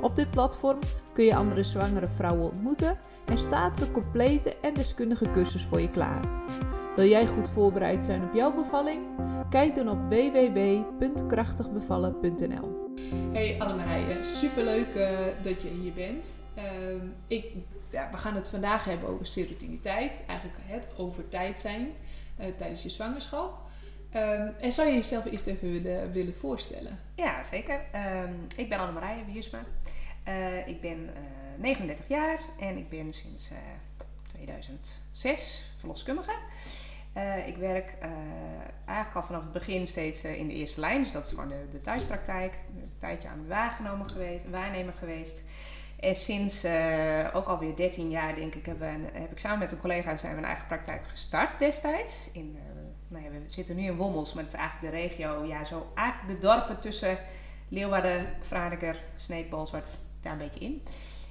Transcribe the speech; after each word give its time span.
Op 0.00 0.16
dit 0.16 0.30
platform 0.30 0.78
kun 1.12 1.24
je 1.24 1.34
andere 1.34 1.62
zwangere 1.62 2.06
vrouwen 2.06 2.50
ontmoeten 2.50 2.98
en 3.26 3.38
staat 3.38 3.76
er 3.76 3.82
een 3.82 3.92
complete 3.92 4.56
en 4.56 4.74
deskundige 4.74 5.30
cursus 5.30 5.64
voor 5.64 5.80
je 5.80 5.90
klaar. 5.90 6.20
Wil 6.96 7.08
jij 7.08 7.26
goed 7.26 7.48
voorbereid 7.48 8.04
zijn 8.04 8.22
op 8.22 8.34
jouw 8.34 8.54
bevalling? 8.54 9.02
Kijk 9.50 9.74
dan 9.74 9.88
op 9.88 10.04
www.krachtigbevallen.nl. 10.04 12.78
Hey 13.32 13.56
Annemarije, 13.58 14.24
superleuk 14.24 14.94
uh, 14.94 15.18
dat 15.42 15.62
je 15.62 15.68
hier 15.68 15.92
bent. 15.92 16.36
Uh, 16.56 16.64
ik, 17.26 17.44
ja, 17.90 18.08
we 18.10 18.16
gaan 18.16 18.34
het 18.34 18.48
vandaag 18.48 18.84
hebben 18.84 19.08
over 19.08 19.26
serotiniteit, 19.26 20.22
eigenlijk 20.26 20.58
het 20.62 20.94
over 20.98 21.28
tijd 21.28 21.58
zijn 21.58 21.88
uh, 22.40 22.46
tijdens 22.56 22.82
je 22.82 22.88
zwangerschap. 22.88 23.68
Um, 24.16 24.54
en 24.60 24.72
zou 24.72 24.88
je 24.88 24.94
jezelf 24.94 25.24
eerst 25.24 25.46
even 25.46 25.72
willen, 25.72 26.12
willen 26.12 26.34
voorstellen? 26.34 26.98
Ja, 27.14 27.44
zeker. 27.44 27.74
Um, 27.74 28.46
ik 28.56 28.68
ben 28.68 28.78
Annemarije 28.78 29.24
Wiersma. 29.24 29.64
Uh, 30.30 30.66
ik 30.66 30.80
ben 30.80 30.98
uh, 30.98 31.62
39 31.62 32.08
jaar 32.08 32.40
en 32.58 32.76
ik 32.76 32.88
ben 32.88 33.12
sinds 33.12 33.50
uh, 33.50 33.58
2006 34.32 35.72
verloskundige. 35.78 36.32
Uh, 37.16 37.46
ik 37.46 37.56
werk 37.56 37.96
eigenlijk 38.84 39.16
al 39.16 39.22
vanaf 39.22 39.42
het 39.42 39.52
begin 39.52 39.86
steeds 39.86 40.24
in 40.24 40.48
de 40.48 40.54
eerste 40.54 40.80
lijn. 40.80 41.02
Dus 41.02 41.12
dat 41.12 41.24
is 41.24 41.30
gewoon 41.30 41.48
de, 41.48 41.66
de 41.70 41.80
thuispraktijk. 41.80 42.58
Een 42.76 42.92
tijdje 42.98 43.28
aan 43.28 43.38
het 43.38 43.48
waargenomen 43.48 44.10
geweest, 44.10 44.50
waarnemer 44.50 44.94
geweest. 44.98 45.42
En 46.00 46.14
sinds 46.14 46.64
ook 47.32 47.46
alweer 47.46 47.76
13 47.76 48.10
jaar, 48.10 48.34
denk 48.34 48.54
ik, 48.54 48.66
heb, 48.66 48.80
heb 49.12 49.30
ik 49.30 49.38
samen 49.38 49.58
met 49.58 49.72
een 49.72 49.80
collega 49.80 50.16
zijn 50.16 50.32
we 50.32 50.38
een 50.38 50.44
eigen 50.44 50.66
praktijk 50.66 51.02
gestart 51.04 51.58
destijds. 51.58 52.30
In 52.32 52.58
nou 53.08 53.24
ja, 53.24 53.30
we 53.30 53.42
zitten 53.46 53.76
nu 53.76 53.82
in 53.82 53.96
Wommels, 53.96 54.32
maar 54.32 54.44
het 54.44 54.52
is 54.52 54.58
eigenlijk 54.58 54.94
de 54.94 55.00
regio, 55.00 55.44
ja, 55.44 55.64
zo 55.64 55.92
eigenlijk 55.94 56.40
de 56.40 56.46
dorpen 56.46 56.80
tussen 56.80 57.18
Leeuwarden, 57.68 58.26
Franeker, 58.42 58.96
Bolsward, 59.50 59.88
daar 60.20 60.32
een 60.32 60.38
beetje 60.38 60.60
in. 60.60 60.82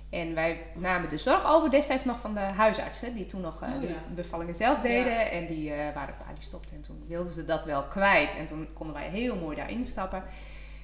En 0.10 0.36
wij 0.36 0.62
namen 0.76 1.10
de 1.10 1.18
zorg 1.18 1.46
over 1.46 1.72
destijds 1.72 2.06
nog 2.06 2.20
van 2.20 2.34
de 2.34 2.40
huisartsen, 2.40 3.14
die 3.14 3.26
toen 3.26 3.42
nog 3.42 3.64
uh, 3.64 3.76
oh, 3.76 3.82
ja. 3.82 3.88
de 3.88 4.14
bevallingen 4.16 4.56
zelf 4.56 4.82
deden. 4.82 5.12
Ja. 5.12 5.30
En 5.30 5.46
die 5.46 5.70
uh, 5.70 5.78
waren 5.78 6.10
een 6.10 6.26
paar 6.26 6.36
die 6.36 6.44
stopten 6.44 6.76
en 6.76 6.82
toen 6.82 7.04
wilden 7.08 7.34
ze 7.34 7.46
dat 7.46 7.66
wel 7.66 7.84
kwijt. 7.84 8.36
En 8.36 8.46
toen 8.46 8.68
konden 8.74 8.96
wij 8.96 9.10
heel 9.10 9.36
mooi 9.36 9.56
daarin 9.56 9.86
stappen. 9.86 10.24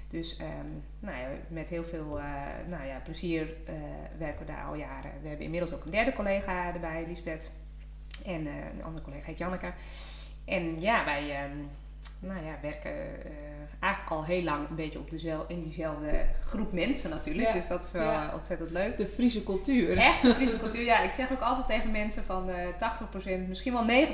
Dus 0.08 0.40
um, 0.40 0.84
nou 1.00 1.18
ja, 1.18 1.28
met 1.48 1.68
heel 1.68 1.84
veel 1.84 2.20
uh, 2.20 2.24
nou 2.68 2.86
ja, 2.86 3.00
plezier 3.04 3.54
werken 4.18 4.46
we 4.46 4.52
daar 4.52 4.66
al 4.66 4.76
jaren. 4.76 5.12
We 5.22 5.28
hebben 5.28 5.46
inmiddels 5.46 5.74
ook 5.74 5.86
een 5.86 5.92
derde 5.92 6.14
collega 6.14 6.74
erbij, 6.74 7.06
Lisbeth. 7.08 7.52
En 8.26 8.46
een 8.46 8.84
andere 8.84 9.04
collega 9.04 9.26
heet 9.26 9.38
Janneke. 9.38 9.74
En 10.46 10.82
ja, 10.82 11.06
wij 11.06 11.44
um, 11.44 11.70
nou 12.20 12.46
ja, 12.46 12.58
werken 12.62 12.92
uh, 12.92 13.32
eigenlijk 13.80 14.14
al 14.14 14.26
heel 14.26 14.44
lang 14.44 14.70
een 14.70 14.76
beetje 14.76 15.00
op 15.00 15.10
dezelfde, 15.10 15.54
in 15.54 15.64
diezelfde 15.64 16.26
groep 16.42 16.72
mensen 16.72 17.10
natuurlijk. 17.10 17.48
Ja. 17.48 17.54
Dus 17.54 17.68
dat 17.68 17.86
is 17.86 17.92
wel 17.92 18.12
ja. 18.12 18.32
ontzettend 18.34 18.72
leuk. 18.72 18.98
De 18.98 19.08
Friese 19.08 19.44
cultuur. 19.44 19.98
Echt, 19.98 20.22
de 20.22 20.34
Friese 20.34 20.60
cultuur. 20.64 20.84
Ja, 20.84 21.02
ik 21.02 21.12
zeg 21.12 21.32
ook 21.32 21.42
altijd 21.42 21.68
tegen 21.68 21.92
mensen 21.92 22.24
van 22.24 22.50
uh, 22.50 22.56
80%, 23.46 23.48
misschien 23.48 23.74
wel 23.74 24.08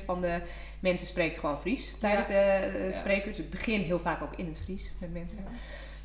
90% 0.00 0.04
van 0.04 0.20
de 0.20 0.40
mensen 0.80 1.06
spreekt 1.06 1.38
gewoon 1.38 1.60
Fries 1.60 1.94
tijdens 1.98 2.28
ja. 2.28 2.34
de, 2.34 2.78
het 2.78 2.98
spreekuur. 2.98 3.32
Dus 3.32 3.40
ik 3.40 3.50
begin 3.50 3.80
heel 3.80 4.00
vaak 4.00 4.22
ook 4.22 4.34
in 4.36 4.46
het 4.46 4.58
Fries 4.58 4.92
met 5.00 5.12
mensen. 5.12 5.38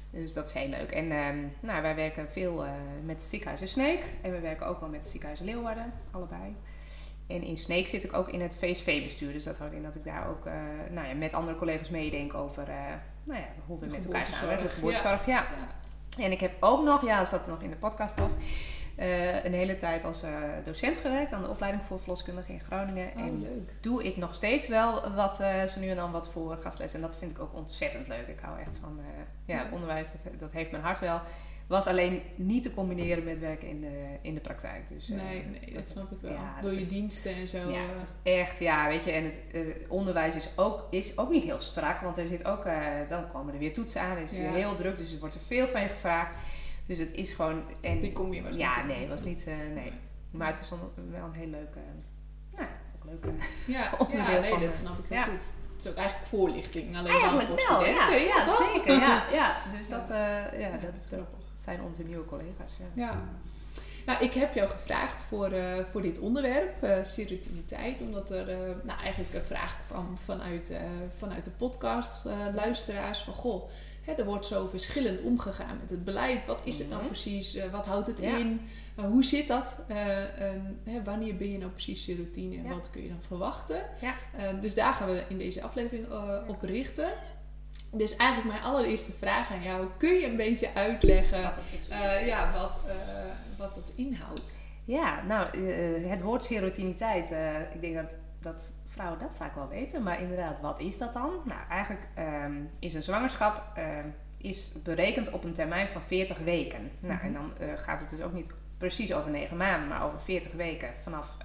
Dus 0.10 0.34
dat 0.34 0.48
is 0.48 0.54
heel 0.54 0.70
leuk. 0.70 0.92
En 0.92 1.12
um, 1.12 1.54
nou, 1.60 1.82
wij 1.82 1.96
werken 1.96 2.28
veel 2.32 2.66
uh, 2.66 2.72
met 3.06 3.16
het 3.16 3.30
ziekenhuis 3.30 3.62
in 3.62 3.68
Sneek. 3.68 4.04
En 4.22 4.32
we 4.32 4.40
werken 4.40 4.68
ook 4.68 4.80
wel 4.80 4.90
met 4.90 5.00
het 5.00 5.10
ziekenhuis 5.10 5.40
in 5.40 5.46
Leeuwarden, 5.46 5.94
allebei. 6.12 6.56
En 7.28 7.44
in 7.44 7.58
Sneek 7.58 7.88
zit 7.88 8.04
ik 8.04 8.14
ook 8.14 8.30
in 8.30 8.42
het 8.42 8.56
VSV-bestuur. 8.56 9.34
Dus 9.34 9.44
dat 9.44 9.58
houdt 9.58 9.74
in 9.74 9.84
dat 9.84 9.96
ik 9.96 10.04
daar 10.04 10.30
ook 10.30 10.46
uh, 10.46 10.54
nou 10.92 11.08
ja, 11.08 11.14
met 11.14 11.34
andere 11.34 11.58
collega's 11.58 11.90
meedenk 11.90 12.34
over 12.34 12.70
uh, 12.70 12.76
nou 13.24 13.40
ja, 13.40 13.48
hoe 13.66 13.80
we 13.80 13.88
de 13.88 13.92
met 13.92 14.06
elkaar 14.06 14.28
samenwerken. 14.28 14.66
De 14.66 14.74
geboortezorg, 14.74 15.26
ja. 15.26 15.34
ja. 15.34 15.48
ja. 16.18 16.24
En 16.24 16.32
ik 16.32 16.40
heb 16.40 16.52
ook 16.60 16.84
nog, 16.84 17.06
ja, 17.06 17.20
als 17.20 17.30
dat 17.30 17.48
nog 17.48 17.62
in 17.62 17.70
de 17.70 17.76
podcast 17.76 18.16
past, 18.16 18.36
uh, 19.00 19.44
een 19.46 19.54
hele 19.54 19.76
tijd 19.76 20.04
als 20.04 20.24
docent 20.64 20.98
gewerkt 20.98 21.34
aan 21.34 21.42
de 21.42 21.50
opleiding 21.50 21.86
voor 21.86 22.00
verloskundige 22.00 22.52
in 22.52 22.60
Groningen. 22.60 23.12
Oh, 23.16 23.22
en 23.22 23.42
leuk. 23.42 23.74
doe 23.82 24.04
ik 24.04 24.18
nog 24.18 24.36
steeds 24.36 24.68
wel 24.68 25.14
wat, 25.14 25.36
zo 25.68 25.80
nu 25.80 25.88
en 25.88 25.96
dan 25.96 26.12
wat 26.12 26.30
voor 26.30 26.58
gastles. 26.58 26.94
En 26.94 27.02
dat 27.02 27.16
vind 27.16 27.32
ik 27.32 27.40
ook 27.40 27.54
ontzettend 27.54 28.08
leuk. 28.08 28.28
Ik 28.28 28.40
hou 28.40 28.60
echt 28.60 28.78
van 28.82 29.00
ja, 29.46 29.58
het 29.58 29.72
onderwijs, 29.72 30.10
dat, 30.12 30.40
dat 30.40 30.52
heeft 30.52 30.72
mijn 30.72 30.84
hart 30.84 31.00
wel 31.00 31.22
was 31.68 31.88
alleen 31.88 32.22
niet 32.36 32.64
te 32.64 32.74
combineren 32.74 33.24
met 33.24 33.40
werken 33.40 33.68
in 33.68 33.82
de, 33.82 34.18
in 34.22 34.34
de 34.34 34.40
praktijk. 34.40 34.88
Dus, 34.90 35.08
nee, 35.08 35.40
uh, 35.40 35.60
nee, 35.62 35.74
dat 35.74 35.90
snap 35.90 36.12
ik 36.12 36.18
wel. 36.22 36.32
Ja, 36.32 36.62
Door 36.62 36.72
je 36.72 36.80
is, 36.80 36.90
diensten 36.90 37.36
en 37.36 37.48
zo. 37.48 37.70
Ja, 37.70 37.86
echt, 38.24 38.60
ja, 38.60 38.88
weet 38.88 39.04
je. 39.04 39.12
En 39.12 39.24
het 39.24 39.42
uh, 39.54 39.62
onderwijs 39.88 40.36
is 40.36 40.50
ook, 40.56 40.88
is 40.90 41.18
ook 41.18 41.30
niet 41.30 41.44
heel 41.44 41.62
strak, 41.62 42.02
want 42.02 42.18
er 42.18 42.28
zit 42.28 42.46
ook, 42.46 42.64
dan 43.10 43.28
komen 43.28 43.54
er 43.54 43.60
weer 43.60 43.74
toetsen 43.74 44.02
aan. 44.02 44.18
Het 44.18 44.32
is 44.32 44.38
ja. 44.38 44.52
heel 44.52 44.76
druk, 44.76 44.98
dus 44.98 45.14
er 45.14 45.20
wordt 45.20 45.36
er 45.36 45.42
veel 45.42 45.68
van 45.68 45.82
je 45.82 45.88
gevraagd. 45.88 46.36
Dus 46.86 46.98
het 46.98 47.12
is 47.12 47.32
gewoon... 47.32 47.64
En, 47.82 48.00
Die 48.00 48.12
kom 48.12 48.34
je 48.34 48.42
was 48.42 48.58
ja, 48.58 48.68
niet. 48.68 48.92
Ja, 48.92 48.98
nee, 48.98 49.08
was 49.08 49.24
niet, 49.24 49.46
nee. 49.74 49.92
Maar 50.32 50.48
het 50.48 50.60
is 50.62 50.70
wel 50.70 51.24
een 51.24 51.34
heel 51.34 51.48
leuke, 51.48 51.80
nou, 52.56 52.68
leuke 53.04 53.28
ja, 53.78 53.92
onderdeel 53.98 54.34
ja, 54.34 54.40
nee, 54.40 54.50
van, 54.50 54.62
dat 54.62 54.76
snap 54.76 54.98
ik 54.98 55.06
heel 55.10 55.24
goed. 55.24 55.54
Het 55.74 55.86
is 55.86 55.92
ook 55.92 55.98
eigenlijk 55.98 56.28
voorlichting, 56.28 56.98
alleen 56.98 57.12
eigenlijk 57.12 57.48
dan 57.48 57.58
voor 57.60 57.78
wel, 57.78 57.82
studenten. 57.82 58.28
Ja, 58.28 58.38
ja, 58.38 58.74
zeker. 58.74 59.00
Ja, 59.00 59.24
ja. 59.32 59.56
Dus 59.78 59.90
dat, 59.90 60.08
ja, 60.58 60.78
dat, 61.10 61.28
dat 61.58 61.66
zijn 61.66 61.82
onze 61.82 62.04
nieuwe 62.04 62.26
collega's. 62.26 62.72
Ja. 62.80 62.86
ja. 63.06 63.24
Nou, 64.06 64.24
ik 64.24 64.34
heb 64.34 64.54
jou 64.54 64.70
gevraagd 64.70 65.24
voor, 65.24 65.54
uh, 65.54 65.78
voor 65.92 66.02
dit 66.02 66.20
onderwerp, 66.20 66.84
uh, 66.84 67.04
serotiniteit, 67.04 68.02
omdat 68.02 68.30
er 68.32 68.50
uh, 68.50 68.58
nou, 68.84 69.00
eigenlijk 69.00 69.34
een 69.34 69.44
vraag 69.44 69.78
kwam 69.88 70.18
vanuit, 70.18 70.74
vanuit 71.18 71.44
de 71.44 71.50
podcast, 71.50 72.26
luisteraars, 72.56 73.20
van 73.20 73.34
goh, 73.34 73.70
hè, 74.02 74.14
er 74.14 74.26
wordt 74.26 74.46
zo 74.46 74.68
verschillend 74.68 75.22
omgegaan 75.22 75.78
met 75.82 75.90
het 75.90 76.04
beleid. 76.04 76.46
Wat 76.46 76.62
is 76.66 76.78
het 76.80 76.88
nou 76.90 77.00
Mhm. 77.02 77.12
precies? 77.12 77.58
wat 77.72 77.86
houdt 77.86 78.08
het 78.08 78.20
ja. 78.20 78.38
in? 78.38 78.62
hoe 78.96 79.24
zit 79.24 79.48
dat? 79.48 79.84
Hè, 79.88 81.04
wanneer 81.04 81.36
ben 81.38 81.52
je 81.52 81.58
nou 81.58 81.72
precies 81.72 82.04
serotine 82.04 82.58
en 82.58 82.64
Ja. 82.64 82.70
wat 82.70 82.90
kun 82.90 83.02
je 83.04 83.10
dan 83.10 83.22
verwachten? 83.28 83.82
Ja. 84.02 84.14
dus 84.62 84.74
daar 84.74 84.94
gaan 84.94 85.08
we 85.08 85.24
in 85.30 85.38
deze 85.38 85.62
aflevering 85.62 86.08
op 86.48 86.62
richten. 86.62 87.12
Dus 87.92 88.16
eigenlijk 88.16 88.52
mijn 88.52 88.72
allereerste 88.72 89.12
vraag 89.12 89.52
aan 89.52 89.62
jou. 89.62 89.88
Kun 89.98 90.14
je 90.14 90.26
een 90.26 90.36
beetje 90.36 90.74
uitleggen 90.74 91.44
Wat 91.44 91.56
dat 91.56 91.80
is. 91.80 91.90
uh, 91.90 92.28
ja, 92.28 92.52
wat, 92.52 92.82
uh, 92.86 92.94
wat 93.58 93.76
dat 93.76 93.92
inhoudt? 93.96 94.60
Ja, 94.86 95.24
nou, 95.24 95.58
uh, 95.58 96.10
het 96.10 96.22
woord 96.22 96.44
serotiniteit. 96.44 97.32
ik 97.74 97.82
denk 97.82 97.96
dat, 97.96 98.16
dat 98.40 98.72
vrouwen 98.86 99.20
dat 99.20 99.36
vaak 99.36 99.56
wel 99.56 99.68
weten. 99.68 100.04
Maar 100.04 100.22
inderdaad, 100.22 100.60
wat 100.60 100.80
is 100.80 100.98
dat 100.98 101.14
dan? 101.14 101.32
Nou, 101.46 101.60
eigenlijk 101.70 102.08
um, 102.46 102.70
is 102.80 102.94
een 102.94 103.04
zwangerschap 103.04 103.80
is 104.38 104.72
berekend 104.84 105.32
op 105.32 105.44
een 105.44 105.54
termijn 105.54 105.88
van 105.88 106.02
40 106.02 106.38
weken. 106.38 106.82
Mm 106.82 106.90
-hmm. 107.00 107.10
Nou, 107.10 107.22
en 107.22 107.34
dan 107.34 107.78
gaat 107.78 108.00
het 108.00 108.10
dus 108.10 108.22
ook 108.22 108.34
niet 108.34 108.52
precies 108.78 109.14
over 109.14 109.32
9 109.32 109.58
maanden, 109.58 109.88
maar 109.88 110.06
over 110.06 110.22
40 110.22 110.52
weken 110.52 110.90
vanaf... 111.04 111.38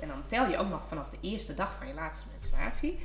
en 0.00 0.08
dan 0.08 0.26
tel 0.26 0.48
je 0.48 0.58
ook 0.58 0.68
nog 0.68 0.88
vanaf 0.88 1.08
de 1.10 1.18
eerste 1.20 1.54
dag 1.54 1.74
van 1.74 1.86
je 1.86 1.94
laatste 1.94 2.26
menstruatie. 2.30 2.98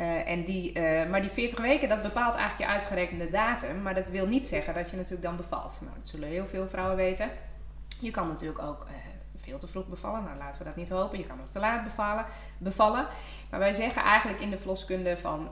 Uh, 0.00 0.28
en 0.28 0.44
die, 0.44 0.78
uh, 0.78 1.10
maar 1.10 1.20
die 1.20 1.30
40 1.30 1.60
weken, 1.60 1.88
dat 1.88 2.02
bepaalt 2.02 2.34
eigenlijk 2.34 2.70
je 2.70 2.76
uitgerekende 2.76 3.28
datum. 3.28 3.82
Maar 3.82 3.94
dat 3.94 4.08
wil 4.08 4.26
niet 4.26 4.46
zeggen 4.46 4.74
dat 4.74 4.90
je 4.90 4.96
natuurlijk 4.96 5.22
dan 5.22 5.36
bevalt. 5.36 5.78
Nou, 5.80 5.92
dat 5.96 6.08
zullen 6.08 6.28
heel 6.28 6.46
veel 6.46 6.68
vrouwen 6.68 6.96
weten. 6.96 7.30
Je 8.00 8.10
kan 8.10 8.28
natuurlijk 8.28 8.62
ook 8.62 8.84
uh, 8.84 8.90
veel 9.36 9.58
te 9.58 9.66
vroeg 9.66 9.86
bevallen. 9.86 10.24
Nou, 10.24 10.38
laten 10.38 10.58
we 10.58 10.64
dat 10.64 10.76
niet 10.76 10.88
hopen. 10.88 11.18
Je 11.18 11.24
kan 11.24 11.40
ook 11.40 11.50
te 11.50 11.58
laat 11.58 11.84
bevallen. 11.84 12.26
bevallen. 12.58 13.06
Maar 13.50 13.58
wij 13.58 13.74
zeggen 13.74 14.02
eigenlijk 14.02 14.40
in 14.40 14.50
de 14.50 14.58
verloskunde 14.58 15.16
van 15.16 15.48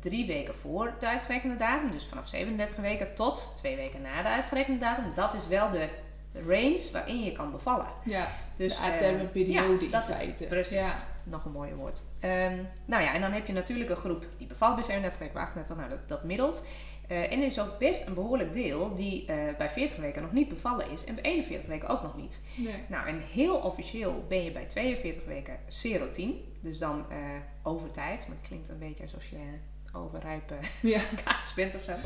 drie 0.00 0.26
weken 0.26 0.54
voor 0.54 0.94
de 1.00 1.06
uitgerekende 1.06 1.56
datum. 1.56 1.90
Dus 1.90 2.06
vanaf 2.06 2.28
37 2.28 2.76
weken 2.76 3.14
tot 3.14 3.52
twee 3.56 3.76
weken 3.76 4.02
na 4.02 4.22
de 4.22 4.28
uitgerekende 4.28 4.78
datum. 4.78 5.04
Dat 5.14 5.34
is 5.34 5.46
wel 5.46 5.70
de 5.70 5.88
range 6.32 6.88
waarin 6.92 7.24
je 7.24 7.32
kan 7.32 7.50
bevallen. 7.50 7.86
Ja, 8.04 8.26
dus, 8.56 8.76
de 8.76 9.28
periode 9.32 9.88
ja, 9.88 9.98
in 9.98 10.14
feite. 10.14 10.42
Is, 10.42 10.48
precies. 10.48 10.78
Ja 10.78 11.10
nog 11.24 11.44
een 11.44 11.52
mooie 11.52 11.74
woord. 11.74 12.02
Um, 12.24 12.68
nou 12.84 13.02
ja, 13.02 13.14
en 13.14 13.20
dan 13.20 13.32
heb 13.32 13.46
je 13.46 13.52
natuurlijk 13.52 13.90
een 13.90 13.96
groep 13.96 14.26
die 14.38 14.46
bevalt 14.46 14.74
bij 14.74 14.84
37 14.84 15.18
weken, 15.18 15.34
bij 15.34 15.42
38, 15.42 15.76
nou 15.76 15.88
dat, 15.88 16.08
dat 16.08 16.24
middelt. 16.24 16.62
Uh, 17.08 17.32
en 17.32 17.38
er 17.38 17.46
is 17.46 17.60
ook 17.60 17.78
best 17.78 18.06
een 18.06 18.14
behoorlijk 18.14 18.52
deel 18.52 18.94
die 18.94 19.22
uh, 19.30 19.36
bij 19.58 19.70
40 19.70 19.96
weken 19.96 20.22
nog 20.22 20.32
niet 20.32 20.48
bevallen 20.48 20.90
is 20.90 21.04
en 21.04 21.14
bij 21.14 21.24
41 21.24 21.68
weken 21.68 21.88
ook 21.88 22.02
nog 22.02 22.16
niet. 22.16 22.40
Nee. 22.54 22.74
Nou, 22.88 23.06
en 23.06 23.20
heel 23.20 23.56
officieel 23.56 24.24
ben 24.28 24.44
je 24.44 24.52
bij 24.52 24.64
42 24.64 25.24
weken 25.24 25.58
serotien, 25.66 26.44
dus 26.60 26.78
dan 26.78 27.06
uh, 27.10 27.16
over 27.62 27.90
tijd, 27.90 28.26
maar 28.28 28.36
het 28.36 28.46
klinkt 28.46 28.68
een 28.68 28.78
beetje 28.78 29.02
alsof 29.02 29.26
je 29.26 29.36
overrijpe 29.92 30.54
ja. 30.82 31.00
kaas 31.24 31.54
bent 31.54 31.74
of 31.74 31.82
zo. 31.82 31.92
Dat 31.92 32.00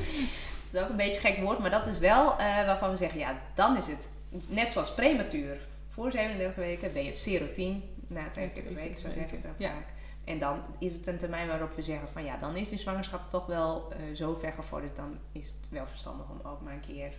is 0.72 0.80
ook 0.80 0.88
een 0.88 0.96
beetje 0.96 1.14
een 1.14 1.34
gek 1.34 1.38
woord, 1.38 1.58
maar 1.58 1.70
dat 1.70 1.86
is 1.86 1.98
wel 1.98 2.24
waarvan 2.38 2.90
we 2.90 2.96
zeggen, 2.96 3.18
ja, 3.18 3.40
dan 3.54 3.76
is 3.76 3.86
het 3.86 4.08
net 4.48 4.70
zoals 4.70 4.94
prematuur 4.94 5.58
voor 5.88 6.10
37 6.10 6.54
weken 6.54 6.92
ben 6.92 7.04
je 7.04 7.12
serotien. 7.12 7.82
Na 8.06 8.29
42 8.29 8.75
weken, 8.75 9.00
zo 9.00 9.08
42 9.08 9.29
zeggen 9.31 9.41
we 9.41 9.49
het 9.49 9.58
ja. 9.58 9.73
vaak. 9.73 9.94
En 10.25 10.38
dan 10.38 10.61
is 10.79 10.93
het 10.97 11.06
een 11.06 11.19
termijn 11.19 11.49
waarop 11.49 11.73
we 11.73 11.82
zeggen 11.82 12.08
van 12.08 12.25
ja, 12.25 12.37
dan 12.37 12.56
is 12.56 12.69
die 12.69 12.79
zwangerschap 12.79 13.23
toch 13.23 13.47
wel 13.47 13.93
eh, 13.93 13.99
zo 14.14 14.35
ver 14.35 14.53
gevorderd. 14.53 14.97
Dan 14.97 15.19
is 15.32 15.49
het 15.49 15.69
wel 15.70 15.87
verstandig 15.87 16.26
om 16.31 16.41
ook 16.50 16.61
maar 16.61 16.73
een 16.73 16.81
keer 16.81 17.12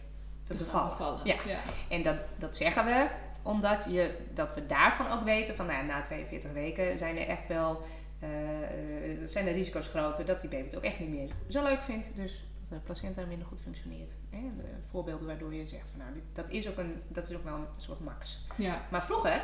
te, 0.43 0.53
gaan 0.53 0.63
bevallen. 0.63 0.89
bevallen. 0.89 1.25
Ja. 1.25 1.37
ja. 1.45 1.59
En 1.89 2.03
dat, 2.03 2.17
dat 2.37 2.57
zeggen 2.57 2.85
we 2.85 3.07
omdat 3.41 3.85
je, 3.89 4.17
dat 4.33 4.53
we 4.53 4.65
daarvan 4.65 5.11
ook 5.11 5.23
weten 5.23 5.55
van 5.55 5.65
nou 5.65 5.85
na 5.85 6.01
42 6.01 6.51
weken 6.51 6.97
zijn 6.97 7.17
er 7.17 7.27
echt 7.27 7.47
wel 7.47 7.81
eh, 8.19 8.63
eh, 8.63 9.17
zijn 9.27 9.45
de 9.45 9.51
risico's 9.51 9.87
groter 9.87 10.25
dat 10.25 10.41
die 10.41 10.49
baby 10.49 10.63
het 10.63 10.75
ook 10.77 10.83
echt 10.83 10.99
niet 10.99 11.09
meer 11.09 11.29
zo 11.47 11.63
leuk 11.63 11.83
vindt. 11.83 12.15
Dus 12.15 12.45
dat 12.69 12.79
de 12.79 12.85
placenta 12.85 13.25
minder 13.25 13.47
goed 13.47 13.61
functioneert. 13.61 14.11
Hè? 14.29 14.39
De 14.57 14.87
voorbeelden 14.89 15.27
waardoor 15.27 15.53
je 15.53 15.67
zegt 15.67 15.89
van 15.89 15.99
nou, 15.99 16.11
dat 16.33 16.49
is 16.49 16.69
ook, 16.69 16.77
een, 16.77 17.01
dat 17.07 17.29
is 17.29 17.35
ook 17.35 17.43
wel 17.43 17.55
een 17.55 17.67
soort 17.77 17.99
max. 17.99 18.45
ja. 18.57 18.81
Maar 18.91 19.03
vroeger 19.03 19.41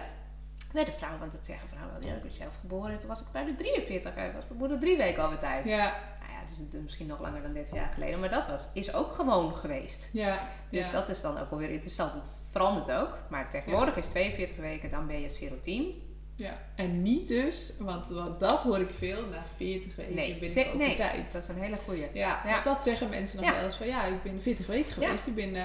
werden 0.74 0.94
vrouwen, 0.94 1.20
want 1.20 1.34
het 1.34 1.46
zeggen 1.46 1.70
vrouwen 1.70 1.94
wel, 1.94 2.10
ja, 2.10 2.16
ik 2.16 2.22
ben 2.22 2.32
zelf 2.32 2.56
geboren, 2.60 3.00
toen 3.00 3.10
was 3.10 3.22
ik 3.22 3.28
bij 3.32 3.46
de 3.46 3.56
43, 3.56 4.16
hè, 4.16 4.32
was 4.32 4.44
mijn 4.48 4.60
moeder 4.60 4.80
drie 4.80 4.98
weken 4.98 5.26
over 5.26 5.38
tijd. 5.38 5.66
Ja, 5.66 5.94
Nou 6.20 6.32
ja, 6.32 6.40
het 6.40 6.52
is 6.52 6.82
misschien 6.82 7.08
nog 7.08 7.20
langer 7.20 7.42
dan 7.42 7.54
30 7.54 7.76
jaar 7.76 7.94
geleden, 7.94 8.20
maar 8.20 8.30
dat 8.30 8.48
was, 8.48 8.70
is 8.74 8.94
ook 8.94 9.12
gewoon 9.12 9.56
geweest. 9.56 10.10
ja. 10.12 10.48
Dus 10.70 10.86
ja. 10.86 10.92
dat 10.92 11.10
is 11.10 11.22
dan 11.22 11.38
ook 11.38 11.50
wel 11.50 11.60
weer 11.60 11.70
interessant. 11.70 12.14
Het 12.14 12.28
verandert 12.50 12.92
ook, 12.92 13.18
maar 13.30 13.50
tegenwoordig 13.50 13.96
is 13.96 14.08
42 14.08 14.58
weken, 14.58 14.92
dan 14.92 15.08
ben 15.08 15.22
je 15.22 15.30
serotien. 15.30 16.03
Ja, 16.36 16.62
en 16.76 17.02
niet 17.02 17.28
dus, 17.28 17.72
want, 17.80 18.10
want 18.10 18.40
dat 18.40 18.60
hoor 18.60 18.80
ik 18.80 18.90
veel, 18.94 19.26
na 19.32 19.44
40 19.56 19.96
weken 19.96 20.16
Nee, 20.16 20.38
ben 20.40 20.52
ik 20.58 20.66
over 20.68 20.78
nee, 20.78 20.96
tijd. 20.96 21.34
dat 21.34 21.42
is 21.42 21.48
een 21.48 21.62
hele 21.62 21.76
goeie. 21.86 22.02
Ja, 22.14 22.42
Ja. 22.46 22.52
want 22.52 22.64
dat 22.64 22.84
zeggen 22.84 23.10
mensen 23.10 23.38
nog 23.42 23.46
Ja. 23.50 23.56
wel 23.56 23.64
eens 23.66 23.76
van 23.76 23.88
ja, 23.88 24.06
ik 24.06 24.24
ben 24.24 24.42
40 24.42 24.68
weken 24.68 24.92
geweest, 24.94 25.28
ik 25.28 25.36
ben 25.36 25.56
eh, 25.56 25.62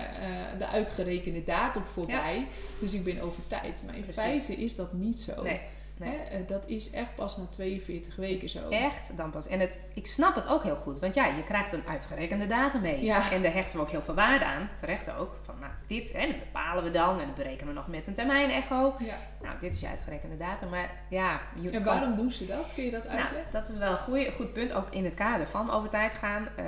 eh, 0.50 0.59
de 0.59 0.67
uitgerekende 0.67 1.43
datum 1.44 1.82
voorbij, 1.82 2.47
dus 2.81 2.94
ik 2.94 3.05
ben 3.05 3.20
over 3.20 3.47
tijd. 3.47 3.82
Maar 3.87 3.94
in 3.94 4.00
Precies. 4.00 4.23
feite 4.23 4.53
is 4.56 4.75
dat 4.76 4.93
niet 4.93 5.20
zo. 5.20 5.43
Nee, 5.43 5.61
nee. 5.99 6.11
Hè, 6.11 6.17
eh, 6.25 6.47
dat 6.47 6.67
is 6.69 6.91
echt 6.91 7.15
pas 7.15 7.37
na 7.37 7.45
42 7.47 8.17
weken 8.17 8.49
zo. 8.49 8.69
Echt 8.69 9.17
dan 9.17 9.31
pas. 9.31 9.47
En 9.47 9.61
het, 9.61 9.83
ik 9.95 10.06
snap 10.06 10.35
het 10.35 10.49
ook 10.49 10.62
heel 10.62 10.77
goed, 10.77 10.99
want 10.99 11.15
ja, 11.15 11.27
je 11.27 11.45
krijgt 11.45 11.73
een 11.73 11.83
uitgerekende 11.89 12.47
datum 12.47 12.81
mee. 12.81 13.05
Ja. 13.05 13.33
En 13.33 13.43
daar 13.43 13.53
hechten 13.53 13.77
we 13.77 13.83
ook 13.83 13.91
heel 13.91 14.03
veel 14.03 14.15
waarde 14.15 14.45
aan, 14.45 14.69
terecht 14.79 15.11
ook. 15.11 15.37
Van 15.45 15.55
nou, 15.61 15.73
dit, 15.87 16.12
hè, 16.12 16.27
dat 16.27 16.39
bepalen 16.39 16.85
we 16.85 16.91
dan 16.91 17.21
en 17.21 17.27
dat 17.27 17.35
berekenen 17.35 17.67
we 17.75 17.79
nog 17.81 17.89
met 17.89 18.06
een 18.06 18.15
termijn-echo. 18.15 18.95
Ja. 18.99 19.17
Nou, 19.43 19.59
dit 19.61 19.75
is 19.75 19.81
je 19.81 19.89
uitgerekende 19.89 20.37
datum, 20.37 20.69
maar 20.69 20.91
ja... 21.11 21.41
Je 21.55 21.67
En 21.71 21.73
kan- 21.73 21.85
waarom 21.95 22.17
doen 22.17 22.31
ze 22.31 22.47
dat? 22.47 22.73
Kun 22.75 22.85
je 22.85 22.91
dat 22.91 23.05
Nou, 23.06 23.19
uitleggen? 23.19 23.53
dat 23.53 23.69
is 23.69 23.79
wel 23.79 23.91
een 23.91 23.97
goeie, 23.99 24.33
goed 24.33 24.53
punt, 24.53 24.73
ook 24.73 24.91
in 24.91 25.05
het 25.05 25.15
kader 25.15 25.47
van 25.47 25.71
over 25.71 25.89
tijd 25.89 26.15
gaan. 26.15 26.49
Eh, 26.56 26.65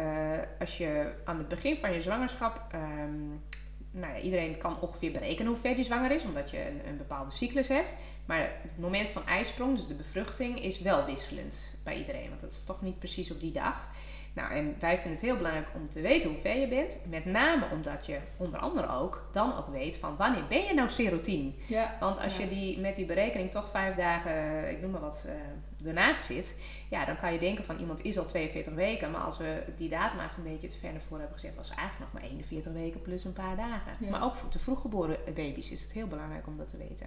als 0.61 0.79
je 0.79 1.13
aan 1.25 1.39
het 1.39 1.49
begin 1.49 1.77
van 1.77 1.93
je 1.93 2.01
zwangerschap, 2.01 2.61
ehm, 2.73 3.29
nou 3.93 4.15
ja, 4.15 4.21
iedereen 4.21 4.59
kan 4.59 4.81
ongeveer 4.81 5.11
berekenen 5.13 5.53
hoe 5.53 5.61
ver 5.61 5.75
die 5.75 5.85
zwanger 5.85 6.11
is, 6.11 6.25
omdat 6.25 6.51
je 6.51 6.67
een, 6.69 6.81
een 6.89 6.97
bepaalde 6.97 7.31
cyclus 7.31 7.69
hebt. 7.69 7.97
Maar 8.27 8.51
het 8.63 8.77
moment 8.79 9.09
van 9.09 9.27
ijsprong, 9.27 9.77
dus 9.77 9.87
de 9.87 9.95
bevruchting, 9.95 10.63
is 10.63 10.81
wel 10.81 11.05
wisselend 11.05 11.71
bij 11.83 11.97
iedereen, 11.97 12.29
want 12.29 12.41
dat 12.41 12.51
is 12.51 12.65
toch 12.65 12.83
niet 12.83 12.99
precies 12.99 13.31
op 13.31 13.41
die 13.41 13.53
dag. 13.53 13.89
Nou, 14.35 14.53
en 14.53 14.77
wij 14.81 14.95
vinden 14.95 15.13
het 15.13 15.21
heel 15.21 15.37
belangrijk 15.37 15.69
om 15.75 15.89
te 15.89 16.01
weten 16.01 16.31
hoe 16.31 16.39
ver 16.39 16.57
je 16.59 16.69
bent. 16.69 16.99
Met 17.09 17.25
name 17.25 17.67
omdat 17.73 18.07
je 18.07 18.19
onder 18.37 18.59
andere 18.61 18.89
ook 18.89 19.29
dan 19.33 19.57
ook 19.57 19.67
weet 19.67 19.97
van 19.97 20.17
wanneer 20.17 20.47
ben 20.49 20.63
je 20.65 20.75
nou 20.75 20.91
serotien? 20.91 21.55
ja. 21.67 21.97
Want 22.01 22.21
als 22.21 22.37
Ja. 22.37 22.43
je 22.43 22.49
die, 22.49 22.79
met 22.79 22.95
die 22.95 23.05
berekening 23.07 23.51
toch 23.51 23.71
vijf 23.71 23.95
dagen, 23.97 24.71
ik 24.71 24.81
noem 24.81 24.91
maar 24.91 25.01
wat, 25.01 25.25
eh, 25.27 25.87
ernaast 25.89 26.25
zit, 26.25 26.61
ja, 26.91 27.05
dan 27.05 27.17
kan 27.17 27.33
je 27.33 27.39
denken 27.39 27.65
van 27.65 27.79
iemand 27.79 28.03
is 28.05 28.19
al 28.19 28.25
42 28.27 28.75
weken. 28.75 29.11
Maar 29.11 29.21
als 29.21 29.39
we 29.39 29.63
die 29.77 29.89
datum 29.89 30.19
eigenlijk 30.19 30.49
een 30.49 30.55
beetje 30.55 30.69
te 30.77 30.79
ver 30.81 30.93
naar 30.93 31.01
voren 31.01 31.21
hebben 31.21 31.39
gezet, 31.41 31.57
was 31.57 31.69
het 31.69 31.79
eigenlijk 31.79 32.13
nog 32.13 32.23
maar 32.23 32.31
41 32.31 32.73
weken 32.73 33.03
plus 33.03 33.25
een 33.25 33.33
paar 33.33 33.57
dagen. 33.57 33.93
Ja. 34.01 34.11
Maar 34.11 34.25
ook 34.25 34.37
voor 34.37 34.49
te 34.49 34.59
vroeg 34.59 34.81
geboren 34.81 35.17
baby's 35.35 35.71
is 35.71 35.83
het 35.83 35.93
heel 35.93 36.07
belangrijk 36.07 36.47
om 36.47 36.57
dat 36.57 36.69
te 36.69 36.77
weten. 36.77 37.07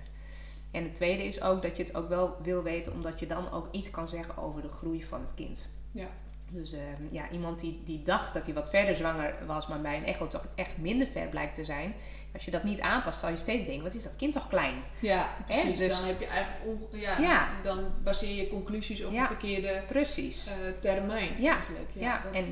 En 0.73 0.83
het 0.83 0.95
tweede 0.95 1.23
is 1.23 1.41
ook 1.41 1.61
dat 1.61 1.77
je 1.77 1.83
het 1.83 1.95
ook 1.95 2.09
wel 2.09 2.35
wil 2.41 2.63
weten, 2.63 2.93
omdat 2.93 3.19
je 3.19 3.27
dan 3.27 3.51
ook 3.51 3.67
iets 3.71 3.91
kan 3.91 4.09
zeggen 4.09 4.37
over 4.37 4.61
de 4.61 4.69
groei 4.69 5.03
van 5.03 5.21
het 5.21 5.33
kind. 5.33 5.69
Ja. 5.91 6.07
Dus 6.49 6.71
eh, 6.73 6.79
ja, 7.11 7.29
iemand 7.29 7.59
die, 7.59 7.81
die 7.85 8.03
dacht 8.03 8.33
dat 8.33 8.45
hij 8.45 8.53
wat 8.53 8.69
verder 8.69 8.95
zwanger 8.95 9.35
was, 9.45 9.67
maar 9.67 9.81
bij 9.81 9.97
een 9.97 10.05
echo 10.05 10.27
toch 10.27 10.47
echt 10.55 10.77
minder 10.77 11.07
ver 11.07 11.27
blijkt 11.27 11.55
te 11.55 11.65
zijn. 11.65 11.93
Als 12.33 12.45
je 12.45 12.51
dat 12.51 12.63
niet 12.63 12.81
aanpast, 12.81 13.19
zal 13.19 13.29
je 13.29 13.37
steeds 13.37 13.65
denken, 13.65 13.83
wat 13.83 13.93
is 13.93 14.03
dat 14.03 14.15
kind 14.15 14.33
toch 14.33 14.47
klein? 14.47 14.75
Ja, 14.99 15.29
precies. 15.45 15.79
dus- 15.79 15.99
Dan 15.99 16.07
heb 16.07 16.19
je 16.19 16.25
eigenlijk 16.25 16.81
ja, 16.91 17.19
Ja. 17.19 17.49
dan 17.63 17.91
baseer 18.03 18.35
je 18.35 18.47
conclusies 18.49 19.03
op 19.03 19.11
Ja. 19.11 19.21
de 19.21 19.27
verkeerde 19.27 19.81
Precies. 19.87 20.47
eh, 20.47 20.53
termijn 20.79 21.41
Ja, 21.41 21.53
eigenlijk. 21.53 21.89
Ja, 21.93 22.01
Ja, 22.01 22.21
dat 22.23 22.33
en 22.33 22.45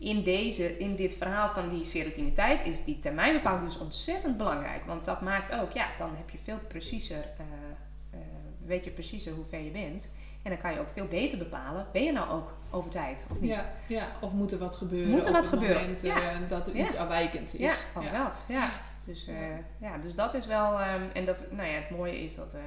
in, 0.00 0.22
deze, 0.22 0.78
in 0.78 0.96
dit 0.96 1.12
verhaal 1.14 1.48
van 1.48 1.68
die 1.68 1.84
serotiniteit 1.84 2.64
is 2.64 2.84
die 2.84 2.98
termijnbepaling 2.98 3.64
dus 3.64 3.78
ontzettend 3.78 4.36
belangrijk. 4.36 4.84
Want 4.86 5.04
dat 5.04 5.20
maakt 5.20 5.52
ook, 5.52 5.72
ja, 5.72 5.86
dan 5.98 6.10
heb 6.16 6.30
je 6.30 6.38
veel 6.38 6.58
preciezer, 6.68 7.16
eh, 7.38 7.44
eh, 8.10 8.18
weet 8.66 8.84
je 8.84 8.90
preciezer 8.90 9.32
hoe 9.32 9.44
ver 9.44 9.60
je 9.60 9.70
bent. 9.70 10.10
En 10.42 10.50
dan 10.50 10.60
kan 10.60 10.72
je 10.72 10.80
ook 10.80 10.90
veel 10.90 11.06
beter 11.06 11.38
bepalen, 11.38 11.86
ben 11.92 12.02
je 12.02 12.12
nou 12.12 12.30
ook 12.30 12.52
over 12.70 12.90
tijd 12.90 13.24
of 13.30 13.40
niet? 13.40 13.50
ja, 13.50 13.72
ja, 13.86 14.06
of 14.20 14.32
moet 14.32 14.52
er 14.52 14.58
wat 14.58 14.76
gebeuren 14.76 15.10
Moet 15.10 15.26
er 15.26 15.32
wat 15.32 15.46
gebeuren, 15.46 15.80
moment 15.82 16.02
ja. 16.02 16.30
eh, 16.30 16.36
dat 16.48 16.68
er 16.68 16.76
Ja. 16.76 16.84
iets 16.84 16.96
afwijkend 16.96 17.54
is. 17.54 17.60
Ja, 17.94 18.00
ook 18.00 18.10
dat. 18.12 18.44
Ja. 18.48 18.70
Dus, 19.04 19.24
Ja. 19.24 19.32
eh, 19.32 19.56
ja, 19.80 19.98
dus 19.98 20.14
dat 20.14 20.34
is 20.34 20.46
wel. 20.46 20.80
ehm, 20.80 21.02
en 21.12 21.24
dat, 21.24 21.46
nou 21.50 21.68
ja, 21.68 21.74
het 21.74 21.90
mooie 21.90 22.20
is 22.24 22.34
dat. 22.34 22.54
eh, 22.54 22.60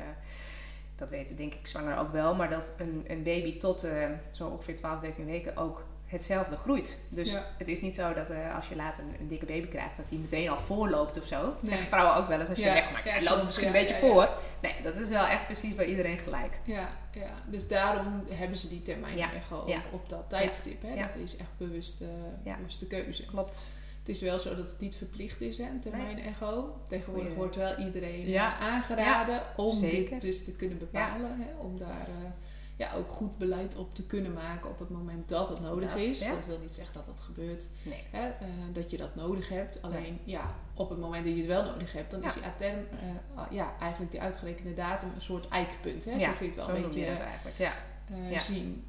dat 0.96 1.10
weten 1.10 1.36
denk 1.36 1.54
ik 1.54 1.68
zwanger 1.68 1.98
ook 1.98 2.12
wel. 2.12 2.36
Maar 2.36 2.50
dat 2.50 2.74
een, 2.78 3.04
een 3.08 3.24
baby 3.24 3.58
tot 3.58 3.84
eh, 3.84 4.08
zo 4.32 4.48
ongeveer 4.48 4.76
12, 4.76 5.00
13 5.00 5.26
weken 5.26 5.58
ook 5.58 5.86
hetzelfde 6.14 6.58
groeit. 6.58 6.98
Dus 7.10 7.32
Ja. 7.32 7.46
het 7.58 7.68
is 7.68 7.82
niet 7.82 7.96
zo 7.96 8.14
dat 8.14 8.30
eh, 8.30 8.56
als 8.56 8.68
je 8.68 8.76
later 8.76 9.04
een, 9.04 9.16
een 9.20 9.28
dikke 9.28 9.46
baby 9.46 9.68
krijgt, 9.68 9.98
dat 9.98 10.10
hij 10.10 10.18
meteen 10.18 10.50
al 10.50 10.60
voorloopt 10.60 11.20
of 11.22 11.28
zo. 11.28 11.42
Dat 11.42 11.62
Nee. 11.62 11.70
zeggen 11.72 11.88
vrouwen 11.90 12.16
ook 12.16 12.28
wel 12.28 12.40
eens 12.40 12.50
als 12.50 12.58
je 12.58 12.64
Ja. 12.66 12.74
wegmaakt. 12.74 13.08
Ja, 13.10 13.22
loopt 13.22 13.44
misschien 13.46 13.68
een 13.68 13.74
beetje 13.74 13.96
voor. 14.00 14.30
Nee, 14.62 14.76
dat 14.84 14.98
is 14.98 15.10
wel 15.10 15.26
echt 15.26 15.46
precies 15.46 15.76
bij 15.76 15.86
iedereen 15.86 16.18
gelijk. 16.18 16.60
Ja, 16.66 16.90
ja, 17.14 17.30
dus 17.48 17.68
daarom 17.68 18.24
hebben 18.32 18.58
ze 18.58 18.68
die 18.70 18.82
termijn 18.82 19.18
Ja. 19.18 19.34
echo 19.34 19.60
ook 19.62 19.68
Ja. 19.68 19.82
op 19.92 20.10
dat 20.10 20.30
tijdstip. 20.30 20.82
Hè? 20.82 20.96
Dat 20.96 21.16
is 21.16 21.38
echt 21.38 21.58
bewuste, 21.58 22.06
Ja. 22.44 22.56
bewuste 22.56 22.88
keuze. 22.88 23.26
Klopt. 23.26 23.62
Het 24.00 24.10
is 24.16 24.22
wel 24.22 24.40
zo 24.40 24.56
dat 24.56 24.70
het 24.70 24.80
niet 24.80 24.96
verplicht 24.96 25.42
is, 25.42 25.58
hè, 25.58 25.64
een 25.70 25.80
termijn 25.80 26.20
echo. 26.20 26.82
Tegenwoordig 26.88 27.24
Goeie. 27.24 27.38
wordt 27.38 27.56
wel 27.56 27.76
iedereen 27.78 28.34
eh, 28.34 28.62
aangeraden 28.62 29.42
om 29.56 29.80
zeker. 29.80 30.10
dit 30.10 30.22
dus 30.22 30.44
te 30.44 30.56
kunnen 30.56 30.78
bepalen. 30.78 31.38
Hè, 31.40 31.46
om 31.60 31.78
daar 31.78 31.90
eh, 32.08 32.30
ja, 32.76 32.94
ook 32.94 33.10
goed 33.10 33.38
beleid 33.38 33.76
op 33.76 33.94
te 33.96 34.04
kunnen 34.06 34.34
maken 34.34 34.70
op 34.70 34.80
het 34.80 34.90
moment 34.90 35.30
dat 35.30 35.50
het 35.50 35.60
nodig 35.60 35.90
Dat, 35.90 36.00
is. 36.00 36.20
ja. 36.24 36.32
Dat 36.32 36.46
wil 36.46 36.60
niet 36.60 36.74
zeggen 36.74 36.94
dat 36.94 37.06
dat 37.06 37.20
gebeurt, 37.20 37.68
Nee. 37.84 38.04
hè, 38.12 38.28
eh, 38.28 38.48
dat 38.72 38.90
je 38.92 38.98
dat 38.98 39.16
nodig 39.16 39.50
hebt. 39.50 39.82
Alleen 39.82 40.20
ja, 40.24 40.56
op 40.74 40.90
het 40.90 41.00
moment 41.00 41.26
dat 41.26 41.34
je 41.34 41.40
het 41.40 41.50
wel 41.50 41.64
nodig 41.64 41.94
hebt, 41.94 42.12
dan 42.12 42.22
Ja. 42.22 42.28
is 42.28 42.34
die 42.34 42.44
term, 42.58 42.80
eh, 43.00 43.44
ja, 43.52 43.74
eigenlijk 43.80 44.12
die 44.12 44.22
uitgerekende 44.22 44.74
datum 44.74 45.12
een 45.16 45.22
soort 45.22 45.48
eikpunt. 45.48 46.06
Hè? 46.06 46.12
Zo 46.20 46.26
kun 46.26 46.36
je 46.40 46.46
het 46.46 46.56
wel 46.56 46.76
een 46.76 46.82
beetje 46.82 47.06
eh, 48.32 48.40
zien. 48.40 48.88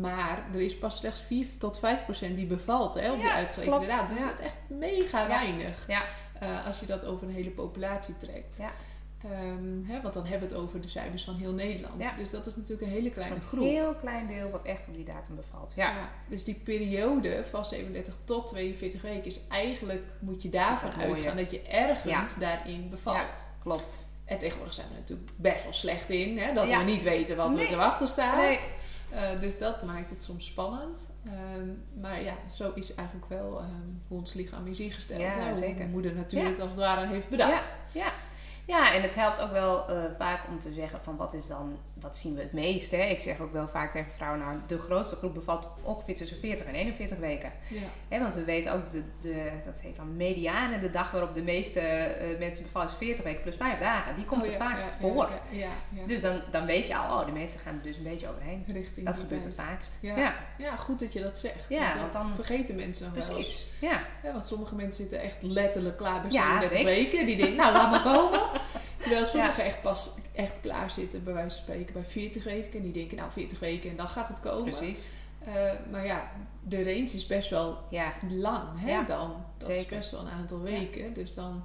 Maar 0.00 0.44
er 0.52 0.60
is 0.60 0.78
pas 0.78 0.96
slechts 0.96 1.20
4 1.20 1.46
tot 1.58 1.78
5 1.78 2.04
procent 2.04 2.36
die 2.36 2.46
bevalt 2.46 2.94
hè, 2.94 3.12
op 3.12 3.20
die 3.20 3.30
uitgerekende 3.30 3.86
datum. 3.86 4.16
Dus 4.16 4.24
dat 4.24 4.38
is 4.38 4.44
echt 4.44 4.60
mega 4.68 5.26
weinig. 5.28 5.86
Ja. 5.88 6.02
als 6.66 6.80
je 6.80 6.86
dat 6.86 7.04
over 7.04 7.26
een 7.28 7.34
hele 7.34 7.50
populatie 7.50 8.16
trekt. 8.16 8.56
Ja. 8.56 8.70
Ehm, 9.24 9.84
hè, 9.92 10.00
want 10.02 10.14
dan 10.14 10.26
hebben 10.26 10.48
we 10.48 10.54
het 10.54 10.64
over 10.64 10.80
de 10.80 10.88
cijfers 10.88 11.24
van 11.24 11.34
heel 11.34 11.52
Nederland. 11.52 12.02
Ja. 12.02 12.16
Dus 12.16 12.30
dat 12.30 12.46
is 12.46 12.56
natuurlijk 12.56 12.82
een 12.82 12.88
hele 12.92 13.10
kleine 13.10 13.34
Een 13.34 13.42
groep. 13.42 13.64
heel 13.64 13.94
klein 13.94 14.26
deel 14.26 14.50
wat 14.50 14.62
echt 14.62 14.88
op 14.88 14.94
die 14.94 15.04
datum 15.04 15.36
bevalt. 15.36 15.72
Ja. 15.76 15.90
Ja, 15.90 16.08
dus 16.28 16.44
die 16.44 16.54
periode 16.54 17.44
van 17.50 17.64
37 17.64 18.16
tot 18.24 18.46
42 18.46 19.02
weken 19.02 19.24
is 19.24 19.40
eigenlijk, 19.48 20.12
moet 20.20 20.42
je 20.42 20.48
daarvan 20.48 20.92
uitgaan 20.92 21.36
dat 21.36 21.50
je 21.50 21.62
ergens 21.62 22.36
daarin 22.38 22.88
bevalt. 22.90 23.46
Klopt. 23.62 23.98
En 24.24 24.38
tegenwoordig 24.38 24.74
zijn 24.74 24.88
we 24.88 24.94
natuurlijk 24.94 25.30
best 25.36 25.62
wel 25.64 25.72
slecht 25.72 26.10
in, 26.10 26.38
hè, 26.38 26.52
dat 26.54 26.66
we 26.68 26.74
niet 26.76 27.02
weten 27.02 27.36
wat 27.36 27.54
Nee. 27.54 27.62
er 27.64 27.70
te 27.70 27.76
wachten 27.76 28.08
staat. 28.08 28.36
Nee. 28.36 28.58
Eh, 29.10 29.40
dus 29.40 29.58
dat 29.58 29.82
maakt 29.82 30.10
het 30.10 30.22
soms 30.24 30.46
spannend. 30.46 31.08
Ehm, 31.26 31.68
maar 32.00 32.22
ja, 32.22 32.34
zo 32.50 32.72
is 32.74 32.94
eigenlijk 32.94 33.28
wel 33.28 33.58
ehm, 33.58 33.68
hoe 34.08 34.18
ons 34.18 34.34
lichaam 34.34 34.66
is 34.66 34.80
ingesteld. 34.80 35.20
Ja, 35.20 35.38
hè? 35.38 35.48
Hoe 35.50 35.58
zeker. 35.58 35.86
moeder 35.86 36.14
natuur 36.14 36.42
Ja. 36.42 36.48
het 36.48 36.60
als 36.60 36.70
het 36.70 36.80
ware 36.80 37.06
heeft 37.06 37.28
bedacht. 37.28 37.76
Ja, 37.92 38.12
ja. 38.70 38.94
en 38.94 39.02
het 39.02 39.14
helpt 39.14 39.40
ook 39.40 39.52
wel 39.52 39.88
eh, 39.88 39.96
vaak 40.18 40.40
om 40.48 40.58
te 40.58 40.72
zeggen 40.72 41.02
van 41.02 41.16
wat 41.16 41.34
is 41.34 41.46
dan, 41.46 41.78
wat 42.00 42.16
zien 42.18 42.34
we 42.34 42.40
het 42.40 42.52
meest. 42.52 42.90
Hè? 42.90 43.02
Ik 43.02 43.20
zeg 43.20 43.40
ook 43.40 43.52
wel 43.52 43.68
vaak 43.68 43.92
tegen 43.92 44.10
vrouwen, 44.12 44.40
nou 44.40 44.58
de 44.66 44.78
grootste 44.78 45.16
groep 45.16 45.34
bevalt 45.34 45.68
ongeveer 45.82 46.14
tussen 46.14 46.38
40 46.38 46.66
en 46.66 46.74
41 46.74 47.18
weken. 47.18 47.52
Ja. 47.68 47.78
Hè, 48.08 48.18
want 48.20 48.34
we 48.34 48.44
weten 48.44 48.72
ook, 48.72 48.90
de, 48.90 49.02
de, 49.20 49.50
dat 49.64 49.74
heet 49.80 49.96
dan 49.96 50.16
mediane, 50.16 50.78
de 50.78 50.90
dag 50.90 51.10
waarop 51.10 51.32
de 51.32 51.42
meeste 51.42 51.80
eh, 51.80 52.38
mensen 52.38 52.64
bevallen 52.64 52.88
is 52.88 52.94
40 52.94 53.24
weken 53.24 53.42
plus 53.42 53.56
5 53.56 53.78
dagen. 53.78 54.14
Die 54.14 54.24
komt 54.24 54.40
Oh, 54.42 54.46
er 54.46 54.52
ja, 54.52 54.58
vaakst 54.58 54.88
ja, 54.88 55.08
voor. 55.08 55.28
Ja, 55.50 55.58
ja, 55.58 55.68
ja. 56.00 56.06
Dus 56.06 56.20
dan, 56.20 56.40
dan 56.50 56.66
weet 56.66 56.86
je 56.86 56.96
al, 56.96 57.20
oh 57.20 57.26
de 57.26 57.32
meesten 57.32 57.60
gaan 57.60 57.74
er 57.76 57.82
dus 57.82 57.96
een 57.96 58.02
beetje 58.02 58.28
overheen. 58.28 58.64
Richting 58.66 59.06
Dat 59.06 59.18
gebeurt 59.18 59.44
het 59.44 59.54
vaakst. 59.54 59.98
Ja. 60.00 60.34
ja. 60.58 60.76
Goed 60.76 60.98
dat 61.00 61.12
je 61.12 61.20
dat 61.22 61.38
zegt. 61.38 61.66
Ja, 61.68 61.78
want 61.80 61.92
dat 61.92 62.00
want 62.00 62.12
dan- 62.36 62.44
vergeten 62.44 62.76
mensen 62.76 63.04
nog 63.04 63.14
wel 63.14 63.36
eens. 63.36 63.46
precies. 63.46 63.66
Ja. 63.80 64.02
Ja, 64.22 64.32
want 64.32 64.46
sommige 64.46 64.74
mensen 64.74 64.94
zitten 65.02 65.20
echt 65.20 65.36
letterlijk 65.40 65.96
klaar 65.96 66.20
bij 66.20 66.30
Ja, 66.30 66.60
37 66.60 66.78
zeker. 66.78 66.94
weken. 66.94 67.26
Die 67.26 67.36
denken, 67.36 67.56
nou 67.56 67.72
laat 67.72 67.90
maar 67.90 68.02
komen. 68.02 68.40
Terwijl 69.02 69.24
sommigen 69.24 69.64
echt 69.64 69.82
pas 69.82 70.10
echt 70.42 70.60
klaar 70.60 70.90
zitten, 70.90 71.24
bij 71.24 71.32
wijze 71.32 71.56
van 71.56 71.64
spreken, 71.64 71.92
bij 71.92 72.04
40 72.04 72.44
weken. 72.44 72.72
En 72.72 72.82
die 72.82 72.92
denken, 72.92 73.16
nou 73.16 73.30
40 73.30 73.58
weken 73.58 73.90
en 73.90 73.96
dan 73.96 74.08
gaat 74.08 74.28
het 74.28 74.40
komen. 74.40 74.62
Precies. 74.74 75.06
Eh, 75.44 75.72
maar 75.90 76.06
ja, 76.06 76.30
de 76.62 76.76
range 76.84 77.02
is 77.14 77.26
best 77.26 77.50
wel 77.50 77.78
Ja. 77.90 78.12
lang 78.30 78.68
hè, 78.80 78.90
Ja, 78.90 79.02
dan. 79.02 79.44
Dat 79.58 79.68
is 79.68 79.86
best 79.86 80.10
wel 80.10 80.20
een 80.20 80.28
aantal 80.30 80.60
weken. 80.60 81.12
Dus 81.14 81.34
dan 81.34 81.64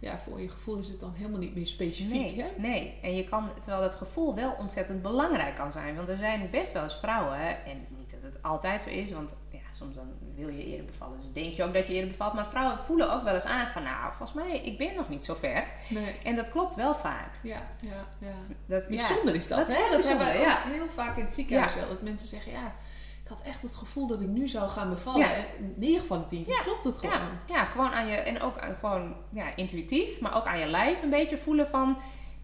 ja, 0.00 0.18
voor 0.18 0.40
je 0.40 0.48
gevoel 0.48 0.76
is 0.78 0.88
het 0.88 1.00
dan 1.00 1.12
helemaal 1.14 1.38
niet 1.38 1.54
meer 1.54 1.66
specifiek. 1.66 2.12
Nee, 2.36 2.42
Hè? 2.42 2.48
nee. 2.58 2.98
En 3.02 3.16
je 3.16 3.24
kan, 3.24 3.50
terwijl 3.60 3.80
dat 3.82 3.94
gevoel 3.94 4.34
wel 4.34 4.54
ontzettend 4.58 5.02
belangrijk 5.02 5.54
kan 5.54 5.72
zijn. 5.72 5.96
Want 5.96 6.08
er 6.08 6.16
zijn 6.16 6.50
best 6.50 6.72
wel 6.72 6.82
eens 6.82 6.96
vrouwen, 6.98 7.38
en 7.64 7.86
niet 7.98 8.10
dat 8.10 8.22
het 8.22 8.42
altijd 8.42 8.82
zo 8.82 8.88
is, 8.88 9.10
want 9.12 9.36
soms 9.76 9.94
dan 9.94 10.12
wil 10.34 10.48
je 10.48 10.64
eerder 10.66 10.86
bevallen. 10.86 11.20
Dus 11.20 11.30
denk 11.32 11.54
je 11.54 11.64
ook 11.64 11.74
dat 11.74 11.86
je 11.86 11.92
eerder 11.92 12.10
bevalt. 12.10 12.32
Maar 12.34 12.46
vrouwen 12.48 12.78
voelen 12.78 13.12
ook 13.12 13.22
wel 13.22 13.34
eens 13.34 13.44
aan 13.44 13.66
van, 13.66 13.82
nou, 13.82 14.12
volgens 14.12 14.32
mij, 14.32 14.60
ik 14.60 14.78
ben 14.78 14.94
nog 14.94 15.08
niet 15.08 15.24
zo 15.24 15.34
ver. 15.34 15.64
Nee. 15.88 16.16
En 16.24 16.34
dat 16.34 16.50
klopt 16.50 16.74
wel 16.74 16.94
vaak. 16.94 17.30
Ja, 17.42 17.62
ja, 17.80 17.88
ja. 18.18 18.34
Dat, 18.66 18.88
Bijzonder 18.88 19.34
is 19.34 19.48
dat, 19.48 19.58
dat 19.58 19.66
hè? 19.76 19.82
Dat 19.90 20.04
hebben 20.04 20.26
bijzonder, 20.26 20.52
ook 20.52 20.72
heel 20.72 20.88
vaak 20.88 21.16
in 21.16 21.24
het 21.24 21.34
ziekenhuis 21.34 21.72
Ja. 21.72 21.78
wel. 21.80 21.88
Dat 21.88 22.02
mensen 22.02 22.28
zeggen, 22.28 22.52
ja, 22.52 22.74
ik 23.22 23.28
had 23.28 23.42
echt 23.42 23.62
het 23.62 23.74
gevoel 23.74 24.06
dat 24.06 24.20
ik 24.20 24.28
nu 24.28 24.48
zou 24.48 24.70
gaan 24.70 24.88
bevallen. 24.90 25.20
Ja. 25.20 25.34
En 25.34 25.44
in 25.58 25.74
9 25.76 26.06
van 26.06 26.18
de 26.18 26.26
10 26.26 26.44
keer 26.44 26.54
Ja. 26.54 26.60
klopt 26.62 26.84
het 26.84 26.96
gewoon. 26.98 27.14
Ja, 27.14 27.28
ja, 27.46 27.64
gewoon 27.64 27.90
aan 27.90 28.06
je, 28.06 28.14
en 28.16 28.40
ook 28.40 28.58
aan- 28.58 28.76
gewoon 28.80 29.16
ja, 29.30 29.56
intuïtief, 29.56 30.20
maar 30.20 30.36
ook 30.36 30.46
aan 30.46 30.58
je 30.58 30.66
lijf 30.66 31.02
een 31.02 31.10
beetje 31.10 31.38
voelen 31.38 31.68
van, 31.68 31.86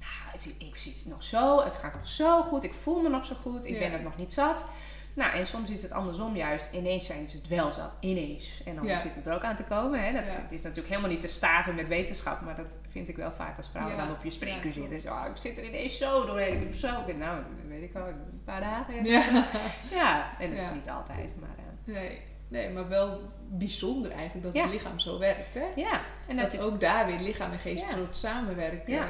nou, 0.01 0.33
het, 0.33 0.55
ik 0.59 0.77
zit 0.77 1.05
nog 1.07 1.25
zo, 1.25 1.63
het 1.63 1.77
gaat 1.77 1.95
nog 1.95 2.09
zo 2.09 2.43
goed, 2.43 2.63
ik 2.65 2.73
voel 2.75 3.01
me 3.03 3.09
nog 3.09 3.27
zo 3.27 3.35
goed, 3.43 3.67
ik 3.67 3.73
Ja. 3.73 3.79
ben 3.79 3.93
het 3.93 4.03
nog 4.03 4.17
niet 4.17 4.33
zat. 4.33 4.67
Nou, 5.15 5.33
en 5.33 5.47
soms 5.47 5.71
is 5.71 5.83
het 5.83 5.93
andersom 5.93 6.37
juist, 6.37 6.73
ineens 6.73 7.07
zijn 7.07 7.29
ze 7.29 7.37
het 7.37 7.49
wel 7.49 7.73
zat, 7.73 7.97
ineens. 8.01 8.63
En 8.65 8.75
dan 8.75 8.85
Ja. 8.87 9.01
zit 9.01 9.17
het 9.17 9.27
er 9.27 9.35
ook 9.35 9.43
aan 9.45 9.57
te 9.57 9.65
komen. 9.65 10.05
Hè? 10.05 10.13
Dat, 10.13 10.27
Ja. 10.27 10.33
Het 10.33 10.53
is 10.53 10.63
natuurlijk 10.63 10.89
helemaal 10.89 11.11
niet 11.11 11.21
te 11.21 11.29
staven 11.29 11.75
met 11.75 11.89
wetenschap, 11.89 12.41
maar 12.41 12.57
dat 12.57 12.77
vind 12.89 13.09
ik 13.09 13.17
wel 13.17 13.33
vaak 13.33 13.57
als 13.57 13.69
vrouwen 13.69 13.97
Ja. 13.97 14.07
dan 14.07 14.15
op 14.15 14.25
je 14.25 14.31
spreekuur 14.31 14.73
zitten. 14.73 15.01
Zo, 15.01 15.09
"Ah, 15.09 15.27
ik 15.29 15.37
zit 15.37 15.59
er 15.59 15.65
ineens 15.65 15.99
zo 15.99 16.27
doorheen, 16.27 16.53
ik 16.61 16.71
ben 16.71 16.79
zo, 16.79 16.89
nou, 17.19 17.37
dat 17.43 17.69
weet 17.69 17.83
ik 17.83 17.95
al, 17.97 18.07
een 18.09 18.43
paar 18.45 18.61
dagen. 18.61 19.05
Ja. 19.05 19.23
En 20.39 20.51
dat 20.51 20.61
is 20.65 20.73
niet 20.73 20.91
altijd, 20.91 21.35
maar 21.41 21.49
eh, 21.59 21.95
Nee, 21.95 22.19
nee, 22.49 22.71
maar 22.71 22.89
wel 22.89 23.21
bijzonder 23.49 24.11
eigenlijk 24.11 24.43
dat 24.55 24.63
het 24.63 24.73
lichaam 24.73 24.99
zo 24.99 25.19
werkt. 25.19 25.55
Hè? 25.55 25.67
ja. 25.77 26.01
En 26.29 26.37
dat, 26.37 26.51
Dat 26.51 26.61
is 26.61 26.67
ook 26.67 26.81
daar 26.81 27.07
weer 27.07 27.19
lichaam 27.21 27.51
en 27.51 27.59
geest 27.59 27.97
samenwerken. 28.11 28.93
Ja. 28.93 29.07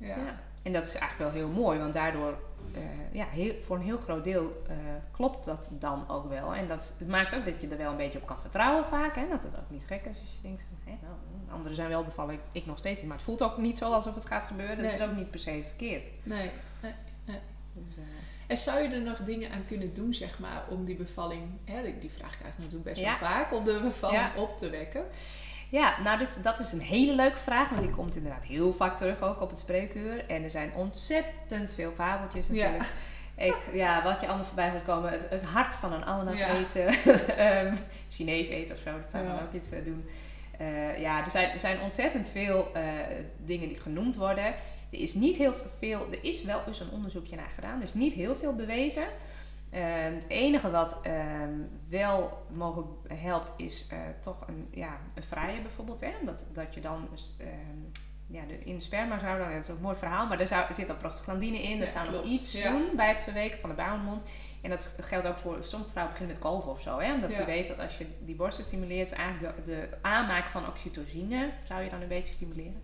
eh, 0.00 0.08
ja. 0.08 0.16
En 0.62 0.72
dat 0.72 0.86
is 0.86 0.94
eigenlijk 0.94 1.34
wel 1.34 1.42
heel 1.44 1.54
mooi, 1.62 1.78
want 1.78 1.92
daardoor, 1.92 2.38
ja, 3.12 3.26
heel, 3.26 3.54
voor 3.60 3.76
een 3.76 3.82
heel 3.82 3.98
groot 3.98 4.24
deel 4.24 4.62
eh, 4.68 4.76
klopt 5.10 5.44
dat 5.44 5.70
dan 5.78 6.08
ook 6.08 6.28
wel. 6.28 6.54
En 6.54 6.66
dat 6.66 6.94
het 6.98 7.08
maakt 7.08 7.36
ook 7.36 7.44
dat 7.44 7.62
je 7.62 7.68
er 7.68 7.76
wel 7.76 7.90
een 7.90 7.96
beetje 7.96 8.18
op 8.20 8.26
kan 8.26 8.40
vertrouwen 8.40 8.84
vaak. 8.86 9.14
Hè? 9.16 9.28
Dat 9.28 9.42
het 9.42 9.56
ook 9.56 9.70
niet 9.70 9.84
gek 9.86 10.00
is 10.04 10.18
als 10.20 10.30
je 10.32 10.42
denkt, 10.42 10.62
hé, 10.84 10.90
nou, 11.02 11.14
anderen 11.50 11.76
zijn 11.76 11.88
wel 11.88 12.04
bevallen, 12.04 12.38
ik, 12.52 12.66
nog 12.66 12.78
steeds 12.78 12.98
niet. 12.98 13.08
Maar 13.08 13.16
het 13.16 13.26
voelt 13.26 13.42
ook 13.42 13.56
niet 13.58 13.76
zo 13.76 13.92
alsof 13.92 14.14
het 14.14 14.26
gaat 14.26 14.44
gebeuren. 14.44 14.76
Dat 14.76 14.86
Nee. 14.86 14.94
is 14.94 15.02
ook 15.02 15.16
niet 15.16 15.30
per 15.30 15.40
se 15.40 15.62
verkeerd. 15.66 16.08
Nee. 16.22 16.50
Dus, 17.74 17.96
eh, 17.96 18.02
En 18.46 18.56
zou 18.58 18.80
je 18.82 18.88
er 18.88 19.00
nog 19.02 19.16
dingen 19.18 19.50
aan 19.52 19.64
kunnen 19.66 19.94
doen, 19.94 20.14
zeg 20.14 20.38
maar, 20.38 20.64
om 20.70 20.84
die 20.84 20.96
bevalling, 20.96 21.42
hè, 21.64 21.82
die- 21.82 21.98
die 21.98 22.10
vraag 22.10 22.36
krijg 22.36 22.52
ik 22.52 22.58
natuurlijk 22.58 22.84
best 22.84 23.00
Ja. 23.00 23.18
wel 23.20 23.28
vaak, 23.28 23.52
om 23.52 23.64
de 23.64 23.80
bevalling 23.82 24.20
Ja. 24.22 24.42
op 24.42 24.58
te 24.58 24.70
wekken? 24.70 25.04
Ja, 25.72 25.94
nou 26.04 26.18
dus 26.18 26.42
dat 26.42 26.58
is 26.58 26.72
een 26.72 26.80
hele 26.80 27.14
leuke 27.14 27.38
vraag, 27.38 27.68
want 27.68 27.80
die 27.80 27.90
komt 27.90 28.16
inderdaad 28.16 28.44
heel 28.44 28.72
vaak 28.72 28.96
terug 28.96 29.20
ook 29.20 29.40
op 29.40 29.50
het 29.50 29.58
spreekuur. 29.58 30.24
En 30.28 30.42
er 30.42 30.50
zijn 30.50 30.72
ontzettend 30.74 31.72
veel 31.74 31.90
fabeltjes 31.92 32.46
Ja. 32.46 32.52
natuurlijk. 32.52 32.90
Ik, 33.36 33.56
ja, 33.72 34.02
wat 34.02 34.20
je 34.20 34.26
allemaal 34.26 34.44
voorbij 34.44 34.72
moet 34.72 34.82
komen. 34.82 35.10
Het, 35.10 35.26
het 35.30 35.42
hart 35.42 35.74
van 35.74 35.92
een 35.92 36.04
ananas 36.04 36.38
Ja. 36.38 36.48
eten. 36.54 36.86
Ehm, 37.36 37.76
Chinees 38.08 38.48
eten 38.48 38.74
of 38.74 38.80
zo, 38.80 38.92
dat 39.00 39.08
zou 39.10 39.24
Ja. 39.24 39.34
dan 39.34 39.42
ook 39.46 39.52
iets 39.52 39.70
eh, 39.70 39.84
doen. 39.84 40.08
Eh, 40.58 40.98
ja, 41.00 41.24
er 41.24 41.30
zijn, 41.30 41.50
er 41.50 41.58
zijn 41.58 41.80
ontzettend 41.80 42.28
veel 42.28 42.70
eh, 42.74 42.82
dingen 43.44 43.68
die 43.68 43.80
genoemd 43.80 44.16
worden. 44.16 44.44
Er 44.90 44.98
is 45.00 45.14
niet 45.14 45.36
heel 45.36 45.54
veel, 45.78 46.06
er 46.10 46.24
is 46.24 46.42
wel 46.42 46.60
eens 46.66 46.80
een 46.80 46.90
onderzoekje 46.90 47.36
naar 47.36 47.50
gedaan, 47.54 47.78
er 47.78 47.84
is 47.84 47.94
niet 47.94 48.12
heel 48.12 48.36
veel 48.36 48.54
bewezen. 48.54 49.04
Ehm, 49.72 50.14
het 50.14 50.28
enige 50.28 50.70
wat 50.70 51.00
ehm, 51.02 51.50
wel 51.90 52.46
mogelijk 52.50 52.88
helpt 53.14 53.52
is 53.56 53.86
eh, 53.90 53.98
toch 54.20 54.48
een, 54.48 54.68
ja, 54.70 54.96
een 55.14 55.22
vrije 55.22 55.60
bijvoorbeeld. 55.60 56.00
Hè? 56.00 56.12
Dat, 56.24 56.44
dat 56.52 56.74
je 56.74 56.80
dan 56.80 57.08
ehm, 57.38 57.48
ja, 58.26 58.42
de, 58.48 58.58
in 58.58 58.80
sperma 58.80 59.18
zou 59.18 59.38
dan, 59.38 59.52
dat 59.52 59.62
is 59.64 59.70
ook 59.70 59.76
een 59.76 59.82
mooi 59.82 59.96
verhaal, 59.96 60.26
maar 60.26 60.40
er, 60.40 60.46
zou, 60.46 60.64
er 60.68 60.74
zit 60.74 60.90
al 60.90 60.96
prostaglandine 60.96 61.62
in. 61.62 61.78
Dat 61.78 61.92
Ja, 61.92 62.04
zou 62.04 62.12
nog 62.16 62.24
iets 62.24 62.62
Ja. 62.62 62.70
doen 62.70 62.82
bij 62.96 63.08
het 63.08 63.18
verweken 63.18 63.58
van 63.58 63.68
de 63.68 63.74
baarmoedermond. 63.74 64.24
En 64.62 64.70
dat 64.70 64.94
geldt 65.00 65.26
ook 65.26 65.38
voor 65.38 65.56
sommige 65.62 65.90
vrouwen 65.92 66.14
beginnen 66.14 66.36
met 66.40 66.44
kolven 66.50 66.70
of 66.70 66.80
zo. 66.80 66.98
Hè? 66.98 67.14
Omdat 67.14 67.30
Ja. 67.32 67.38
je 67.38 67.44
weet 67.44 67.68
dat 67.68 67.78
als 67.78 67.96
je 67.98 68.06
die 68.20 68.34
borsten 68.34 68.64
stimuleert, 68.64 69.12
eigenlijk 69.12 69.56
de, 69.56 69.70
de 69.72 69.88
aanmaak 70.02 70.46
van 70.46 70.66
oxytocine 70.66 71.50
zou 71.64 71.82
je 71.82 71.90
dan 71.90 72.02
een 72.02 72.08
beetje 72.08 72.32
stimuleren. 72.32 72.82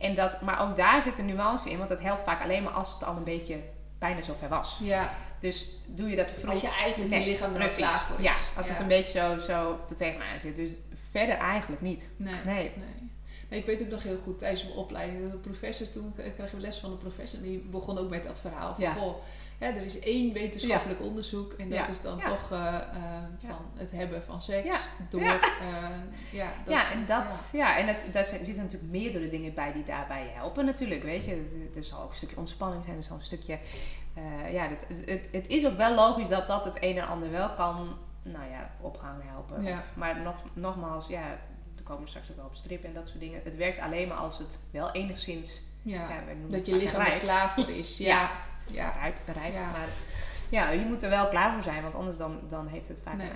En 0.00 0.14
dat, 0.14 0.40
maar 0.42 0.60
ook 0.60 0.76
daar 0.76 1.02
zit 1.02 1.18
een 1.18 1.26
nuance 1.26 1.70
in, 1.70 1.76
want 1.76 1.88
dat 1.88 2.00
helpt 2.00 2.22
vaak 2.22 2.42
alleen 2.42 2.62
maar 2.62 2.72
als 2.72 2.92
het 2.94 3.04
al 3.04 3.16
een 3.16 3.24
beetje 3.24 3.58
bijna 3.98 4.22
zover 4.22 4.48
was. 4.48 4.78
Ja, 4.82 5.16
Dus 5.40 5.68
doe 5.86 6.10
je 6.10 6.16
dat 6.16 6.30
vroeg. 6.30 6.50
als 6.50 6.60
je 6.60 6.68
eigenlijk 6.70 7.10
Nee, 7.10 7.20
je 7.20 7.26
lichaam 7.30 7.52
er 7.52 7.58
precies. 7.58 7.76
klaar 7.76 7.98
voor 8.00 8.18
is. 8.18 8.24
Ja, 8.24 8.34
als 8.56 8.68
het 8.68 8.80
een 8.80 8.88
beetje 8.88 9.18
zo, 9.18 9.38
zo 9.38 9.80
er 9.88 9.96
tegenaan 9.96 10.40
zit. 10.40 10.56
Dus 10.56 10.70
verder 11.10 11.36
eigenlijk 11.36 11.82
niet. 11.82 12.10
Nee, 12.16 12.34
Nee. 12.44 12.54
nee. 12.76 13.10
Nee, 13.50 13.58
ik 13.60 13.66
weet 13.66 13.82
ook 13.82 13.88
nog 13.88 14.02
heel 14.02 14.18
goed 14.18 14.38
tijdens 14.38 14.62
mijn 14.64 14.76
opleiding, 14.76 15.22
dat 15.22 15.32
een 15.32 15.40
professor 15.40 15.88
toen 15.88 16.12
kreeg 16.14 16.52
ik 16.52 16.58
les 16.60 16.78
van 16.78 16.90
een 16.90 16.98
professor 16.98 17.38
en 17.38 17.44
die 17.44 17.58
begon 17.58 17.98
ook 17.98 18.10
met 18.10 18.24
dat 18.24 18.40
verhaal 18.40 18.74
van 18.74 18.84
Ja. 18.84 18.92
goh, 18.92 19.16
hè, 19.58 19.66
er 19.66 19.82
is 19.82 19.98
één 19.98 20.32
wetenschappelijk 20.32 21.00
onderzoek 21.00 21.52
en 21.52 21.68
dat 21.68 21.78
Ja. 21.78 21.88
is 21.88 22.00
dan 22.00 22.16
Ja. 22.18 22.22
toch 22.28 22.50
eh, 22.52 22.74
eh, 22.76 22.82
van 23.46 23.66
het 23.74 23.90
hebben 23.90 24.22
van 24.24 24.40
seks 24.40 24.64
Ja. 24.66 24.78
door 25.10 25.20
Ja. 25.20 25.40
eh, 25.40 25.88
ja, 26.30 26.52
dat- 26.64 26.74
ja, 26.74 26.90
en 26.92 27.06
dat, 27.06 27.30
ja. 27.52 27.78
en 27.78 27.86
het, 27.86 28.06
daar 28.12 28.24
zitten 28.24 28.56
natuurlijk 28.56 28.92
meerdere 28.92 29.28
dingen 29.28 29.54
bij 29.54 29.72
die 29.72 29.84
daarbij 29.84 30.30
helpen 30.34 30.64
natuurlijk. 30.64 31.02
Weet 31.02 31.24
je, 31.24 31.70
er- 31.76 31.84
zal 31.84 32.02
ook 32.02 32.10
een 32.10 32.16
stukje 32.16 32.36
ontspanning 32.36 32.84
zijn, 32.84 32.96
er 32.96 33.02
zal 33.02 33.16
een 33.16 33.22
stukje... 33.22 33.58
eh, 34.14 34.52
ja, 34.52 34.68
het, 34.68 34.86
het, 35.06 35.28
het 35.32 35.48
is 35.48 35.66
ook 35.66 35.76
wel 35.76 35.94
logisch 35.94 36.28
dat 36.28 36.46
dat 36.46 36.64
het 36.64 36.76
een 36.82 36.98
en 36.98 37.06
ander 37.08 37.30
wel 37.30 37.50
kan, 37.50 37.96
nou 38.22 38.50
ja, 38.50 38.70
op 38.80 38.96
gang 38.96 39.22
helpen. 39.24 39.72
Of- 39.72 39.84
maar 39.94 40.20
nog, 40.20 40.36
nogmaals, 40.52 41.08
ja, 41.08 41.22
er 41.76 41.82
komen 41.82 42.08
straks 42.08 42.30
ook 42.30 42.36
wel 42.36 42.44
op 42.46 42.54
strip 42.54 42.84
en 42.84 42.92
dat 42.92 43.08
soort 43.08 43.20
dingen. 43.20 43.40
Het 43.44 43.56
werkt 43.56 43.78
alleen 43.78 44.08
maar 44.08 44.16
als 44.16 44.38
het 44.38 44.58
wel 44.70 44.90
enigszins... 44.92 45.60
ja, 45.82 46.08
dat 46.48 46.66
je 46.66 46.74
lichaam 46.76 47.00
er 47.06 47.18
klaar 47.18 47.50
voor 47.52 47.68
is. 47.70 47.98
Ja, 48.12 48.30
ja. 48.72 48.94
rijp, 49.00 49.16
rijp. 49.34 49.52
Ja. 49.52 49.70
Maar 49.70 49.88
ja, 50.48 50.70
je 50.70 50.84
moet 50.84 51.02
er 51.02 51.10
wel 51.10 51.28
klaar 51.28 51.52
voor 51.52 51.62
zijn, 51.62 51.82
want 51.82 51.94
anders 51.94 52.16
dan, 52.16 52.38
dan 52.48 52.66
heeft 52.66 52.88
het 52.88 53.00
vaak 53.04 53.16
Nee, 53.16 53.28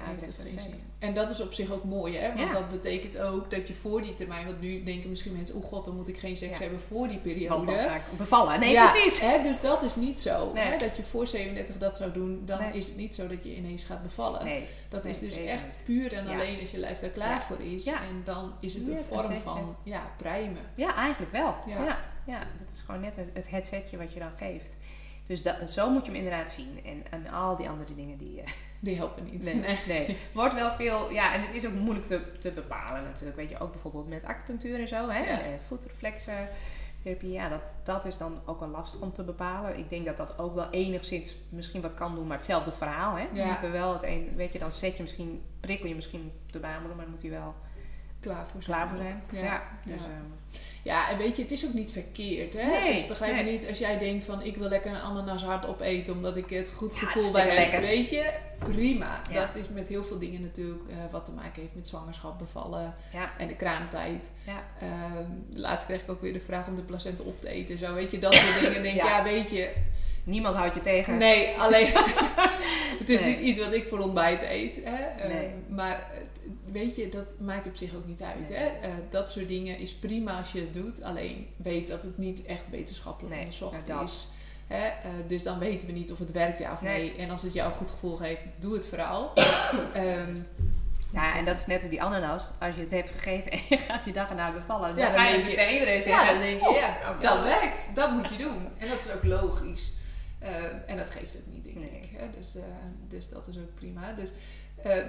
een 0.53 0.61
zin. 0.61 0.75
En 0.99 1.15
dat 1.15 1.31
is 1.31 1.41
op 1.41 1.53
zich 1.53 1.71
ook 1.73 1.85
mooi, 1.85 2.17
hè? 2.17 2.27
Want 2.27 2.41
Ja. 2.41 2.51
dat 2.53 2.69
betekent 2.69 3.19
ook 3.19 3.51
dat 3.51 3.69
je 3.69 3.75
voor 3.75 4.03
die 4.03 4.15
termijn, 4.15 4.47
want 4.47 4.61
nu 4.61 4.83
denken 4.83 5.11
misschien 5.11 5.33
mensen, 5.33 5.57
oh 5.57 5.65
god, 5.65 5.85
dan 5.85 5.97
moet 5.97 6.09
ik 6.09 6.19
geen 6.19 6.37
seks 6.37 6.57
Ja. 6.57 6.63
hebben 6.63 6.81
voor 6.81 7.09
die 7.09 7.19
Want 7.21 7.23
periode. 7.23 7.65
dan 7.67 7.75
ga 7.81 7.95
ik 7.95 8.03
bevallen. 8.17 8.61
Nee, 8.61 8.73
Ja, 8.73 8.91
precies. 8.91 9.21
Hè, 9.21 9.43
dus 9.43 9.61
dat 9.61 9.83
is 9.83 9.97
niet 9.97 10.21
zo. 10.21 10.53
Nee. 10.53 10.65
Hè? 10.65 10.79
Dat 10.79 10.97
je 10.97 11.03
voor 11.05 11.27
37 11.27 11.77
dat 11.79 11.97
zou 11.97 12.13
doen, 12.13 12.43
dan 12.45 12.59
Nee. 12.61 12.73
is 12.73 12.87
het 12.87 12.97
niet 12.97 13.15
zo 13.15 13.27
dat 13.29 13.45
je 13.45 13.57
ineens 13.57 13.85
gaat 13.85 14.03
bevallen. 14.03 14.45
Nee. 14.45 14.65
Dat 14.89 15.05
is 15.05 15.19
dus 15.19 15.37
echt 15.37 15.65
niet. 15.65 15.77
puur 15.85 16.13
en 16.13 16.27
alleen 16.29 16.61
als 16.61 16.71
je 16.71 16.79
lijf 16.79 16.99
daar 16.99 17.11
klaar 17.11 17.43
voor 17.43 17.61
is. 17.61 17.87
En 17.87 18.21
dan 18.25 18.53
is 18.61 18.75
het 18.75 18.89
een 18.89 18.99
vorm 19.09 19.37
van 19.37 19.77
ja, 19.83 20.11
prijmen. 20.17 20.63
Ja, 20.75 20.95
eigenlijk 20.95 21.33
wel. 21.33 21.55
Ja. 21.67 21.99
Ja. 22.27 22.39
Dat 22.39 22.71
is 22.75 22.81
gewoon 22.87 23.01
net 23.01 23.17
het- 23.17 23.31
het 23.35 23.51
headsetje 23.51 23.97
wat 23.97 24.13
je 24.13 24.21
dan 24.21 24.31
geeft. 24.37 24.77
Dus 25.31 25.43
dat, 25.43 25.71
zo 25.71 25.91
moet 25.91 26.05
je 26.07 26.11
hem 26.13 26.21
inderdaad 26.25 26.51
zien. 26.51 26.81
En, 26.85 27.03
en 27.11 27.33
al 27.33 27.57
die 27.57 27.69
andere 27.69 27.95
dingen 27.95 28.17
die... 28.17 28.41
eh, 28.41 28.49
Die 28.81 28.97
helpen 28.97 29.25
niet. 29.25 29.43
nee, 29.43 29.79
nee. 29.87 30.17
Wordt 30.33 30.55
wel 30.55 30.73
veel... 30.73 31.11
Ja, 31.11 31.35
en 31.35 31.41
het 31.41 31.53
is 31.53 31.67
ook 31.67 31.73
moeilijk 31.73 32.07
te, 32.07 32.21
te 32.39 32.51
bepalen 32.51 33.03
natuurlijk. 33.03 33.37
Weet 33.37 33.49
je, 33.49 33.59
ook 33.59 33.71
bijvoorbeeld 33.73 34.09
met 34.09 34.25
acupunctuur 34.25 34.81
en 34.81 34.89
zo. 34.89 35.09
Hè? 35.09 35.19
Ja. 35.19 35.41
Eh, 35.41 35.49
voetreflexen. 35.67 36.49
Therapie, 37.03 37.33
ja, 37.33 37.49
dat, 37.49 37.61
dat 37.83 38.05
is 38.05 38.19
dan 38.19 38.41
ook 38.47 38.61
wel 38.61 38.69
lastig 38.69 39.01
om 39.01 39.13
te 39.13 39.25
bepalen. 39.25 39.79
Ik 39.79 39.89
denk 39.89 40.07
dat 40.07 40.17
dat 40.17 40.39
ook 40.39 40.55
wel 40.55 40.71
enigszins 40.71 41.35
misschien 41.49 41.81
wat 41.81 41.95
kan 41.95 42.15
doen, 42.15 42.27
maar 42.27 42.37
hetzelfde 42.37 42.73
verhaal. 42.73 43.15
Hè? 43.17 43.27
Ja. 43.33 43.47
Moet 43.47 43.63
er 43.63 43.73
wel 43.73 43.93
het 43.93 44.03
een, 44.03 44.33
weet 44.37 44.53
je, 44.53 44.59
dan 44.59 44.73
zet 44.73 44.97
je 44.97 45.03
misschien, 45.03 45.43
prikkel 45.61 45.89
je 45.89 45.95
misschien 45.95 46.33
op 46.47 46.53
de 46.53 46.59
baarmoeder, 46.59 46.97
maar 46.97 47.05
dan 47.05 47.15
moet 47.15 47.23
hij 47.23 47.31
wel 47.31 47.55
Klaar 48.21 48.47
voor 48.47 48.63
zijn. 48.63 48.77
klaar 48.77 48.89
voor 48.89 48.99
zijn. 48.99 49.23
Ja. 49.31 49.43
Ja, 49.43 49.63
dus, 49.87 49.95
Ja. 49.97 50.03
ehm, 50.03 50.39
Ja, 50.83 51.11
en 51.11 51.19
weet 51.19 51.37
je, 51.37 51.43
het 51.43 51.51
is 51.53 51.67
ook 51.67 51.73
niet 51.73 51.93
verkeerd. 51.93 52.61
Hè? 52.61 52.67
Nee, 52.81 52.93
dus 52.93 53.07
begrijp 53.07 53.35
me 53.37 53.43
nee. 53.43 53.53
niet 53.53 53.69
als 53.69 53.79
jij 53.79 53.99
denkt 53.99 54.25
van 54.25 54.43
ik 54.43 54.57
wil 54.57 54.69
lekker 54.69 54.91
een 54.91 55.01
ananas 55.01 55.43
hard 55.43 55.67
opeten 55.67 56.15
omdat 56.15 56.37
ik 56.37 56.51
het 56.51 56.73
goed 56.73 56.95
gevoel 56.95 57.33
bij 57.33 57.43
heb. 57.49 57.53
lekker. 57.53 57.81
Weet 57.81 58.09
je, 58.11 58.33
prima. 58.59 59.21
Dat 59.33 59.49
is 59.57 59.69
met 59.69 59.89
heel 59.89 60.05
veel 60.05 60.19
dingen 60.19 60.41
natuurlijk 60.41 60.89
eh, 60.89 60.97
wat 61.11 61.25
te 61.25 61.33
maken 61.33 61.63
heeft 61.63 61.75
met 61.75 61.87
zwangerschap, 61.89 62.39
bevallen 62.39 62.95
en 63.39 63.47
de 63.49 63.57
kraamtijd. 63.57 64.31
ja. 64.47 64.63
Ehm, 64.81 65.27
laatst 65.55 65.87
kreeg 65.87 66.03
ik 66.03 66.11
ook 66.11 66.21
weer 66.21 66.33
de 66.33 66.41
vraag 66.41 66.67
om 66.67 66.75
de 66.75 66.83
placenta 66.83 67.23
op 67.23 67.41
te 67.41 67.49
eten. 67.49 67.79
Zo, 67.79 67.95
weet 67.95 68.11
je, 68.11 68.19
dat 68.19 68.35
soort 68.35 68.61
dingen. 68.61 68.83
Denk, 68.83 68.97
ja. 68.97 69.23
Weet 69.23 69.51
je, 69.51 69.73
Niemand 70.25 70.55
houdt 70.55 70.75
je 70.75 70.81
tegen. 70.81 71.17
nee, 71.17 71.49
alleen... 71.59 71.87
het 73.01 73.09
is 73.09 73.21
Nee. 73.21 73.31
niet 73.37 73.41
iets 73.41 73.65
wat 73.65 73.73
ik 73.73 73.87
voor 73.89 73.99
ontbijt 73.99 74.43
eet. 74.43 74.81
Hè? 74.85 75.05
Ehm, 75.05 75.29
Nee. 75.33 75.51
maar 75.69 76.11
weet 76.73 76.97
je, 76.97 77.09
dat 77.09 77.35
maakt 77.39 77.67
op 77.67 77.77
zich 77.77 77.95
ook 77.95 78.07
niet 78.07 78.23
uit. 78.23 78.49
Nee. 78.49 78.59
Hè? 78.59 78.67
Eh, 78.67 78.91
dat 79.11 79.29
soort 79.29 79.49
dingen 79.49 79.79
is 79.79 79.95
prima 79.95 80.39
als 80.39 80.53
je 80.53 80.61
het 80.61 80.73
doet. 80.73 81.03
Alleen 81.03 81.47
weet 81.57 81.89
dat 81.89 82.03
het 82.03 82.19
niet 82.19 82.43
echt 82.45 82.71
wetenschappelijk 82.71 83.35
Nee, 83.35 83.45
onderzocht 83.45 83.87
dat. 83.87 84.09
is. 84.09 84.27
Hè? 84.67 84.87
Eh, 84.87 85.11
dus 85.27 85.43
dan 85.43 85.59
weten 85.59 85.87
we 85.87 85.93
niet 85.93 86.13
of 86.13 86.19
het 86.19 86.33
werkt 86.33 86.59
ja 86.59 86.73
of 86.73 86.83
nee. 86.83 87.11
Nee. 87.11 87.17
En 87.17 87.31
als 87.31 87.43
het 87.43 87.53
jou 87.53 87.69
een 87.71 87.77
goed 87.77 87.91
gevoel 87.91 88.17
geeft, 88.17 88.41
doe 88.59 88.75
het 88.75 88.87
vooral. 88.87 89.33
Ehm, 89.93 90.37
Ja, 91.13 91.37
en 91.37 91.45
dat 91.45 91.59
is 91.59 91.67
net 91.67 91.81
als 91.81 91.91
die 91.91 92.03
ananas. 92.03 92.47
Als 92.61 92.75
je 92.75 92.81
het 92.81 92.91
hebt 92.91 93.11
gegeten 93.11 93.53
en 93.53 93.61
je 93.69 93.77
gaat 93.79 94.05
die 94.05 94.13
dag 94.13 94.29
erna 94.29 94.53
bevallen, 94.53 94.89
Ja, 94.89 94.95
dan, 94.95 95.05
dan 95.05 95.15
ga 95.15 95.29
je 95.29 95.37
het 95.43 95.55
tegen 95.55 95.73
iedereen 95.73 95.95
ja, 95.95 96.01
zeggen. 96.01 96.29
dan 96.29 96.41
denk 96.41 96.61
je, 96.61 96.75
ja, 96.75 97.11
oh, 97.11 97.21
dat 97.21 97.35
ja. 97.35 97.43
werkt. 97.43 97.91
Dat 97.95 98.11
moet 98.11 98.29
je 98.29 98.37
doen. 98.37 98.69
En 98.79 98.89
dat 98.89 98.99
is 98.99 99.13
ook 99.13 99.25
logisch. 99.25 99.93
Ehm, 100.39 100.77
en 100.87 100.97
dat 100.97 101.11
geeft 101.11 101.37
ook 101.37 101.53
niet, 101.55 101.65
denk 101.65 101.77
ik. 102.05 102.11
Hè? 102.17 102.27
Dus, 102.39 102.55
eh, 102.55 102.63
dus 103.09 103.29
dat 103.29 103.49
is 103.49 103.59
ook 103.59 103.75
prima. 103.75 104.13
Dus, 104.13 104.31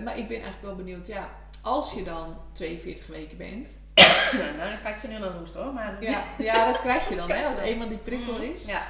maar 0.04 0.18
ik 0.18 0.28
ben 0.28 0.42
eigenlijk 0.42 0.62
wel 0.62 0.76
benieuwd, 0.76 1.08
ja, 1.08 1.30
als 1.62 1.94
je 1.94 2.04
dan 2.04 2.38
42 2.52 3.08
weken 3.08 3.38
bent, 3.38 3.80
nou, 4.38 4.58
dan 4.58 4.78
ga 4.78 4.90
ik 4.90 5.00
ze 5.00 5.08
nu 5.08 5.16
aan 5.16 5.38
hoesten 5.38 5.64
hoor. 5.64 5.74
Maar... 5.74 6.04
Ja, 6.04 6.24
ja, 6.38 6.66
dat 6.72 6.80
krijg 6.82 7.10
je 7.10 7.16
dan, 7.16 7.32
hè, 7.32 7.46
als 7.46 7.58
eenmaal 7.70 7.88
die 7.88 7.98
prikkel 7.98 8.34
Mm, 8.38 8.42
is. 8.42 8.66
Ja. 8.66 8.84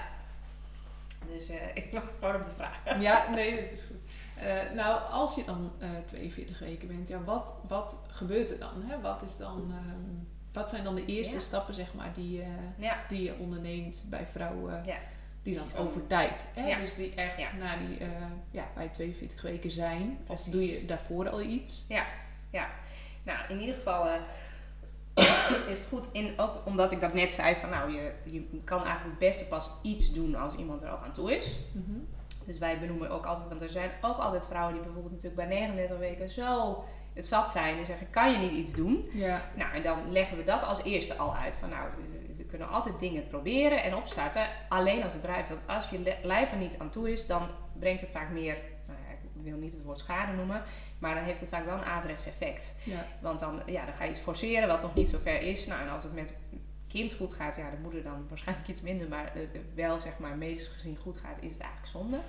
Dus 1.34 1.50
eh, 1.50 1.56
ik 1.74 1.88
wacht 1.92 2.18
gewoon 2.18 2.36
op 2.36 2.46
de 2.46 2.52
vraag. 2.56 2.78
Ja, 3.00 3.30
nee, 3.30 3.62
dat 3.62 3.72
is 3.72 3.82
goed. 3.84 3.98
Eh, 4.44 4.76
nou, 4.76 5.02
als 5.12 5.36
je 5.36 5.44
dan 5.44 5.72
eh 5.80 5.90
42 6.06 6.60
weken 6.60 6.88
bent, 6.88 7.08
ja, 7.08 7.24
wat, 7.24 7.56
wat 7.68 7.98
gebeurt 8.08 8.52
er 8.52 8.60
dan? 8.60 8.82
Hè? 8.88 9.02
Wat, 9.02 9.22
is 9.22 9.38
dan 9.38 9.74
ehm, 9.78 10.24
wat 10.54 10.70
zijn 10.70 10.84
dan 10.84 10.96
de 10.96 11.06
eerste 11.06 11.36
Ja. 11.36 11.42
stappen, 11.42 11.74
zeg 11.74 11.94
maar, 11.94 12.14
die, 12.14 12.44
Ja. 12.78 12.98
die 13.08 13.24
je 13.24 13.36
onderneemt 13.38 14.06
bij 14.10 14.28
vrouwen 14.28 14.84
Ja. 14.86 14.98
die 15.44 15.56
dan 15.56 15.66
zo- 15.66 15.78
over 15.78 16.08
tijd, 16.08 16.50
hè? 16.56 16.68
Ja. 16.68 16.80
dus 16.80 16.96
die 16.96 17.14
echt 17.16 17.38
Ja. 17.38 17.50
na 17.60 17.78
die, 17.78 17.98
ja, 18.52 18.68
bij 18.76 18.88
42 18.90 19.42
weken 19.42 19.72
zijn? 19.72 20.18
Of 20.28 20.42
doe 20.44 20.68
je 20.68 20.86
daarvoor 20.86 21.30
al 21.30 21.42
iets? 21.42 21.84
Nou, 23.24 23.40
in 23.50 23.60
ieder 23.60 23.76
geval 23.76 24.08
eh, 24.08 24.14
is 25.68 25.78
het 25.78 25.88
goed, 25.88 26.08
in, 26.12 26.34
ook 26.38 26.62
omdat 26.66 26.92
ik 26.92 27.02
dat 27.02 27.14
net 27.14 27.34
zei 27.34 27.56
van 27.56 27.70
nou, 27.70 27.92
je, 27.92 28.12
je 28.24 28.62
kan 28.64 28.84
eigenlijk 28.84 29.20
het 29.20 29.30
beste 29.30 29.48
pas 29.48 29.70
iets 29.82 30.14
doen 30.14 30.36
als 30.36 30.56
iemand 30.56 30.82
er 30.82 30.90
al 30.90 30.98
aan 30.98 31.14
toe 31.14 31.36
is. 31.36 31.60
Mhm. 31.72 31.98
Dus 32.46 32.58
wij 32.58 32.80
benoemen 32.80 33.10
ook 33.10 33.26
altijd, 33.26 33.50
want 33.50 33.62
er 33.62 33.70
zijn 33.70 33.92
ook 34.02 34.18
altijd 34.18 34.46
vrouwen 34.46 34.74
die 34.74 34.84
bijvoorbeeld 34.84 35.14
natuurlijk 35.14 35.50
bij 35.50 35.58
39 35.58 35.98
weken 35.98 36.30
zo 36.30 36.84
het 37.14 37.28
zat 37.28 37.50
zijn 37.50 37.78
en 37.78 37.86
zeggen, 37.86 38.10
kan 38.10 38.32
je 38.32 38.38
niet 38.38 38.52
iets 38.52 38.72
doen? 38.72 39.10
Ja, 39.12 39.42
Nou, 39.56 39.74
en 39.74 39.82
dan 39.82 40.12
leggen 40.12 40.38
we 40.38 40.44
dat 40.44 40.64
als 40.64 40.84
eerste 40.84 41.16
al 41.16 41.36
uit. 41.36 41.56
Van 41.56 41.70
nou, 41.70 41.90
we, 42.38 42.44
kunnen 42.44 42.70
altijd 42.70 43.00
dingen 43.00 43.28
proberen 43.28 43.84
en 43.84 43.96
opstarten. 43.96 44.48
Alleen 44.70 45.04
als 45.04 45.14
het 45.14 45.26
rijp. 45.26 45.48
Want 45.48 45.68
als 45.68 45.90
je 45.90 46.18
lijf 46.24 46.52
er 46.52 46.58
niet 46.58 46.80
aan 46.80 46.90
toe 46.90 47.12
is, 47.12 47.28
dan 47.28 47.48
brengt 47.80 48.02
het 48.02 48.12
vaak 48.12 48.30
meer... 48.30 48.58
Nou 48.88 49.00
ja, 49.08 49.12
ik 49.12 49.30
wil 49.44 49.58
niet 49.58 49.74
het 49.74 49.84
woord 49.84 50.00
schade 50.00 50.34
noemen. 50.34 50.64
Maar 51.02 51.16
dan 51.16 51.24
heeft 51.24 51.40
het 51.40 51.50
vaak 51.50 51.66
wel 51.66 51.74
een 51.74 51.86
averechts 51.86 52.26
effect. 52.26 52.74
ja, 52.84 53.06
Want 53.20 53.40
dan, 53.40 53.62
ja, 53.66 53.86
dan 53.86 53.94
ga 53.94 54.04
je 54.04 54.10
iets 54.10 54.20
forceren 54.20 54.68
wat 54.68 54.82
nog 54.82 54.94
niet 54.94 55.10
zo 55.10 55.18
ver 55.22 55.42
is. 55.42 55.68
Nou, 55.68 55.82
en 55.82 55.90
als 55.90 56.04
het 56.04 56.14
met 56.14 56.34
kind 56.88 57.14
goed 57.14 57.34
gaat, 57.34 57.56
ja, 57.56 57.70
de 57.70 57.78
moeder 57.82 58.04
dan 58.04 58.26
waarschijnlijk 58.30 58.68
iets 58.68 58.82
minder. 58.82 59.08
Maar 59.08 59.32
eh, 59.36 59.42
wel, 59.76 60.00
zeg 60.00 60.18
maar, 60.20 60.38
medisch 60.38 60.68
gezien 60.68 60.98
goed 60.98 61.18
gaat, 61.18 61.38
is 61.40 61.52
het 61.52 61.62
eigenlijk 61.62 61.92
zonde. 61.92 62.20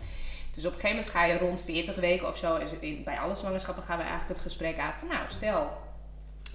Dus 0.50 0.64
op 0.64 0.72
een 0.72 0.80
gegeven 0.80 0.96
moment 0.96 1.14
ga 1.14 1.24
je 1.24 1.38
rond 1.38 1.60
40 1.60 1.94
weken 1.94 2.28
of 2.28 2.36
zo, 2.36 2.56
in, 2.80 3.04
bij 3.04 3.18
alle 3.18 3.34
zwangerschappen 3.34 3.84
gaan 3.84 3.96
we 3.96 4.02
eigenlijk 4.02 4.32
het 4.32 4.42
gesprek 4.42 4.78
aan 4.78 4.94
van 4.98 5.08
nou, 5.08 5.24
stel 5.28 5.70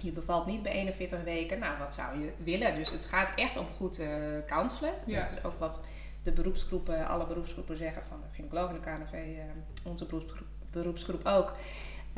je 0.00 0.12
bevalt 0.12 0.46
niet 0.46 0.62
bij 0.62 0.72
41 0.72 1.22
weken, 1.22 1.58
nou 1.58 1.78
wat 1.78 1.94
zou 1.94 2.20
je 2.20 2.32
willen? 2.44 2.74
Dus 2.74 2.90
het 2.90 3.04
gaat 3.04 3.30
echt 3.34 3.56
om 3.56 3.66
goed 3.76 3.98
eh 3.98 4.08
counselen. 4.46 4.92
Ja. 5.06 5.20
Dat 5.20 5.32
is 5.32 5.44
ook 5.44 5.58
wat 5.58 5.80
de 6.22 6.32
beroepsgroepen, 6.32 7.08
alle 7.08 7.26
beroepsgroepen 7.26 7.76
zeggen 7.76 8.02
van 8.08 8.20
de 8.20 8.26
gynaecoloog 8.32 8.68
en 8.68 8.74
de 8.74 8.80
KNV, 8.80 9.12
eh, 9.12 9.44
onze 9.84 10.06
beroepsgroep, 10.06 10.46
beroepsgroep 10.70 11.26
ook. 11.26 11.52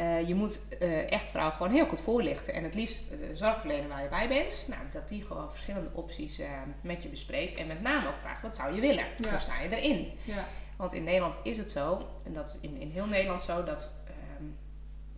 Eh, 0.01 0.29
je 0.29 0.35
moet 0.35 0.61
eh, 0.79 1.13
echt 1.13 1.29
vrouwen 1.29 1.57
gewoon 1.57 1.73
heel 1.73 1.87
goed 1.87 2.01
voorlichten. 2.01 2.55
En 2.55 2.63
het 2.63 2.75
liefst 2.75 3.09
de 3.09 3.31
zorgverlener 3.35 3.89
waar 3.89 4.03
je 4.03 4.09
bij 4.09 4.29
bent. 4.29 4.67
Nou, 4.69 4.83
dat 4.91 5.09
die 5.09 5.23
gewoon 5.23 5.51
verschillende 5.51 5.91
opties 5.93 6.39
eh, 6.39 6.49
met 6.81 7.03
je 7.03 7.09
bespreekt. 7.09 7.55
En 7.55 7.67
met 7.67 7.83
name 7.83 8.09
ook 8.09 8.19
vraagt, 8.19 8.43
wat 8.43 8.57
zou 8.57 8.75
je 8.75 8.81
willen? 8.81 9.05
Ja. 9.17 9.31
Hoe 9.31 9.39
sta 9.39 9.61
je 9.61 9.77
erin? 9.77 10.13
ja, 10.25 10.45
Want 10.77 10.93
in 10.93 11.05
Nederland 11.05 11.39
is 11.43 11.59
het 11.59 11.71
zo, 11.71 12.09
en 12.25 12.33
dat 12.33 12.49
is 12.49 12.69
in, 12.69 12.81
in 12.81 12.91
heel 12.91 13.07
Nederland 13.07 13.43
zo, 13.43 13.65
dat 13.65 13.93
ehm, 14.07 14.45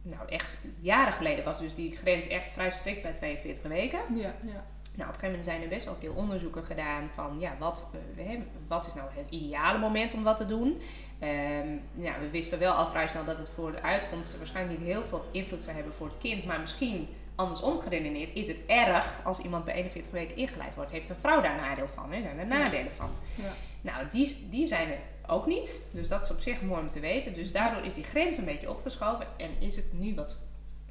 nou 0.02 0.28
echt 0.28 0.56
jaren 0.80 1.12
geleden 1.12 1.44
was 1.44 1.58
dus 1.58 1.74
die 1.74 1.96
grens 1.96 2.28
echt 2.28 2.50
vrij 2.50 2.70
strikt 2.70 3.02
bij 3.02 3.12
42 3.12 3.70
weken. 3.70 4.00
ja, 4.14 4.34
ja. 4.42 4.64
Nou, 4.96 5.08
op 5.08 5.14
een 5.14 5.20
gegeven 5.20 5.28
moment 5.28 5.44
zijn 5.44 5.62
er 5.62 5.68
best 5.68 5.84
wel 5.84 5.96
veel 5.96 6.14
onderzoeken 6.14 6.64
gedaan 6.64 7.10
van 7.14 7.36
ja, 7.40 7.56
wat, 7.58 7.88
eh, 8.16 8.38
wat 8.68 8.86
is 8.86 8.94
nou 8.94 9.08
het 9.14 9.26
ideale 9.30 9.78
moment 9.78 10.14
om 10.14 10.22
wat 10.22 10.36
te 10.36 10.46
doen. 10.46 10.80
Ehm, 11.22 11.76
ja, 11.94 12.18
we 12.20 12.30
wisten 12.30 12.58
wel 12.58 12.72
al 12.72 12.86
vrij 12.86 13.08
snel 13.08 13.24
dat 13.24 13.38
het 13.38 13.48
voor 13.48 13.72
de 13.72 13.82
uitkomst 13.82 14.38
waarschijnlijk 14.38 14.78
niet 14.78 14.88
heel 14.88 15.04
veel 15.04 15.24
invloed 15.32 15.62
zou 15.62 15.74
hebben 15.74 15.92
voor 15.92 16.06
het 16.06 16.18
kind, 16.18 16.44
maar 16.44 16.60
misschien 16.60 17.08
andersom 17.34 17.78
geredeneerd 17.78 18.34
is 18.34 18.48
het 18.48 18.66
erg 18.66 19.20
als 19.24 19.38
iemand 19.38 19.64
bij 19.64 19.74
41 19.74 20.12
weken 20.12 20.36
ingeleid 20.36 20.74
wordt. 20.74 20.90
Heeft 20.90 21.08
een 21.08 21.16
vrouw 21.16 21.40
daar 21.40 21.60
nadeel 21.60 21.88
van? 21.88 22.12
Hè? 22.12 22.22
Zijn 22.22 22.38
er 22.38 22.46
nadelen 22.46 22.92
van? 22.96 23.10
Ja. 23.34 23.52
Nou, 23.80 24.06
die, 24.10 24.48
die 24.50 24.66
zijn 24.66 24.88
er 24.88 24.98
ook 25.26 25.46
niet. 25.46 25.84
Dus 25.92 26.08
dat 26.08 26.22
is 26.22 26.30
op 26.30 26.40
zich 26.40 26.62
mooi 26.62 26.80
om 26.80 26.90
te 26.90 27.00
weten. 27.00 27.34
Dus 27.34 27.52
daardoor 27.52 27.84
is 27.84 27.94
die 27.94 28.04
grens 28.04 28.36
een 28.36 28.44
beetje 28.44 28.70
opgeschoven 28.70 29.26
en 29.36 29.50
is 29.58 29.76
het 29.76 29.92
nu 29.92 30.14
wat 30.14 30.36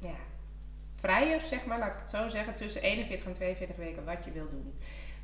ja, 0.00 0.16
vrijer, 0.92 1.40
zeg 1.40 1.64
maar, 1.64 1.78
laat 1.78 1.94
ik 1.94 2.00
het 2.00 2.10
zo 2.10 2.28
zeggen, 2.28 2.54
tussen 2.54 2.82
41 2.82 3.26
en 3.26 3.32
42 3.32 3.76
weken 3.76 4.04
wat 4.04 4.24
je 4.24 4.30
wil 4.30 4.48
doen. 4.50 4.74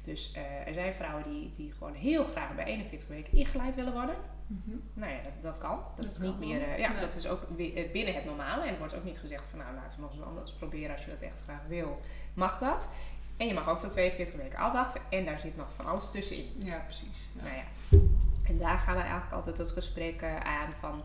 Dus 0.04 0.32
eh, 0.32 0.66
er 0.66 0.74
zijn 0.74 0.94
vrouwen 0.94 1.22
die, 1.22 1.52
die 1.52 1.72
gewoon 1.72 1.94
heel 1.94 2.24
graag 2.24 2.54
bij 2.54 2.64
41 2.64 3.08
weken 3.08 3.38
ingeleid 3.38 3.74
willen 3.74 3.92
worden. 3.92 4.16
Mhm. 4.48 4.76
Nou 4.94 5.12
ja, 5.12 5.18
dat, 5.22 5.32
dat 5.42 5.58
kan. 5.58 5.80
Dat, 5.96 6.04
Dat 6.04 6.12
is 6.12 6.18
niet 6.18 6.38
meer, 6.38 6.62
eh, 6.62 6.78
ja, 6.78 6.92
Nee. 6.92 7.00
dat 7.00 7.14
is 7.14 7.26
ook 7.26 7.42
eh, 7.58 7.92
binnen 7.92 8.14
het 8.14 8.24
normale. 8.24 8.62
En 8.64 8.72
er 8.72 8.78
wordt 8.78 8.94
ook 8.94 9.04
niet 9.04 9.18
gezegd 9.18 9.44
van 9.44 9.58
nou 9.58 9.74
laten 9.74 9.96
we 9.96 10.02
nog 10.02 10.12
eens 10.12 10.22
anders 10.22 10.52
proberen 10.52 10.94
als 10.94 11.04
je 11.04 11.10
dat 11.10 11.22
echt 11.22 11.40
graag 11.42 11.66
wil. 11.68 12.00
Mag 12.34 12.58
dat? 12.58 12.88
En 13.36 13.46
je 13.46 13.54
mag 13.54 13.68
ook 13.68 13.80
tot 13.80 13.90
42 13.90 14.36
weken 14.36 14.58
afwachten. 14.58 15.00
En 15.10 15.24
daar 15.24 15.40
zit 15.40 15.56
nog 15.56 15.72
van 15.74 15.86
alles 15.86 16.10
tussenin. 16.10 16.52
ja 16.58 16.78
precies. 16.78 17.28
Ja. 17.32 17.42
Nou 17.42 17.56
ja. 17.56 17.64
En 18.48 18.58
daar 18.58 18.78
gaan 18.78 18.94
wij 18.94 19.02
eigenlijk 19.04 19.32
altijd 19.32 19.58
het 19.58 19.70
gesprek 19.70 20.22
eh, 20.22 20.36
aan 20.36 20.72
van 20.72 21.02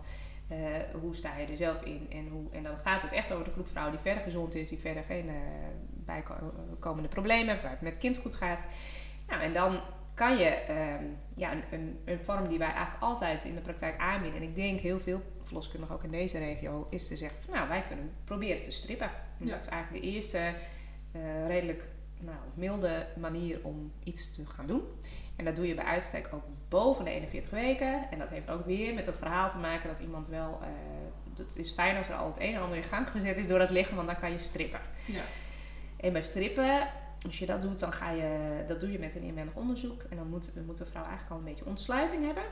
hoe 1.02 1.16
sta 1.16 1.38
je 1.38 1.46
er 1.48 1.58
zelf 1.58 1.82
in. 1.84 2.08
En, 2.12 2.28
hoe, 2.28 2.52
en 2.52 2.64
dan 2.64 2.78
gaat 2.78 3.02
het 3.02 3.12
echt 3.12 3.32
over 3.32 3.46
de 3.46 3.52
groep 3.52 3.68
vrouwen 3.68 3.94
die 3.94 4.02
verder 4.04 4.24
gezond 4.24 4.56
is, 4.56 4.70
die 4.70 4.80
verder 4.80 5.04
geen 5.04 5.30
bijkomende 6.06 7.08
problemen 7.10 7.48
hebben, 7.48 7.64
waar 7.64 7.72
het 7.74 7.82
met 7.82 7.92
het 7.92 8.02
kind 8.02 8.18
goed 8.18 8.36
gaat. 8.36 8.66
Nou, 9.28 9.42
en 9.42 9.54
dan 9.54 9.80
kan 10.14 10.38
je 10.38 10.46
ehm, 10.46 11.04
ja, 11.36 11.52
een, 11.52 11.64
een, 11.72 12.00
een 12.06 12.20
vorm 12.20 12.48
die 12.48 12.58
wij 12.58 12.72
eigenlijk 12.72 13.04
altijd 13.04 13.44
in 13.44 13.56
de 13.56 13.62
praktijk 13.62 14.00
aanbieden. 14.00 14.42
En 14.42 14.48
ik 14.48 14.56
denk 14.56 14.80
heel 14.80 15.00
veel 15.00 15.22
verloskundigen 15.44 15.96
ook 15.96 16.04
in 16.04 16.12
deze 16.12 16.38
regio, 16.38 16.88
is 16.90 17.08
te 17.08 17.18
zeggen 17.18 17.40
van 17.40 17.54
nou, 17.54 17.68
wij 17.68 17.84
kunnen 17.88 18.12
proberen 18.24 18.62
te 18.62 18.72
strippen. 18.72 19.08
En 19.40 19.46
Ja. 19.46 19.52
Dat 19.52 19.64
is 19.64 19.70
eigenlijk 19.70 20.04
de 20.04 20.10
eerste 20.10 20.38
eh, 21.12 21.48
redelijk 21.48 21.88
nou, 22.20 22.38
milde 22.54 23.08
manier 23.16 23.60
om 23.64 23.92
iets 24.04 24.32
te 24.32 24.46
gaan 24.46 24.68
doen. 24.68 24.82
En 25.36 25.46
dat 25.46 25.56
doe 25.56 25.68
je 25.68 25.76
bij 25.76 25.86
uitstek 25.86 26.30
ook 26.34 26.44
boven 26.70 27.06
de 27.06 27.12
41 27.12 27.52
weken. 27.52 28.12
En 28.12 28.20
dat 28.20 28.30
heeft 28.30 28.50
ook 28.50 28.66
weer 28.66 28.94
met 28.94 29.06
het 29.06 29.18
verhaal 29.18 29.50
te 29.50 29.58
maken 29.58 29.90
dat 29.90 30.00
iemand 30.00 30.28
wel... 30.28 30.60
eh 30.62 30.68
het 31.38 31.56
is 31.56 31.72
fijn 31.72 31.98
als 31.98 32.08
er 32.08 32.16
al 32.16 32.28
het 32.28 32.40
een 32.40 32.54
en 32.54 32.62
ander 32.62 32.78
in 32.78 32.84
gang 32.84 33.10
gezet 33.10 33.38
is 33.38 33.48
door 33.48 33.60
het 33.60 33.70
lichaam, 33.70 33.96
want 33.96 34.08
dan 34.08 34.20
kan 34.20 34.32
je 34.32 34.40
strippen. 34.40 34.80
Ja. 35.06 35.22
En 35.98 36.14
bij 36.14 36.24
strippen, 36.24 36.88
als 37.26 37.40
je 37.40 37.46
dat 37.46 37.62
doet, 37.62 37.80
dan 37.80 37.94
ga 37.94 38.12
je... 38.12 38.64
Dat 38.68 38.80
doe 38.80 38.92
je 38.92 39.00
met 39.00 39.16
een 39.16 39.22
inwendig 39.22 39.56
onderzoek. 39.56 40.02
En 40.02 40.18
dan 40.18 40.28
moet, 40.30 40.56
dan 40.56 40.66
moet 40.66 40.78
de 40.78 40.86
vrouw 40.86 41.04
eigenlijk 41.04 41.32
al 41.32 41.38
een 41.38 41.44
beetje 41.44 41.66
ontsluiting 41.66 42.26
hebben. 42.26 42.44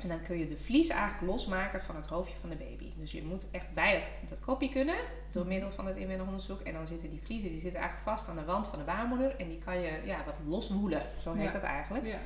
En 0.00 0.08
dan 0.08 0.22
kun 0.22 0.38
je 0.38 0.48
de 0.48 0.56
vlies 0.56 0.88
eigenlijk 0.88 1.32
losmaken 1.32 1.80
van 1.82 1.96
het 1.96 2.06
hoofdje 2.06 2.36
van 2.40 2.48
de 2.48 2.56
baby. 2.56 2.92
Dus 2.96 3.12
je 3.12 3.24
moet 3.24 3.50
echt 3.50 3.74
bij 3.74 3.92
dat, 3.94 4.08
dat 4.28 4.40
kopje 4.40 4.68
kunnen, 4.68 4.96
door 5.30 5.46
middel 5.46 5.70
van 5.70 5.86
het 5.86 5.96
inwendig 5.96 6.26
onderzoek. 6.26 6.60
En 6.60 6.72
dan 6.72 6.86
zitten 6.86 7.10
die 7.10 7.22
vliezen, 7.22 7.50
die 7.50 7.60
zitten 7.60 7.80
eigenlijk 7.80 8.10
vast 8.10 8.28
aan 8.28 8.36
de 8.36 8.44
wand 8.44 8.68
van 8.68 8.78
de 8.78 8.84
baarmoeder. 8.84 9.36
En 9.36 9.48
die 9.48 9.58
kan 9.58 9.80
je 9.80 10.00
ja, 10.04 10.24
wat 10.24 10.36
loswoelen, 10.46 11.02
zo 11.20 11.32
heet 11.32 11.44
Ja. 11.44 11.52
dat 11.52 11.62
eigenlijk. 11.62 12.06
Ja. 12.06 12.18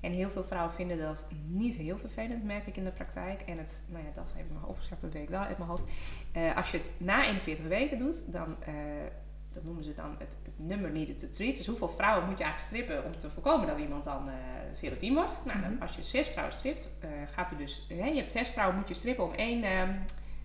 En 0.00 0.12
heel 0.12 0.30
veel 0.30 0.44
vrouwen 0.44 0.72
vinden 0.72 0.98
dat 0.98 1.28
niet 1.46 1.74
heel 1.74 1.98
vervelend, 1.98 2.44
merk 2.44 2.66
ik 2.66 2.76
in 2.76 2.84
de 2.84 2.90
praktijk. 2.90 3.40
En 3.40 3.58
het, 3.58 3.80
nou 3.86 4.04
ja, 4.04 4.10
dat 4.14 4.32
heb 4.36 4.44
ik 4.46 4.52
nog 4.52 4.66
opgeschreven, 4.66 5.04
dat 5.04 5.12
weet 5.12 5.22
ik 5.22 5.28
wel 5.28 5.40
uit 5.40 5.58
mijn 5.58 5.70
hoofd. 5.70 5.84
Eh, 6.32 6.56
als 6.56 6.70
je 6.70 6.76
het 6.76 6.94
na 6.98 7.24
41 7.26 7.66
weken 7.66 7.98
doet, 7.98 8.32
dan, 8.32 8.56
eh, 8.62 8.74
dat 9.60 9.68
noemen 9.72 9.84
ze 9.84 9.94
dan 9.94 10.16
het, 10.18 10.36
het 10.44 10.66
number 10.68 10.90
needed 10.90 11.18
to 11.18 11.28
treat. 11.30 11.56
Dus 11.56 11.66
hoeveel 11.66 11.88
vrouwen 11.88 12.28
moet 12.28 12.38
je 12.38 12.44
eigenlijk 12.44 12.74
strippen 12.74 13.04
om 13.04 13.18
te 13.18 13.30
voorkomen 13.30 13.66
dat 13.66 13.78
iemand 13.78 14.04
dan 14.04 14.28
eh 14.82 14.98
010 14.98 15.14
wordt? 15.14 15.36
Nou, 15.44 15.60
dan, 15.60 15.72
Mhm. 15.72 15.82
als 15.82 15.96
je 15.96 16.02
zes 16.02 16.28
vrouwen 16.28 16.54
stript, 16.56 16.88
eh, 17.00 17.08
gaat 17.34 17.50
er 17.50 17.56
dus, 17.56 17.86
hè, 17.88 18.06
je 18.06 18.16
hebt 18.16 18.30
zes 18.30 18.48
vrouwen, 18.48 18.76
moet 18.76 18.88
je 18.88 18.94
strippen 18.94 19.24
om 19.24 19.32
één, 19.32 19.62
ehm, 19.62 19.90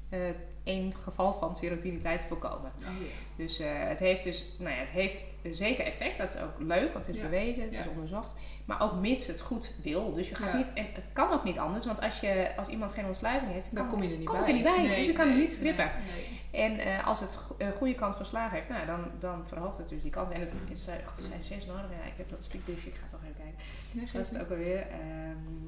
eh, 0.09 0.19
één 0.63 0.93
geval 1.03 1.33
van 1.33 1.55
serotiniteit 1.55 2.19
te 2.19 2.25
voorkomen. 2.25 2.71
Oh. 2.81 2.87
Dus 3.35 3.57
het 3.63 3.99
heeft 3.99 4.23
dus, 4.23 4.45
nou 4.59 4.71
ja, 4.75 4.79
het 4.79 4.91
heeft 4.91 5.21
zeker 5.43 5.85
effect. 5.85 6.17
Dat 6.17 6.33
is 6.33 6.41
ook 6.41 6.59
leuk, 6.59 6.93
want 6.93 7.05
het 7.05 7.15
is 7.15 7.21
Ja. 7.21 7.27
bewezen, 7.29 7.63
het 7.63 7.75
Ja. 7.75 7.81
is 7.81 7.87
onderzocht. 7.87 8.35
Maar 8.65 8.81
ook 8.81 8.93
mits 8.95 9.27
het 9.27 9.41
goed 9.41 9.73
wil. 9.83 10.13
Dus 10.13 10.29
je 10.29 10.35
gaat 10.35 10.51
Ja. 10.51 10.57
niet, 10.57 10.73
en 10.73 10.85
het 10.93 11.09
kan 11.13 11.31
ook 11.31 11.43
niet 11.43 11.57
anders, 11.57 11.85
want 11.85 12.01
als, 12.01 12.19
je, 12.19 12.51
als 12.57 12.67
iemand 12.67 12.91
geen 12.91 13.05
ontsluiting 13.05 13.51
heeft, 13.51 13.67
Dan 13.75 13.87
kom 13.87 14.03
je 14.03 14.09
er 14.11 14.17
niet 14.17 14.27
kom 14.27 14.37
bij. 14.39 14.47
er 14.47 14.53
niet 14.53 14.63
bij. 14.63 14.81
Nee, 14.81 14.95
dus 14.97 15.05
je 15.05 15.13
kan 15.13 15.27
nee, 15.27 15.37
niet 15.37 15.51
strippen. 15.51 15.91
nee. 16.15 16.34
En 16.55 16.77
eh, 16.79 17.07
als 17.07 17.19
het 17.19 17.35
go- 17.35 17.55
een 17.57 17.71
goede 17.73 17.95
kant 17.95 18.15
verslagen 18.15 18.55
heeft, 18.55 18.69
nou, 18.69 18.85
dan, 18.85 19.11
dan 19.19 19.47
verhoogt 19.47 19.77
het 19.77 19.87
dus 19.89 20.01
die 20.01 20.11
kant. 20.11 20.31
En 20.31 20.39
het 20.39 20.51
is, 20.69 20.87
eh, 20.87 20.95
zijn 21.17 21.43
zes 21.43 21.65
nodig. 21.65 21.89
Ja, 21.91 22.03
ik 22.05 22.17
heb 22.17 22.29
dat 22.29 22.43
speakbriefje, 22.43 22.89
ik 22.89 22.95
ga 22.95 23.07
toch 23.07 23.23
even 23.23 23.35
kijken. 23.35 23.55
Nee, 23.91 24.05
Dat 24.13 24.21
is 24.21 24.31
het 24.31 24.41
ook 24.41 24.49
alweer. 24.49 24.79
ehm 24.87 25.63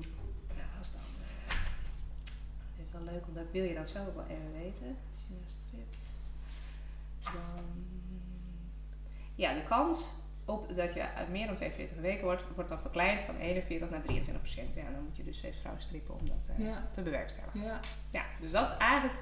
ja, 0.58 0.64
was 0.78 0.92
dan. 0.92 1.02
eh, 1.48 1.54
het 2.76 2.86
is 2.86 2.92
wel 2.92 3.02
leuk, 3.02 3.28
omdat 3.28 3.44
wil 3.52 3.64
je 3.64 3.74
dat 3.74 3.90
zelf 3.90 4.14
wel 4.14 4.26
even 4.30 4.52
weten. 4.54 4.88
Als 5.12 5.22
je 5.28 5.34
nou 5.34 5.44
stript. 5.48 6.06
Dan. 7.24 7.66
Ja, 9.36 9.54
de 9.54 9.64
kans 9.64 10.06
op 10.46 10.76
dat 10.76 10.94
je 10.94 11.14
uit 11.14 11.30
meer 11.30 11.46
dan 11.46 11.56
42 11.56 11.98
weken 11.98 12.24
wordt, 12.24 12.44
wordt 12.56 12.70
dan 12.70 12.80
verkleind 12.82 13.22
van 13.22 13.36
41 13.36 13.90
naar 13.90 14.02
23 14.02 14.42
procent. 14.44 14.76
Ja, 14.76 14.92
dan 14.92 15.04
moet 15.04 15.18
je 15.18 15.24
dus 15.24 15.40
zes 15.40 15.58
vrouwen 15.60 15.84
strippen 15.84 16.14
om 16.20 16.28
dat 16.30 16.50
eh, 16.58 16.66
Ja. 16.66 16.86
te 16.92 17.02
bewerkstelligen. 17.02 17.62
Ja. 17.62 17.80
Ja, 18.10 18.26
dus 18.42 18.52
dat 18.52 18.70
is 18.72 18.78
eigenlijk 18.78 19.20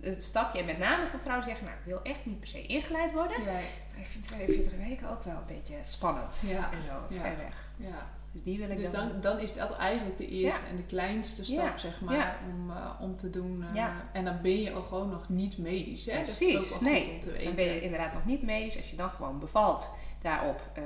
het 0.00 0.22
stapje. 0.22 0.58
En 0.60 0.64
met 0.66 0.78
name 0.78 1.06
voor 1.06 1.18
vrouwen 1.20 1.44
zeggen, 1.46 1.64
nou, 1.64 1.76
ik 1.78 1.84
wil 1.84 2.02
echt 2.02 2.26
niet 2.26 2.38
per 2.38 2.48
se 2.48 2.66
ingeleid 2.66 3.12
worden. 3.12 3.40
Ja. 3.40 3.52
Maar 3.52 4.00
ik 4.00 4.06
vind 4.06 4.26
42 4.26 4.72
weken 4.88 5.10
ook 5.10 5.22
wel 5.22 5.34
een 5.34 5.56
beetje 5.56 5.74
spannend. 5.82 6.42
Ja. 6.46 6.70
En 6.72 6.82
zo, 6.82 7.14
Ja. 7.14 7.20
ver 7.20 7.36
weg. 7.36 7.68
Ja. 7.76 8.10
Dus 8.32 8.42
die 8.42 8.58
wil 8.58 8.70
ik 8.70 8.76
Dus 8.76 8.90
dan... 8.90 9.08
dan, 9.08 9.20
dan 9.20 9.38
is 9.38 9.54
dat 9.54 9.76
eigenlijk 9.76 10.16
de 10.18 10.28
eerste 10.28 10.64
en 10.70 10.76
de 10.76 10.84
kleinste 10.84 11.44
stap, 11.44 11.78
zeg 11.78 12.00
maar, 12.00 12.38
om, 12.52 12.70
eh, 12.70 12.90
om 13.00 13.16
te 13.16 13.30
doen. 13.30 13.64
Ja. 13.74 13.92
En 14.12 14.24
dan 14.24 14.38
ben 14.42 14.60
je 14.62 14.72
al 14.72 14.82
gewoon 14.82 15.08
nog 15.10 15.28
niet 15.28 15.58
medisch, 15.58 16.06
hè? 16.06 16.18
dat 16.18 16.28
is 16.28 16.38
Precies, 16.38 16.72
ook 16.72 16.80
wel 16.80 16.90
nee. 16.90 17.04
goed 17.04 17.12
om 17.14 17.20
te 17.20 17.30
weten. 17.30 17.44
Dan 17.44 17.54
ben 17.54 17.64
je 17.64 17.80
inderdaad 17.80 18.12
nog 18.12 18.24
niet 18.24 18.42
medisch. 18.42 18.76
Als 18.76 18.90
je 18.90 18.96
dan 18.96 19.10
gewoon 19.10 19.38
bevalt 19.38 19.88
daarop, 20.20 20.60
eh, 20.72 20.82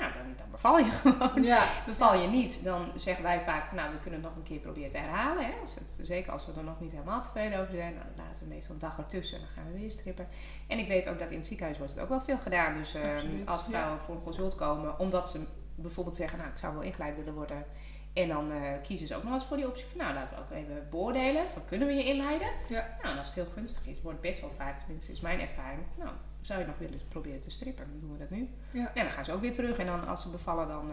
nou, 0.00 0.12
dan, 0.12 0.34
dan 0.36 0.50
beval 0.50 0.78
je 0.78 0.90
gewoon. 1.02 1.42
Ja, 1.42 1.64
Beval 1.86 2.20
je 2.20 2.28
niet, 2.28 2.64
dan 2.64 2.90
zeggen 2.94 3.24
wij 3.24 3.40
vaak 3.40 3.66
van 3.66 3.76
nou, 3.76 3.92
we 3.92 3.98
kunnen 3.98 4.20
het 4.20 4.28
nog 4.28 4.38
een 4.38 4.42
keer 4.42 4.58
proberen 4.58 4.90
te 4.90 4.98
herhalen. 4.98 5.44
Hè? 5.44 5.52
Als 5.60 5.74
het, 5.74 5.98
zeker 6.02 6.32
als 6.32 6.46
we 6.46 6.52
er 6.56 6.64
nog 6.64 6.80
niet 6.80 6.92
helemaal 6.92 7.22
tevreden 7.22 7.60
over 7.60 7.74
zijn, 7.74 7.94
nou, 7.94 8.06
dan 8.14 8.24
laten 8.24 8.42
we 8.42 8.48
meestal 8.48 8.74
een 8.74 8.80
dag 8.80 8.98
ertussen 8.98 9.38
en 9.38 9.44
dan 9.44 9.54
gaan 9.54 9.72
we 9.72 9.78
weer 9.78 9.90
strippen. 9.90 10.28
En 10.66 10.78
ik 10.78 10.88
weet 10.88 11.08
ook 11.08 11.18
dat 11.18 11.30
in 11.30 11.36
het 11.36 11.46
ziekenhuis 11.46 11.78
wordt 11.78 11.92
het 11.92 12.02
ook 12.02 12.08
wel 12.08 12.20
veel 12.20 12.38
gedaan. 12.38 12.74
Dus 12.74 12.96
Absoluut, 12.96 13.46
als 13.46 13.62
vrouwen 13.62 14.00
voor 14.00 14.14
een 14.14 14.22
consult 14.22 14.54
komen, 14.54 14.98
omdat 14.98 15.30
ze 15.30 15.46
bijvoorbeeld 15.74 16.16
zeggen, 16.16 16.38
nou 16.38 16.50
ik 16.50 16.58
zou 16.58 16.74
wel 16.74 16.82
ingeleid 16.82 17.16
willen 17.16 17.34
worden. 17.34 17.64
En 18.12 18.28
dan 18.28 18.52
eh, 18.52 18.58
kiezen 18.82 19.06
ze 19.06 19.16
ook 19.16 19.22
nog 19.22 19.32
eens 19.32 19.44
voor 19.44 19.56
die 19.56 19.68
optie 19.68 19.84
van 19.86 19.98
nou 19.98 20.14
laten 20.14 20.34
we 20.34 20.42
ook 20.42 20.50
even 20.50 20.86
beoordelen 20.90 21.48
van 21.48 21.64
kunnen 21.64 21.88
we 21.88 21.94
je 21.94 22.04
inleiden. 22.04 22.48
Ja. 22.68 22.96
Nou 23.02 23.12
en 23.12 23.18
als 23.18 23.26
het 23.26 23.34
heel 23.34 23.52
gunstig 23.54 23.86
is, 23.86 24.02
wordt 24.02 24.20
best 24.20 24.40
wel 24.40 24.50
vaak, 24.56 24.78
tenminste 24.78 25.12
is 25.12 25.20
mijn 25.20 25.40
ervaring, 25.40 25.82
nou 25.96 26.10
zou 26.46 26.60
je 26.60 26.66
nog 26.66 26.78
willen 26.78 27.00
proberen 27.08 27.40
te 27.40 27.50
strippen, 27.50 27.86
dan 27.90 28.00
doen 28.00 28.12
we 28.12 28.18
dat 28.18 28.30
nu. 28.30 28.48
Ja. 28.70 28.94
En 28.94 29.02
dan 29.02 29.10
gaan 29.12 29.24
ze 29.24 29.32
ook 29.32 29.40
weer 29.40 29.52
terug 29.52 29.78
en 29.78 29.86
dan 29.86 30.06
als 30.06 30.22
ze 30.22 30.28
bevallen, 30.28 30.68
dan 30.68 30.86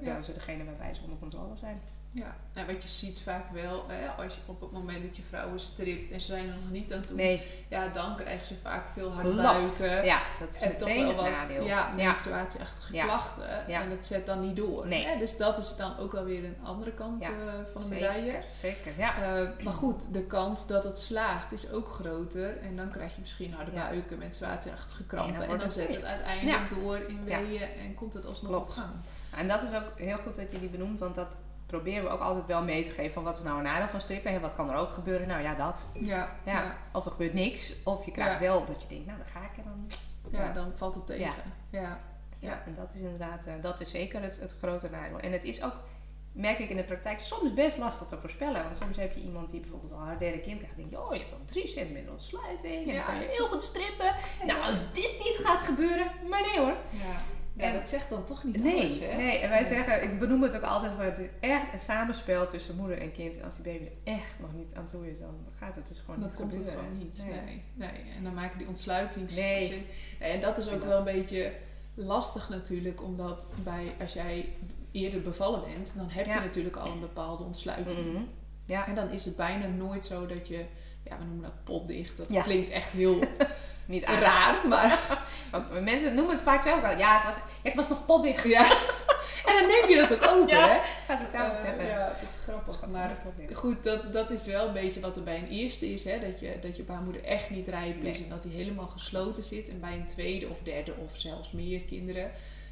bellen 0.00 0.16
Ja. 0.16 0.22
ze 0.22 0.32
degene 0.32 0.64
waarbij 0.64 0.94
ze 0.94 1.02
onder 1.02 1.18
controle 1.18 1.56
zijn. 1.56 1.80
Ja. 2.12 2.36
En 2.54 2.66
wat 2.66 2.82
je 2.82 2.88
ziet 2.88 3.20
vaak 3.22 3.50
wel, 3.52 3.84
hè, 3.88 4.08
als 4.24 4.34
je 4.34 4.40
op 4.46 4.60
het 4.60 4.72
moment 4.72 5.02
dat 5.06 5.16
je 5.16 5.22
vrouwen 5.22 5.60
stript 5.60 6.10
en 6.10 6.20
ze 6.20 6.26
zijn 6.26 6.48
er 6.48 6.54
nog 6.54 6.70
niet 6.70 6.92
aan 6.92 7.00
toe, 7.00 7.16
Nee, 7.16 7.42
ja, 7.68 7.88
dan 7.88 8.16
krijgen 8.16 8.46
ze 8.46 8.54
vaak 8.62 8.84
veel 8.92 9.12
buiken. 9.36 10.04
ja, 10.04 10.20
dat 10.40 10.54
is 10.54 10.60
En 10.60 10.76
toch 10.76 10.88
meteen 10.88 11.04
wel 11.06 11.14
wat 11.14 11.30
nadeel. 11.30 11.64
ja, 11.64 11.92
menstruatieachtige 11.96 12.94
Ja. 12.94 13.04
klachten. 13.04 13.64
Ja. 13.68 13.82
En 13.82 13.90
dat 13.90 14.06
zet 14.06 14.26
dan 14.26 14.40
niet 14.40 14.56
door. 14.56 14.86
Nee. 14.86 15.04
Hè? 15.06 15.18
Dus 15.18 15.36
dat 15.36 15.58
is 15.58 15.76
dan 15.76 15.98
ook 15.98 16.12
wel 16.12 16.24
weer 16.24 16.44
een 16.44 16.56
andere 16.62 16.92
kant 16.92 17.24
Ja. 17.24 17.30
eh, 17.30 17.36
van 17.72 17.82
de 17.82 17.88
medaille. 17.88 18.30
zeker, 18.30 18.44
zeker, 18.62 18.92
ja. 18.98 19.14
Eh, 19.38 19.64
maar 19.64 19.72
goed, 19.74 20.12
de 20.14 20.24
kans 20.26 20.66
dat 20.66 20.84
het 20.84 20.98
slaagt 20.98 21.52
is 21.52 21.70
ook 21.70 21.88
groter. 21.88 22.56
En 22.58 22.76
dan 22.76 22.90
krijg 22.90 23.14
je 23.14 23.20
misschien 23.20 23.52
harde 23.52 23.70
buiken, 23.70 24.18
menstruatieachtige 24.18 25.00
En 25.02 25.06
krampen. 25.06 25.34
dan 25.34 25.42
En 25.42 25.48
dan, 25.48 25.60
het 25.60 25.72
zet 25.72 25.94
het 25.94 26.04
uiteindelijk 26.04 26.68
door 26.68 26.96
in 26.96 27.24
weeën 27.24 27.62
en 27.62 27.94
komt 27.94 28.12
het 28.14 28.26
alsnog 28.26 28.50
Klopt. 28.50 28.68
op 28.68 28.74
gang. 28.74 28.90
En 29.36 29.48
dat 29.48 29.62
is 29.62 29.68
ook 29.68 29.98
heel 29.98 30.16
goed 30.18 30.36
dat 30.36 30.50
je 30.50 30.60
die 30.60 30.68
benoemt, 30.68 30.98
want 30.98 31.14
dat 31.14 31.36
proberen 31.70 32.04
we 32.04 32.10
ook 32.10 32.20
altijd 32.20 32.46
wel 32.46 32.62
mee 32.62 32.84
te 32.84 32.90
geven 32.90 33.12
van 33.12 33.22
wat 33.24 33.38
is 33.38 33.44
nou 33.44 33.56
een 33.58 33.64
nadeel 33.64 33.88
van 33.88 34.00
strippen 34.00 34.30
en 34.32 34.40
wat 34.40 34.54
kan 34.54 34.70
er 34.70 34.76
ook 34.76 34.92
gebeuren. 34.92 35.28
Nou 35.28 35.42
ja, 35.42 35.54
dat. 35.54 35.86
Ja, 35.92 36.36
Ja. 36.44 36.52
ja. 36.52 36.76
Of 36.92 37.04
er 37.04 37.10
gebeurt 37.10 37.32
niks, 37.34 37.72
of 37.84 38.04
je 38.04 38.10
krijgt 38.10 38.32
Ja. 38.32 38.40
wel 38.40 38.64
dat 38.64 38.82
je 38.82 38.88
denkt, 38.88 39.06
nou 39.06 39.18
dan 39.18 39.26
ga 39.26 39.40
ik 39.40 39.56
er 39.56 39.64
dan. 39.64 39.86
ja, 40.40 40.50
dan 40.52 40.72
valt 40.76 40.94
het 40.94 41.06
tegen. 41.06 41.32
Ja. 41.70 41.98
Ja, 42.38 42.62
en 42.66 42.74
dat 42.74 42.90
is 42.94 43.00
inderdaad, 43.00 43.46
eh, 43.46 43.52
dat 43.60 43.80
is 43.80 43.90
zeker 43.90 44.22
het, 44.22 44.40
het 44.40 44.54
grote 44.58 44.88
nadeel. 44.90 45.18
En 45.20 45.32
het 45.32 45.44
is 45.44 45.62
ook, 45.62 45.74
merk 46.32 46.58
ik 46.58 46.70
in 46.70 46.76
de 46.76 46.84
praktijk, 46.84 47.20
soms 47.20 47.54
best 47.54 47.78
lastig 47.78 48.06
te 48.08 48.16
voorspellen. 48.16 48.62
Want 48.62 48.76
soms 48.76 48.96
heb 48.96 49.14
je 49.14 49.20
iemand 49.20 49.50
die 49.50 49.60
bijvoorbeeld 49.60 49.92
al 49.92 49.98
haar 50.00 50.18
derde 50.18 50.40
kind 50.40 50.58
krijgt. 50.58 50.76
denk 50.76 50.90
je, 50.90 51.00
oh 51.00 51.12
je 51.12 51.18
hebt 51.18 51.30
dan 51.30 51.44
drie 51.44 51.66
centimeter 51.66 52.12
ontsluiting. 52.12 52.88
En 52.88 52.94
dan 52.94 53.04
kan 53.04 53.14
je 53.20 53.26
heel 53.30 53.46
goed 53.48 53.62
strippen. 53.62 54.14
Nou, 54.46 54.60
als 54.60 54.76
dit 54.92 55.12
niet 55.18 55.40
gaat 55.44 55.60
gebeuren, 55.62 56.06
maar 56.28 56.40
nee 56.40 56.58
hoor. 56.58 56.74
Ja. 56.90 57.14
Ja, 57.52 57.62
En- 57.64 57.72
dat 57.72 57.88
zegt 57.88 58.08
dan 58.10 58.24
toch 58.24 58.44
niet 58.44 58.62
Nee, 58.62 58.80
alles, 58.80 58.98
hè? 59.00 59.16
nee, 59.16 59.38
en 59.38 59.48
wij 59.48 59.64
zeggen, 59.64 60.02
ik 60.02 60.18
benoem 60.18 60.42
het 60.42 60.56
ook 60.56 60.62
altijd, 60.62 60.92
van 60.92 61.04
het 61.04 61.18
is 61.18 61.28
echt 61.40 61.72
een 61.72 61.78
samenspel 61.78 62.46
tussen 62.46 62.76
moeder 62.76 62.98
en 63.00 63.12
kind. 63.12 63.38
En 63.38 63.44
als 63.44 63.54
die 63.56 63.64
baby 63.64 63.84
er 63.84 64.12
echt 64.14 64.38
nog 64.40 64.52
niet 64.54 64.74
aan 64.74 64.86
toe 64.86 65.10
is, 65.10 65.18
dan 65.18 65.34
gaat 65.58 65.76
het 65.76 65.86
dus 65.88 65.98
gewoon 65.98 66.20
Dan 66.20 66.28
niet 66.28 66.36
komt 66.38 66.54
het 66.54 66.68
gewoon 66.68 66.98
niet. 66.98 67.24
Nee. 67.26 67.34
Nee. 67.40 67.62
Nee. 67.74 68.02
En 68.16 68.24
dan 68.24 68.34
maken 68.34 68.58
die 68.58 68.66
ontsluitings... 68.68 69.34
Nee. 69.36 69.66
zin- 69.66 69.84
Nee, 70.20 70.30
En 70.32 70.40
dat 70.40 70.58
is 70.58 70.68
ook 70.68 70.80
dat- 70.80 70.88
wel 70.88 70.98
een 70.98 71.04
beetje 71.04 71.52
lastig 71.94 72.48
natuurlijk. 72.48 73.02
Omdat 73.02 73.48
bij, 73.64 73.92
als 74.00 74.12
jij 74.12 74.48
eerder 74.92 75.22
bevallen 75.22 75.60
bent, 75.74 75.92
dan 75.96 76.08
heb 76.08 76.26
Ja. 76.26 76.34
je 76.34 76.40
natuurlijk 76.40 76.76
al 76.76 76.90
een 76.92 77.00
bepaalde 77.00 77.44
ontsluiting. 77.44 78.12
Mhm. 78.12 78.22
Ja, 78.64 78.86
En 78.86 78.94
dan 78.94 79.10
is 79.10 79.24
het 79.24 79.36
bijna 79.36 79.66
nooit 79.66 80.04
zo 80.04 80.26
dat 80.26 80.48
je... 80.48 80.64
Ja, 81.04 81.18
we 81.18 81.24
noemen 81.24 81.42
dat 81.42 81.64
potdicht. 81.64 82.16
Dat 82.16 82.32
Ja. 82.32 82.42
klinkt 82.42 82.68
echt 82.68 82.88
heel 82.88 83.18
niet 83.86 84.04
aan. 84.04 84.18
raar, 84.18 84.68
maar... 84.68 84.98
Als, 85.50 85.62
mensen 85.80 86.14
noemen 86.14 86.34
het 86.34 86.42
vaak 86.44 86.62
zelf 86.62 86.80
wel. 86.80 86.98
Ja, 86.98 87.18
ik 87.18 87.24
was, 87.24 87.34
ik 87.62 87.74
was 87.74 87.88
nog 87.88 88.06
potdicht. 88.06 88.44
Ja. 88.48 88.64
En 89.46 89.56
dan 89.58 89.66
neem 89.66 89.88
je 89.88 89.96
dat 90.06 90.12
ook 90.14 90.30
over, 90.30 90.48
Ja, 90.56 90.68
hè? 90.68 90.78
Gaat 91.14 91.30
zelf 91.32 91.52
Eh, 91.52 91.64
zeggen. 91.64 91.86
ja, 91.86 92.06
dat 92.06 92.16
is 92.22 92.28
grappig. 92.42 92.86
Maar. 92.92 93.10
Goed, 93.52 93.84
dat, 93.84 94.12
dat 94.12 94.30
is 94.30 94.46
wel 94.46 94.66
een 94.66 94.72
beetje 94.72 95.00
wat 95.00 95.16
er 95.16 95.22
bij 95.22 95.36
een 95.36 95.48
eerste 95.48 95.92
is. 95.92 96.04
Hè? 96.04 96.20
Dat, 96.20 96.40
je, 96.40 96.58
dat 96.60 96.76
je 96.76 96.82
baarmoeder 96.82 97.24
echt 97.24 97.50
niet 97.50 97.68
rijp 97.68 97.96
is 98.02 98.16
Nee. 98.18 98.22
en 98.24 98.28
dat 98.30 98.42
die 98.42 98.52
helemaal 98.52 98.86
gesloten 98.86 99.42
zit. 99.42 99.68
En 99.70 99.80
bij 99.80 99.92
een 99.92 100.06
tweede 100.06 100.48
of 100.48 100.58
derde 100.62 100.94
of 101.04 101.10
zelfs 101.16 101.52
meer 101.52 101.80
kinderen, 101.80 102.30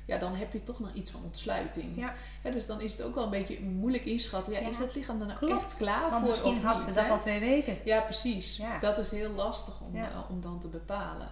ja, 0.09 0.19
dan 0.19 0.35
heb 0.35 0.53
je 0.53 0.63
toch 0.63 0.81
nog 0.81 0.93
iets 0.95 1.11
van 1.11 1.21
ontsluiting. 1.25 1.93
Ja. 1.97 2.13
Hè, 2.43 2.51
dus 2.51 2.67
dan 2.67 2.81
is 2.81 2.93
het 2.93 3.03
ook 3.03 3.15
wel 3.15 3.25
een 3.25 3.31
beetje 3.31 3.61
moeilijk 3.61 4.05
inschatten. 4.05 4.53
Ja, 4.53 4.61
Ja. 4.61 4.69
Is 4.69 4.79
dat 4.79 4.95
lichaam 4.95 5.21
er 5.21 5.27
nou 5.27 5.39
Klopt. 5.39 5.63
echt 5.65 5.77
klaar 5.77 6.01
Want 6.01 6.15
voor 6.15 6.29
misschien 6.29 6.57
of 6.57 6.63
had 6.63 6.77
niet, 6.77 6.89
ze 6.89 6.95
dat 6.95 7.05
hè? 7.05 7.11
al 7.11 7.19
twee 7.19 7.41
weken. 7.41 7.79
Ja, 7.85 8.01
precies. 8.01 8.57
Ja. 8.57 8.79
Dat 8.79 8.99
is 8.99 9.11
heel 9.11 9.31
lastig 9.31 9.81
om, 9.81 9.95
eh, 9.97 10.03
om 10.31 10.41
dan 10.41 10.61
te 10.61 10.69
bepalen. 10.69 11.29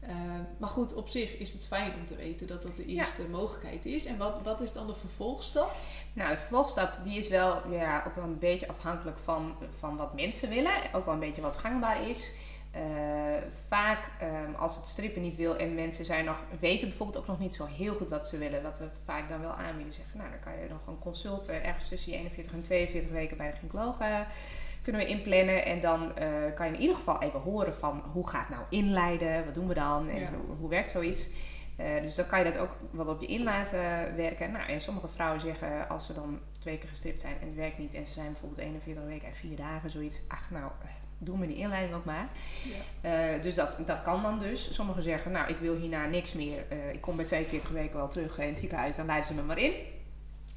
Eh, 0.00 0.14
maar 0.58 0.68
goed, 0.68 0.94
op 0.94 1.08
zich 1.08 1.36
is 1.38 1.52
het 1.52 1.66
fijn 1.66 1.94
om 1.94 2.06
te 2.06 2.16
weten 2.16 2.46
dat 2.46 2.62
dat 2.62 2.76
de 2.76 2.92
Ja. 2.92 3.00
eerste 3.00 3.28
mogelijkheid 3.28 3.84
is. 3.86 4.04
En 4.04 4.18
wat, 4.18 4.40
wat 4.42 4.60
is 4.60 4.72
dan 4.72 4.86
de 4.86 4.94
vervolgstap? 4.94 5.72
Nou, 6.12 6.30
de 6.30 6.36
vervolgstap 6.36 6.92
die 7.04 7.18
is 7.18 7.28
wel 7.28 7.70
ja, 7.70 8.04
ook 8.06 8.14
wel 8.14 8.24
een 8.24 8.38
beetje 8.38 8.68
afhankelijk 8.68 9.18
van, 9.18 9.54
van 9.78 9.96
wat 9.96 10.14
mensen 10.14 10.48
willen. 10.48 10.72
Ook 10.92 11.04
wel 11.04 11.14
een 11.14 11.20
beetje 11.20 11.42
wat 11.42 11.56
gangbaar 11.56 12.08
is. 12.08 12.30
Eh, 12.72 12.82
vaak 13.68 14.10
ehm, 14.20 14.54
als 14.54 14.76
het 14.76 14.86
strippen 14.86 15.22
niet 15.22 15.36
wil 15.36 15.56
en 15.56 15.74
mensen 15.74 16.04
zijn 16.04 16.24
nog, 16.24 16.44
weten 16.60 16.88
bijvoorbeeld 16.88 17.18
ook 17.18 17.26
nog 17.26 17.38
niet 17.38 17.54
zo 17.54 17.66
heel 17.66 17.94
goed 17.94 18.08
wat 18.08 18.28
ze 18.28 18.38
willen. 18.38 18.62
Wat 18.62 18.78
we 18.78 18.88
vaak 19.04 19.28
dan 19.28 19.40
wel 19.40 19.52
aanbieden. 19.52 19.92
Zeggen, 19.92 20.18
nou 20.18 20.30
dan 20.30 20.40
kan 20.40 20.52
je 20.52 20.68
nog 20.68 20.86
een 20.86 20.98
consult 20.98 21.48
eh, 21.48 21.66
ergens 21.66 21.88
tussen 21.88 22.12
je 22.12 22.18
41 22.18 22.52
en 22.52 22.62
42 22.62 23.10
weken 23.10 23.36
bij 23.36 23.50
de 23.50 23.56
gynaecoloog 23.56 24.00
eh, 24.00 24.20
kunnen 24.82 25.00
we 25.00 25.06
inplannen. 25.06 25.64
En 25.64 25.80
dan 25.80 26.12
kan 26.54 26.66
je 26.66 26.72
in 26.72 26.80
ieder 26.80 26.96
geval 26.96 27.22
even 27.22 27.40
horen 27.40 27.74
van 27.74 28.02
hoe 28.12 28.28
gaat 28.28 28.46
het 28.48 28.56
nou 28.56 28.62
inleiden? 28.68 29.44
Wat 29.44 29.54
doen 29.54 29.68
we 29.68 29.74
dan? 29.74 30.08
En 30.08 30.20
Ja. 30.20 30.28
hoe, 30.46 30.56
hoe 30.56 30.68
werkt 30.68 30.90
zoiets? 30.90 31.28
Dus 31.76 32.14
dan 32.14 32.26
kan 32.26 32.38
je 32.38 32.44
dat 32.44 32.58
ook 32.58 32.76
wat 32.90 33.08
op 33.08 33.20
je 33.20 33.26
in 33.26 33.42
laten 33.42 33.80
werken. 34.16 34.52
Nou, 34.52 34.68
en 34.68 34.80
sommige 34.80 35.08
vrouwen 35.08 35.40
zeggen 35.40 35.88
als 35.88 36.06
ze 36.06 36.12
dan 36.12 36.40
twee 36.58 36.78
keer 36.78 36.88
gestript 36.88 37.20
zijn 37.20 37.34
en 37.40 37.46
het 37.46 37.56
werkt 37.56 37.78
niet. 37.78 37.94
En 37.94 38.06
ze 38.06 38.12
zijn 38.12 38.26
bijvoorbeeld 38.26 38.60
41 38.60 39.04
weken 39.04 39.28
en 39.28 39.34
4 39.34 39.56
dagen 39.56 39.90
zoiets. 39.90 40.20
Ach 40.28 40.50
nou, 40.50 40.70
doe 41.24 41.38
me 41.38 41.46
die 41.46 41.56
inleiding 41.56 41.94
ook 41.94 42.04
maar. 42.04 42.28
Ja. 43.00 43.10
Eh, 43.34 43.42
dus 43.42 43.54
dat, 43.54 43.76
dat 43.86 44.02
kan 44.02 44.22
dan 44.22 44.38
dus. 44.38 44.74
Sommigen 44.74 45.02
zeggen, 45.02 45.30
nou 45.32 45.48
ik 45.48 45.56
wil 45.56 45.76
hierna 45.76 46.06
niks 46.06 46.32
meer. 46.32 46.64
Eh, 46.68 46.92
ik 46.92 47.00
kom 47.00 47.16
bij 47.16 47.24
42 47.24 47.70
weken 47.70 47.96
wel 47.96 48.08
terug 48.08 48.38
in 48.38 48.48
het 48.48 48.58
ziekenhuis. 48.58 48.96
Dan 48.96 49.06
leiden 49.06 49.26
ze 49.28 49.34
me 49.34 49.42
maar 49.42 49.58
in. 49.58 49.72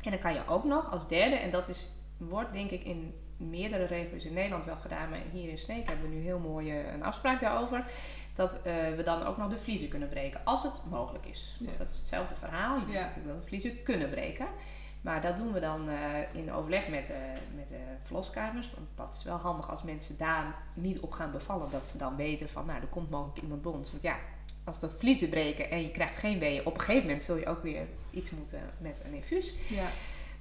En 0.01 0.11
dan 0.11 0.19
kan 0.19 0.33
je 0.33 0.41
ook 0.47 0.63
nog 0.63 0.91
als 0.91 1.07
derde. 1.07 1.35
En 1.35 1.49
dat 1.49 1.67
is, 1.67 1.89
wordt 2.17 2.53
denk 2.53 2.69
ik 2.71 2.83
in 2.83 3.13
meerdere 3.37 3.85
regio's 3.85 4.23
in 4.25 4.33
Nederland 4.33 4.65
wel 4.65 4.75
gedaan. 4.75 5.09
Maar 5.09 5.19
hier 5.31 5.49
in 5.49 5.57
Sneek 5.57 5.87
hebben 5.87 6.09
we 6.09 6.15
nu 6.15 6.21
heel 6.21 6.39
mooi 6.39 6.71
eh, 6.71 6.93
een 6.93 7.03
afspraak 7.03 7.41
daarover. 7.41 7.85
Dat 8.33 8.61
eh, 8.61 8.73
we 8.95 9.03
dan 9.03 9.23
ook 9.25 9.37
nog 9.37 9.49
de 9.49 9.57
vliezen 9.57 9.87
kunnen 9.87 10.09
breken. 10.09 10.41
Als 10.43 10.63
het 10.63 10.81
mogelijk 10.89 11.25
is. 11.25 11.55
Want 11.59 11.71
Ja. 11.71 11.77
dat 11.77 11.89
is 11.89 11.95
hetzelfde 11.97 12.35
verhaal. 12.35 12.75
Je 12.75 12.81
moet 12.85 12.93
Ja. 12.93 12.99
natuurlijk 12.99 13.27
wel 13.27 13.39
de 13.39 13.47
vliezen 13.47 13.83
kunnen 13.83 14.09
breken. 14.09 14.47
Maar 15.05 15.21
dat 15.21 15.37
doen 15.37 15.53
we 15.53 15.59
dan 15.59 15.89
eh, 15.89 15.95
in 16.31 16.53
overleg 16.53 16.87
met, 16.87 17.09
eh, 17.09 17.17
met 17.55 17.67
de 17.67 17.79
verloskamers. 18.01 18.73
Want 18.75 18.87
dat 18.95 19.13
is 19.13 19.23
wel 19.23 19.37
handig 19.37 19.69
als 19.69 19.83
mensen 19.83 20.17
daar 20.17 20.55
niet 20.73 20.99
op 20.99 21.11
gaan 21.11 21.31
bevallen. 21.31 21.71
Dat 21.71 21.87
ze 21.87 21.97
dan 21.97 22.15
weten 22.15 22.49
van, 22.49 22.65
nou, 22.65 22.81
er 22.81 22.87
komt 22.87 23.09
mogelijk 23.09 23.41
iemand 23.41 23.61
bij 23.61 23.71
ons. 23.71 23.91
Want 23.91 24.03
ja, 24.03 24.17
als 24.63 24.79
de 24.79 24.89
vliezen 24.89 25.29
breken 25.29 25.69
en 25.69 25.81
je 25.81 25.91
krijgt 25.91 26.17
geen 26.17 26.39
weeën... 26.39 26.65
op 26.65 26.73
een 26.73 26.79
gegeven 26.79 27.01
moment 27.01 27.23
zul 27.23 27.37
je 27.37 27.45
ook 27.45 27.63
weer 27.63 27.81
iets 28.11 28.29
moeten 28.29 28.59
met 28.77 29.01
een 29.05 29.13
infuus. 29.13 29.53
Ja. 29.69 29.87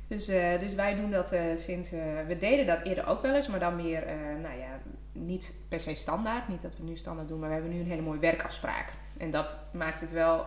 Dus, 0.08 0.28
eh, 0.28 0.58
dus 0.58 0.74
wij 0.74 0.94
doen 0.94 1.10
dat 1.10 1.36
sinds... 1.56 1.90
we 2.26 2.36
deden 2.40 2.66
dat 2.66 2.82
eerder 2.82 3.06
ook 3.06 3.22
wel 3.22 3.34
eens, 3.34 3.48
maar 3.48 3.60
dan 3.60 3.76
meer, 3.76 4.04
nou 4.42 4.58
ja, 4.58 4.80
niet 5.12 5.54
per 5.68 5.80
se 5.80 5.94
standaard. 5.94 6.48
Niet 6.48 6.62
dat 6.62 6.76
we 6.76 6.82
nu 6.82 6.96
standaard 6.96 7.28
doen, 7.28 7.38
maar 7.38 7.48
we 7.48 7.54
hebben 7.54 7.72
nu 7.72 7.80
een 7.80 7.90
hele 7.90 8.02
mooie 8.02 8.18
werkafspraak. 8.18 8.92
En 9.16 9.30
dat 9.30 9.58
maakt 9.72 10.00
het 10.00 10.12
wel 10.12 10.44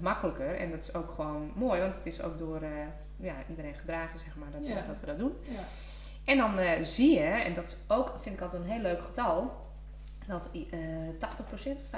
makkelijker. 0.00 0.56
En 0.56 0.70
dat 0.70 0.82
is 0.82 0.94
ook 0.94 1.10
gewoon 1.10 1.52
mooi, 1.54 1.80
want 1.80 1.94
het 1.94 2.06
is 2.06 2.22
ook 2.22 2.38
door 2.38 2.60
ja, 3.16 3.34
iedereen 3.48 3.74
gedragen, 3.74 4.18
zeg 4.18 4.36
maar, 4.36 4.50
dat, 4.50 4.66
Ja. 4.66 4.82
dat 4.86 5.00
we 5.00 5.06
dat 5.06 5.18
doen. 5.18 5.32
Ja. 5.42 5.60
En 6.26 6.36
dan 6.36 6.58
eh, 6.58 6.82
zie 6.82 7.18
je, 7.18 7.24
en 7.24 7.54
dat 7.54 7.68
is 7.68 7.76
ook, 7.86 8.12
vind 8.18 8.34
ik 8.34 8.40
altijd 8.40 8.62
een 8.62 8.70
heel 8.70 8.80
leuk 8.80 9.02
getal, 9.02 9.64
dat 10.26 10.50
eh 10.52 10.78
80% 11.18 11.80
of 11.82 11.90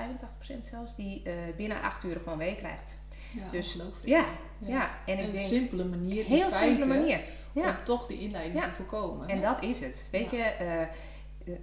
85% 0.56 0.58
zelfs, 0.60 0.96
die 0.96 1.22
eh, 1.22 1.32
binnen 1.56 1.82
8 1.82 2.04
uur 2.04 2.16
gewoon 2.16 2.38
wee 2.38 2.54
krijgt. 2.54 2.98
Ja, 3.34 3.50
Dus-. 3.50 3.78
Ja, 4.04 4.24
ja. 4.58 4.90
En 5.06 5.18
ik 5.18 5.24
een 5.24 5.32
denk, 5.32 5.44
simpele 5.44 5.84
manier, 5.84 6.24
heel 6.24 6.50
feite, 6.50 6.74
simpele 6.74 7.00
manier. 7.00 7.20
Ja. 7.52 7.68
om 7.68 7.84
toch 7.84 8.06
die 8.06 8.18
inleiding 8.18 8.62
te 8.62 8.70
voorkomen. 8.70 9.28
En 9.28 9.36
hè? 9.36 9.42
dat 9.42 9.62
is 9.62 9.80
het. 9.80 10.08
Weet 10.10 10.30
je, 10.30 10.52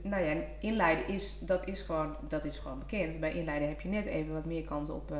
nou 0.01 0.23
ja, 0.23 0.41
inleiden 0.59 1.07
is, 1.07 1.39
dat 1.39 1.67
is, 1.67 1.81
gewoon, 1.81 2.15
dat 2.27 2.45
is 2.45 2.57
gewoon 2.57 2.79
bekend. 2.79 3.19
Bij 3.19 3.33
inleiden 3.33 3.67
heb 3.67 3.81
je 3.81 3.89
net 3.89 4.05
even 4.05 4.33
wat 4.33 4.45
meer 4.45 4.63
kans 4.63 4.89
op, 4.89 5.13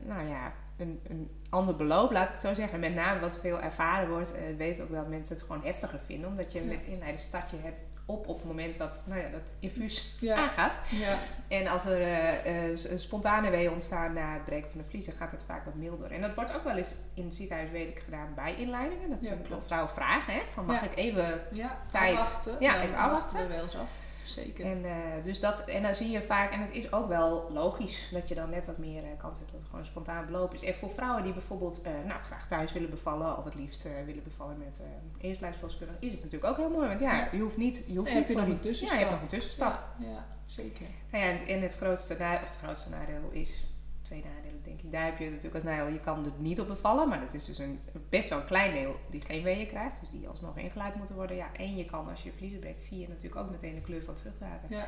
nou 0.00 0.28
ja, 0.28 0.52
een, 0.76 1.00
een 1.08 1.30
ander 1.50 1.76
beloop, 1.76 2.10
laat 2.12 2.26
ik 2.26 2.32
het 2.32 2.40
zo 2.42 2.54
zeggen. 2.54 2.80
Met 2.80 2.94
name 2.94 3.20
wat 3.20 3.36
veel 3.40 3.60
ervaren 3.60 4.08
wordt, 4.08 4.34
eh 4.34 4.42
weten 4.56 4.82
ook 4.82 4.90
wel 4.90 5.00
dat 5.00 5.08
mensen 5.10 5.36
het 5.36 5.44
gewoon 5.44 5.64
heftiger 5.64 5.98
vinden. 5.98 6.28
Omdat 6.30 6.52
je 6.52 6.60
Ja. 6.62 6.66
met 6.66 6.82
inleiden 6.84 7.20
start 7.20 7.50
je 7.50 7.56
het 7.62 7.74
op 8.06 8.28
op 8.28 8.36
het 8.38 8.46
moment 8.46 8.76
dat 8.76 9.02
nou 9.06 9.20
ja, 9.20 9.28
dat 9.28 9.54
infuus 9.60 10.16
Ja. 10.20 10.36
aangaat. 10.36 10.72
Ja. 10.90 11.18
En 11.48 11.66
als 11.66 11.84
er 11.84 12.78
s- 12.78 12.88
spontane 13.02 13.50
weeën 13.50 13.72
ontstaan 13.72 14.12
na 14.12 14.32
het 14.32 14.44
breken 14.44 14.70
van 14.70 14.80
de 14.80 14.86
vliezen, 14.86 15.12
gaat 15.12 15.32
het 15.32 15.42
vaak 15.46 15.64
wat 15.64 15.74
milder. 15.74 16.12
En 16.12 16.20
dat 16.20 16.34
wordt 16.34 16.54
ook 16.56 16.64
wel 16.64 16.76
eens 16.76 16.94
in 17.14 17.24
het 17.24 17.34
ziekenhuis, 17.34 17.70
weet 17.70 17.88
ik, 17.90 17.98
gedaan 18.04 18.32
bij 18.34 18.54
inleidingen. 18.54 19.10
Dat, 19.10 19.22
Ja, 19.24 19.28
ze- 19.28 19.40
klopt. 19.40 19.64
vrouwen 19.64 19.90
vragen, 19.92 20.34
hè, 20.34 20.40
van 20.52 20.64
mag 20.66 20.80
Ja. 20.80 20.82
ik 20.90 20.96
even... 20.96 21.40
Ja, 21.52 21.78
Tijd. 21.90 22.18
afwachten. 22.18 22.56
Ja, 22.60 22.74
even 22.82 22.90
wachten 22.96 23.12
afwachten. 23.14 23.40
we 23.48 23.52
wel 23.54 23.62
eens 23.62 23.76
af. 23.76 23.90
Zeker. 24.24 24.64
En, 24.66 24.84
eh, 24.84 25.24
dus 25.24 25.40
dat, 25.40 25.64
en 25.64 25.82
dan 25.82 25.94
zie 25.94 26.10
je 26.10 26.22
vaak, 26.22 26.52
en 26.52 26.60
het 26.60 26.70
is 26.72 26.92
ook 26.92 27.08
wel 27.08 27.48
logisch, 27.52 28.08
dat 28.12 28.28
je 28.28 28.34
dan 28.34 28.50
net 28.50 28.66
wat 28.66 28.78
meer 28.78 29.02
eh, 29.04 29.10
kans 29.18 29.38
hebt 29.38 29.50
dat 29.50 29.60
het 29.60 29.70
gewoon 29.70 29.84
spontaan 29.86 30.26
beloop 30.26 30.54
is. 30.54 30.62
En 30.62 30.74
voor 30.74 30.90
vrouwen 30.90 31.22
die 31.22 31.32
bijvoorbeeld 31.32 31.82
eh, 31.82 31.92
nou, 32.06 32.22
graag 32.22 32.46
thuis 32.48 32.72
willen 32.72 32.90
bevallen, 32.90 33.38
of 33.38 33.44
het 33.44 33.54
liefst 33.54 33.86
willen 34.06 34.22
bevallen 34.22 34.58
met 34.58 34.80
eerstlijfsverloskundige, 35.20 35.98
is 36.00 36.12
het 36.12 36.22
natuurlijk 36.22 36.50
ook 36.52 36.56
heel 36.58 36.70
mooi. 36.70 36.88
Want 36.88 37.00
ja, 37.00 37.28
je 37.32 37.38
hoeft 37.38 37.56
niet... 37.56 37.84
Je 37.86 37.96
hoeft 37.96 38.10
En 38.10 38.16
niet 38.16 38.26
heb 38.26 38.26
je 38.26 38.34
nog 38.34 38.44
die- 38.44 38.54
een 38.54 38.60
tussenstap. 38.60 38.98
Ja, 39.00 39.04
je 39.04 39.10
hebt 39.10 39.22
nog 39.22 39.30
een 39.32 39.38
tussenstap. 39.38 39.80
Ja, 39.98 40.06
ja, 40.08 40.26
zeker. 40.46 40.86
Nou 41.10 41.24
ja, 41.24 41.30
en, 41.30 41.46
en 41.46 41.62
het 41.62 41.74
grootste 41.76 42.12
nadeel, 42.18 42.40
of 42.42 42.48
het 42.48 42.58
grootste 42.58 42.90
nadeel 42.90 43.30
is, 43.30 43.64
twee 44.02 44.18
nadelen 44.24 44.41
denk 44.76 44.84
ik. 44.84 44.92
Daar 44.92 45.04
heb 45.04 45.18
je 45.18 45.24
natuurlijk 45.28 45.54
als 45.54 45.64
nadeel, 45.64 45.86
je 45.92 46.00
kan 46.00 46.24
er 46.24 46.32
niet 46.38 46.60
op 46.60 46.66
bevallen, 46.66 47.08
maar 47.08 47.20
dat 47.20 47.34
is 47.34 47.44
dus 47.44 47.58
een, 47.58 47.80
best 48.08 48.28
wel 48.28 48.38
een 48.38 48.44
klein 48.44 48.72
deel 48.74 48.96
die 49.10 49.20
geen 49.20 49.42
weeën 49.42 49.66
krijgt, 49.66 50.00
dus 50.00 50.10
die 50.10 50.28
alsnog 50.28 50.56
ingeleid 50.56 50.94
moeten 50.94 51.14
worden. 51.14 51.36
Ja, 51.36 51.52
en 51.56 51.76
je 51.76 51.84
kan 51.84 52.08
als 52.08 52.22
je 52.22 52.32
vliezen 52.32 52.58
breekt, 52.60 52.82
zie 52.82 52.98
je 52.98 53.08
natuurlijk 53.08 53.36
ook 53.44 53.50
meteen 53.50 53.74
de 53.74 53.80
kleur 53.80 54.02
van 54.04 54.12
het 54.14 54.22
vruchtwater. 54.22 54.70
Ja. 54.70 54.86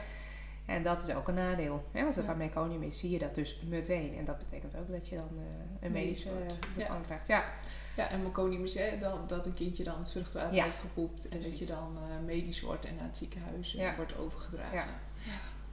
En 0.67 0.83
dat 0.83 1.09
is 1.09 1.15
ook 1.15 1.29
een 1.29 1.35
nadeel. 1.35 1.85
Hè? 1.93 2.05
Als 2.05 2.17
het 2.17 2.25
Ja. 2.27 2.33
aan 2.33 2.39
meconium 2.39 2.83
is, 2.83 2.99
zie 2.99 3.11
je 3.11 3.19
dat 3.19 3.35
dus 3.35 3.61
meteen. 3.69 4.17
En 4.17 4.25
dat 4.25 4.39
betekent 4.39 4.77
ook 4.77 4.91
dat 4.91 5.09
je 5.09 5.17
dan 5.17 5.29
eh, 5.39 5.45
een 5.81 5.93
Medisch 5.93 6.25
medische 6.25 6.29
eh, 6.31 6.49
Ja. 6.59 6.75
bevalling 6.77 7.05
krijgt. 7.07 7.27
Ja, 7.29 7.45
Ja, 7.97 8.11
en 8.11 8.23
meconium 8.23 8.63
is 8.65 8.75
hè, 8.75 8.99
dat, 8.99 9.29
dat 9.29 9.47
een 9.47 9.55
kindje 9.55 9.85
dan 9.85 9.99
het 9.99 10.11
vruchtwater 10.11 10.63
heeft 10.63 10.79
gepoept. 10.79 11.29
En 11.29 11.43
dat 11.43 11.59
je 11.59 11.67
dan 11.67 11.97
eh, 11.97 12.25
medisch 12.25 12.61
wordt 12.61 12.85
en 12.85 12.95
naar 12.95 13.05
het 13.07 13.17
ziekenhuis 13.17 13.77
eh, 13.77 13.97
wordt 13.97 14.17
overgedragen. 14.19 14.77
Ja. 14.77 14.85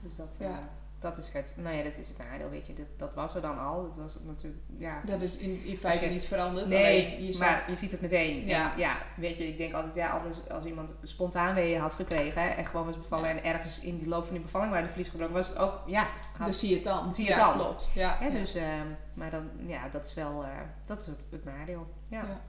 dus 0.01 0.15
dat, 0.15 0.35
Ja. 0.39 0.69
Dat 1.01 1.17
is 1.17 1.29
het. 1.33 1.53
Nou 1.57 1.75
ja, 1.75 1.83
dat 1.83 1.97
is 1.97 2.07
het 2.07 2.17
nadeel, 2.17 2.49
weet 2.49 2.67
je. 2.67 2.73
Dat, 2.73 2.85
dat 2.97 3.13
was 3.13 3.35
er 3.35 3.41
dan 3.41 3.59
al. 3.59 3.83
Dat 3.83 4.03
was 4.03 4.17
natuurlijk, 4.23 4.61
ja... 4.77 5.01
Dat 5.05 5.21
is 5.21 5.37
in, 5.37 5.63
in 5.65 5.77
feite 5.77 6.05
je- 6.05 6.11
niet 6.11 6.23
veranderd. 6.25 6.67
Nee, 6.69 7.05
alleen 7.05 7.25
je 7.27 7.37
maar 7.37 7.63
je 7.69 7.75
ziet 7.75 7.91
het 7.91 8.01
meteen. 8.01 8.45
Ja. 8.45 8.57
Ja. 8.57 8.73
ja, 8.77 8.97
weet 9.15 9.37
je, 9.37 9.47
ik 9.47 9.57
denk 9.57 9.73
altijd, 9.73 9.95
ja, 9.95 10.09
anders 10.09 10.49
als 10.49 10.65
iemand 10.65 10.93
spontaan 11.03 11.55
weeën 11.55 11.79
had 11.81 11.93
gekregen 11.93 12.41
hè, 12.41 12.47
en 12.49 12.65
gewoon 12.65 12.85
was 12.85 12.97
bevallen 12.97 13.29
Ja. 13.29 13.35
en 13.35 13.43
ergens 13.43 13.79
in 13.79 13.97
die 13.97 14.07
loop 14.07 14.23
van 14.23 14.33
die 14.33 14.41
bevalling 14.43 14.71
waar 14.71 14.83
de 14.83 14.89
vlies 14.89 15.07
gebroken 15.09 15.35
was, 15.35 15.47
het 15.47 15.57
ook, 15.57 15.81
ja, 15.85 16.07
had, 16.37 16.45
dan 16.45 16.53
zie 16.53 16.69
je 16.69 16.75
het 16.75 16.83
dan. 16.83 17.15
Zie 17.15 17.23
je 17.23 17.29
het 17.31 17.39
ja, 17.39 17.47
dan. 17.47 17.57
klopt. 17.57 17.89
Ja, 17.93 18.17
hè, 18.19 18.29
dus, 18.29 18.53
ehm, 18.53 18.87
maar 19.13 19.31
dan, 19.31 19.49
ja, 19.67 19.89
dat 19.89 20.05
is 20.05 20.13
wel, 20.13 20.43
eh, 20.43 20.49
dat 20.85 20.99
is 20.99 21.05
het, 21.05 21.25
het 21.29 21.43
nadeel. 21.45 21.87
Ja. 22.07 22.21
Ja. 22.23 22.41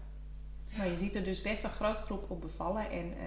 Maar 0.78 0.88
je 0.88 0.96
ziet 0.98 1.14
er 1.14 1.24
dus 1.24 1.42
best 1.42 1.64
een 1.64 1.70
grote 1.70 2.02
groep 2.02 2.30
op 2.30 2.40
bevallen 2.40 2.90
en 2.90 3.12
eh, 3.18 3.26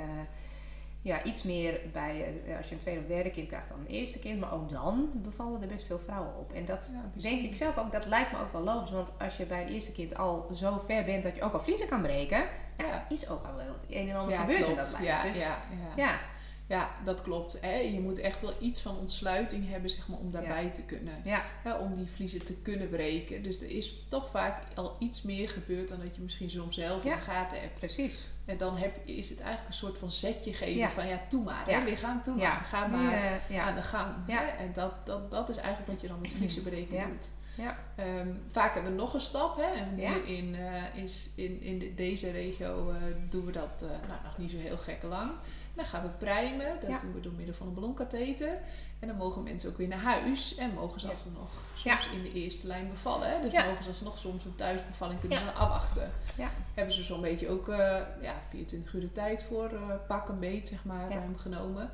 ja, 1.06 1.24
iets 1.24 1.44
meer 1.44 1.80
bij, 1.92 2.26
eh, 2.48 2.58
als 2.58 2.68
je 2.68 2.74
een 2.74 2.80
tweede 2.80 3.02
of 3.02 3.08
derde 3.08 3.30
kind 3.30 3.48
krijgt 3.48 3.70
dan 3.70 3.80
een 3.80 3.88
eerste 3.88 4.20
kind, 4.20 4.40
maar 4.40 4.54
ook 4.54 4.70
dan 4.70 5.10
bevallen 5.14 5.62
er 5.62 5.68
best 5.68 5.86
veel 5.86 6.00
vrouwen 6.00 6.38
op. 6.38 6.52
En 6.54 6.66
dat 6.66 6.90
Ja, 6.94 7.22
denk 7.22 7.42
ik 7.42 7.56
zelf 7.56 7.78
ook, 7.78 7.92
dat 7.92 8.06
lijkt 8.06 8.32
me 8.32 8.40
ook 8.40 8.52
wel 8.52 8.62
logisch, 8.62 8.92
want 8.92 9.10
als 9.20 9.38
je 9.38 9.46
bij 9.46 9.60
het 9.60 9.70
eerste 9.70 9.92
kind 9.92 10.18
al 10.18 10.50
zo 10.54 10.78
ver 10.78 11.04
bent 11.04 11.24
dat 11.24 11.36
je 11.36 11.42
ook 11.42 11.54
al 11.54 11.60
vliezen 11.60 11.88
kan 11.88 12.02
breken, 12.02 12.44
ja, 12.78 13.06
is 13.10 13.30
ook 13.30 13.46
al 13.46 13.56
wel 13.56 13.66
het 13.66 13.86
een 13.90 14.10
en 14.10 14.16
ander 14.16 14.34
Ja, 14.34 14.42
gebeurd 14.42 14.68
in 14.68 14.76
dat 14.76 14.92
lijf. 14.92 15.06
Ja, 15.06 15.22
dus, 15.22 15.38
ja, 15.38 15.58
ja. 15.96 16.20
Ja. 16.68 16.92
Dat 17.06 17.22
klopt. 17.22 17.58
Hè. 17.62 17.76
Je 17.78 18.00
moet 18.02 18.20
echt 18.20 18.42
wel 18.42 18.54
iets 18.60 18.82
van 18.82 18.98
ontsluiting 18.98 19.70
hebben 19.70 19.90
zeg 19.90 20.08
maar, 20.08 20.18
om 20.18 20.32
daarbij 20.32 20.70
te 20.70 20.82
kunnen. 20.82 21.14
Ja. 21.24 21.44
Hè, 21.64 21.74
om 21.74 21.94
die 21.96 22.08
vliezen 22.12 22.46
te 22.46 22.56
kunnen 22.56 22.90
breken. 22.90 23.44
Dus 23.44 23.62
er 23.62 23.70
is 23.72 23.94
toch 24.08 24.30
vaak 24.30 24.64
al 24.76 24.96
iets 25.00 25.22
meer 25.22 25.50
gebeurd 25.50 25.88
dan 25.88 26.00
dat 26.00 26.16
je 26.16 26.22
misschien 26.22 26.50
soms 26.50 26.76
zelf 26.76 27.04
in 27.06 27.12
de 27.12 27.18
gaten 27.18 27.62
hebt. 27.62 27.74
precies. 27.74 28.28
En 28.46 28.58
dan 28.58 28.78
heb, 28.78 29.08
is 29.08 29.30
het 29.30 29.40
eigenlijk 29.40 29.68
een 29.68 29.74
soort 29.80 29.98
van 29.98 30.12
zetje 30.12 30.54
geven 30.54 30.76
Ja. 30.76 30.90
van 30.90 31.08
ja, 31.08 31.22
toe 31.30 31.44
maar. 31.44 31.66
Hè, 31.68 31.84
lichaam, 31.84 32.22
toe 32.22 32.36
maar. 32.36 32.66
Ga 32.66 32.88
maar 32.88 33.40
eh, 33.50 33.66
aan 33.66 33.76
de 33.76 33.82
gang. 33.82 34.14
Ja. 34.28 34.40
Hè? 34.40 34.46
En 34.46 34.74
dat, 34.74 35.06
dat, 35.06 35.32
dat 35.32 35.50
is 35.50 35.56
eigenlijk 35.56 35.88
wat 35.92 36.02
je 36.02 36.08
dan 36.08 36.22
met 36.22 36.34
vliezen 36.34 36.62
breken 36.62 37.08
doet. 37.10 37.32
Ja. 37.58 37.78
Ehm, 37.96 38.28
vaak 38.48 38.74
hebben 38.74 38.92
we 38.92 38.98
nog 38.98 39.14
een 39.14 39.20
stap. 39.20 39.58
Hè? 39.58 39.72
En 39.72 39.98
Ja. 39.98 40.10
hier 40.14 40.26
in, 40.38 40.56
eh, 40.56 41.04
is, 41.04 41.30
in, 41.36 41.62
in 41.62 41.80
de- 41.80 41.94
deze 41.94 42.32
regio 42.32 42.90
eh, 42.90 42.96
doen 43.30 43.46
we 43.46 43.52
dat 43.52 43.82
eh, 43.84 43.90
nou, 44.08 44.24
nog 44.24 44.38
niet 44.38 44.52
zo 44.52 44.58
heel 44.58 44.78
gek 44.78 45.04
lang. 45.04 45.32
Dan 45.74 45.86
gaan 45.86 46.02
we 46.04 46.10
primen. 46.10 46.80
Dat 46.80 46.90
Ja. 46.90 46.98
doen 46.98 47.14
we 47.14 47.20
door 47.20 47.34
middel 47.34 47.56
van 47.56 47.68
een 47.68 47.74
ballonkatheter. 47.74 48.58
En 49.00 49.08
dan 49.08 49.18
mogen 49.18 49.44
mensen 49.44 49.70
ook 49.70 49.78
weer 49.78 49.88
naar 49.88 50.00
huis. 50.00 50.56
En 50.56 50.74
mogen 50.74 51.00
ze 51.00 51.10
alsnog 51.10 51.50
soms 51.76 52.08
in 52.10 52.22
de 52.24 52.32
eerste 52.34 52.68
lijn 52.68 52.90
bevallen. 52.90 53.42
Dus 53.42 53.54
mogen 53.54 53.84
ze 53.84 53.90
alsnog 53.90 54.18
soms 54.18 54.46
een 54.46 54.56
thuisbevalling 54.56 55.20
kunnen 55.20 55.38
ze 55.38 55.52
afwachten. 55.52 56.12
Ja. 56.38 56.50
Hebben 56.74 56.94
ze 56.94 57.04
zo'n 57.04 57.22
beetje 57.22 57.50
ook 57.50 57.70
eh, 57.70 57.78
ja, 58.22 58.36
24 58.50 58.94
uur 58.94 59.02
de 59.02 59.12
tijd 59.12 59.44
voor 59.44 59.66
eh, 59.66 59.82
pak 60.08 60.30
een 60.30 60.40
beet, 60.40 60.68
zeg 60.68 60.84
maar, 60.86 61.10
ruim 61.10 61.38
genomen. 61.38 61.90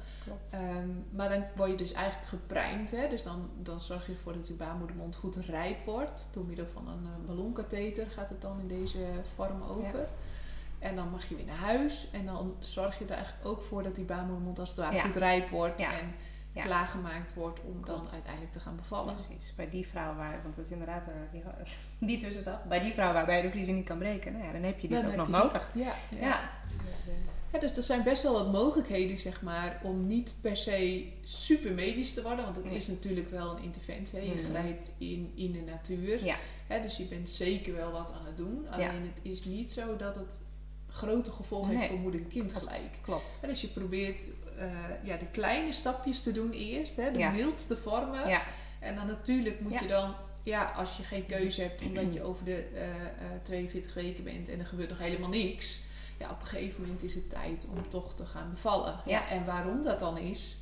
Ehm, 0.52 0.90
maar 1.12 1.30
dan 1.30 1.44
word 1.56 1.70
je 1.70 1.76
dus 1.76 1.92
eigenlijk 1.94 2.28
geprimed. 2.28 2.92
Hè? 2.92 3.08
Dus 3.10 3.24
dan, 3.24 3.50
dan 3.58 3.82
zorg 3.82 4.06
je 4.06 4.12
ervoor 4.12 4.34
dat 4.34 4.48
je 4.48 4.54
baarmoedermond 4.54 5.16
goed 5.16 5.36
rijp 5.36 5.86
wordt. 5.86 6.28
Door 6.32 6.46
middel 6.46 6.68
van 6.74 6.88
een 6.88 7.06
eh, 7.06 7.28
ballonkatheter 7.28 8.08
gaat 8.10 8.30
het 8.30 8.42
dan 8.42 8.60
in 8.60 8.68
deze 8.68 9.00
vorm 9.36 9.62
over. 9.64 10.08
En 10.80 10.96
dan 10.96 11.10
mag 11.10 11.26
je 11.30 11.36
weer 11.36 11.46
naar 11.46 11.56
huis. 11.56 12.08
En 12.12 12.26
dan 12.26 12.56
zorg 12.60 13.00
je 13.00 13.06
er 13.06 13.12
eigenlijk 13.16 13.46
ook 13.46 13.62
voor 13.62 13.84
dat 13.84 13.96
die 13.96 14.06
baarmoedermond 14.06 14.60
als 14.60 14.70
het 14.70 14.78
ware 14.78 14.96
Ja. 14.96 15.02
goed 15.02 15.16
rijp 15.16 15.50
wordt. 15.50 15.80
Ja. 15.80 16.00
En 16.00 16.14
Ja. 16.54 16.64
klaargemaakt 16.64 17.34
wordt 17.34 17.60
om 17.64 17.86
dan 17.86 18.08
uiteindelijk 18.12 18.52
te 18.54 18.60
gaan 18.60 18.76
bevallen. 18.76 19.16
Precies. 19.16 19.54
Bij 19.56 19.70
die 19.70 19.88
vrouw 19.88 20.16
waar, 20.16 20.40
want 20.44 20.56
dat 20.56 20.66
is 20.66 20.72
inderdaad 20.72 21.08
eh, 21.08 21.14
die, 21.32 21.44
die 22.10 22.18
tussenstap. 22.20 22.64
Bij 22.70 22.80
die 22.80 22.94
vrouw 22.94 23.14
waarbij 23.14 23.38
je 23.38 23.44
de 23.44 23.50
vliezen 23.52 23.76
niet 23.76 23.86
kan 23.86 23.98
breken, 23.98 24.32
nou 24.34 24.46
ja, 24.46 24.52
dan 24.52 24.64
heb 24.64 24.80
je 24.80 24.88
dit 24.88 25.02
Dan 25.02 25.10
ook 25.10 25.16
nog 25.16 25.28
nodig. 25.28 25.72
Ja, 25.74 25.94
ja. 26.10 26.20
Ja. 26.28 26.50
Ja, 27.54 27.60
dus 27.60 27.78
er 27.78 27.84
zijn 27.84 28.04
best 28.04 28.24
wel 28.24 28.34
wat 28.34 28.52
mogelijkheden, 28.52 29.18
zeg 29.18 29.42
maar, 29.42 29.80
om 29.84 30.08
niet 30.08 30.36
per 30.42 30.58
se 30.58 31.08
super 31.24 31.72
medisch 31.74 32.14
te 32.14 32.22
worden. 32.22 32.44
Want 32.44 32.56
het 32.56 32.66
Nee. 32.66 32.76
is 32.76 32.88
natuurlijk 32.88 33.30
wel 33.32 33.58
een 33.58 33.64
interventie. 33.64 34.20
Hè? 34.20 34.26
Je 34.26 34.32
Mhm. 34.42 34.50
grijpt 34.50 34.92
in, 34.98 35.32
in 35.36 35.52
de 35.52 35.62
natuur. 35.72 36.26
Ja. 36.26 36.36
Hè? 36.68 36.82
Dus 36.82 36.98
je 36.98 37.04
bent 37.06 37.30
zeker 37.30 37.74
wel 37.76 37.92
wat 37.92 38.14
aan 38.20 38.26
het 38.26 38.38
doen. 38.38 38.68
Alleen 38.70 39.12
het 39.14 39.20
is 39.22 39.46
niet 39.46 39.72
zo 39.72 39.96
dat 39.96 40.16
het 40.16 40.40
grote 40.92 41.32
gevolgen 41.32 41.76
heeft 41.78 41.90
voor 41.90 42.00
moeder 42.00 42.22
en 42.22 42.28
kind 42.28 42.54
gelijk. 42.54 42.98
Klopt. 43.02 43.38
Hè, 43.42 43.48
Dus 43.48 43.62
je 43.62 43.68
probeert 43.68 44.22
eh, 44.58 44.72
ja, 45.04 45.18
de 45.18 45.26
kleine 45.28 45.72
stapjes 45.72 46.22
te 46.22 46.32
doen 46.32 46.52
eerst. 46.52 46.96
Hè? 46.96 47.12
De 47.12 47.20
Ja. 47.20 47.30
mildste 47.32 47.78
vormen. 47.78 48.28
Ja. 48.30 48.42
En 48.80 48.96
dan 48.96 49.08
natuurlijk 49.08 49.60
moet 49.62 49.74
Ja. 49.74 49.82
je 49.82 49.88
dan... 49.88 50.16
Ja, 50.44 50.64
als 50.76 50.98
je 50.98 51.04
geen 51.04 51.26
keuze 51.26 51.62
hebt 51.62 51.82
omdat 51.82 52.14
je 52.14 52.24
over 52.30 52.46
de 52.46 52.56
eh, 52.74 52.90
eh, 53.06 53.42
42 53.42 53.94
weken 53.94 54.24
bent 54.24 54.50
en 54.50 54.60
er 54.60 54.66
gebeurt 54.66 54.90
nog 54.90 54.98
helemaal 54.98 55.30
niks. 55.30 55.82
Ja, 56.20 56.30
op 56.30 56.40
een 56.40 56.46
gegeven 56.46 56.82
moment 56.82 57.04
is 57.04 57.14
het 57.14 57.30
tijd 57.30 57.68
om 57.76 57.90
toch 57.90 58.14
te 58.16 58.26
gaan 58.26 58.50
bevallen. 58.52 59.00
Ja. 59.06 59.28
En 59.30 59.46
waarom 59.46 59.84
dat 59.84 60.00
dan 60.00 60.18
is, 60.18 60.58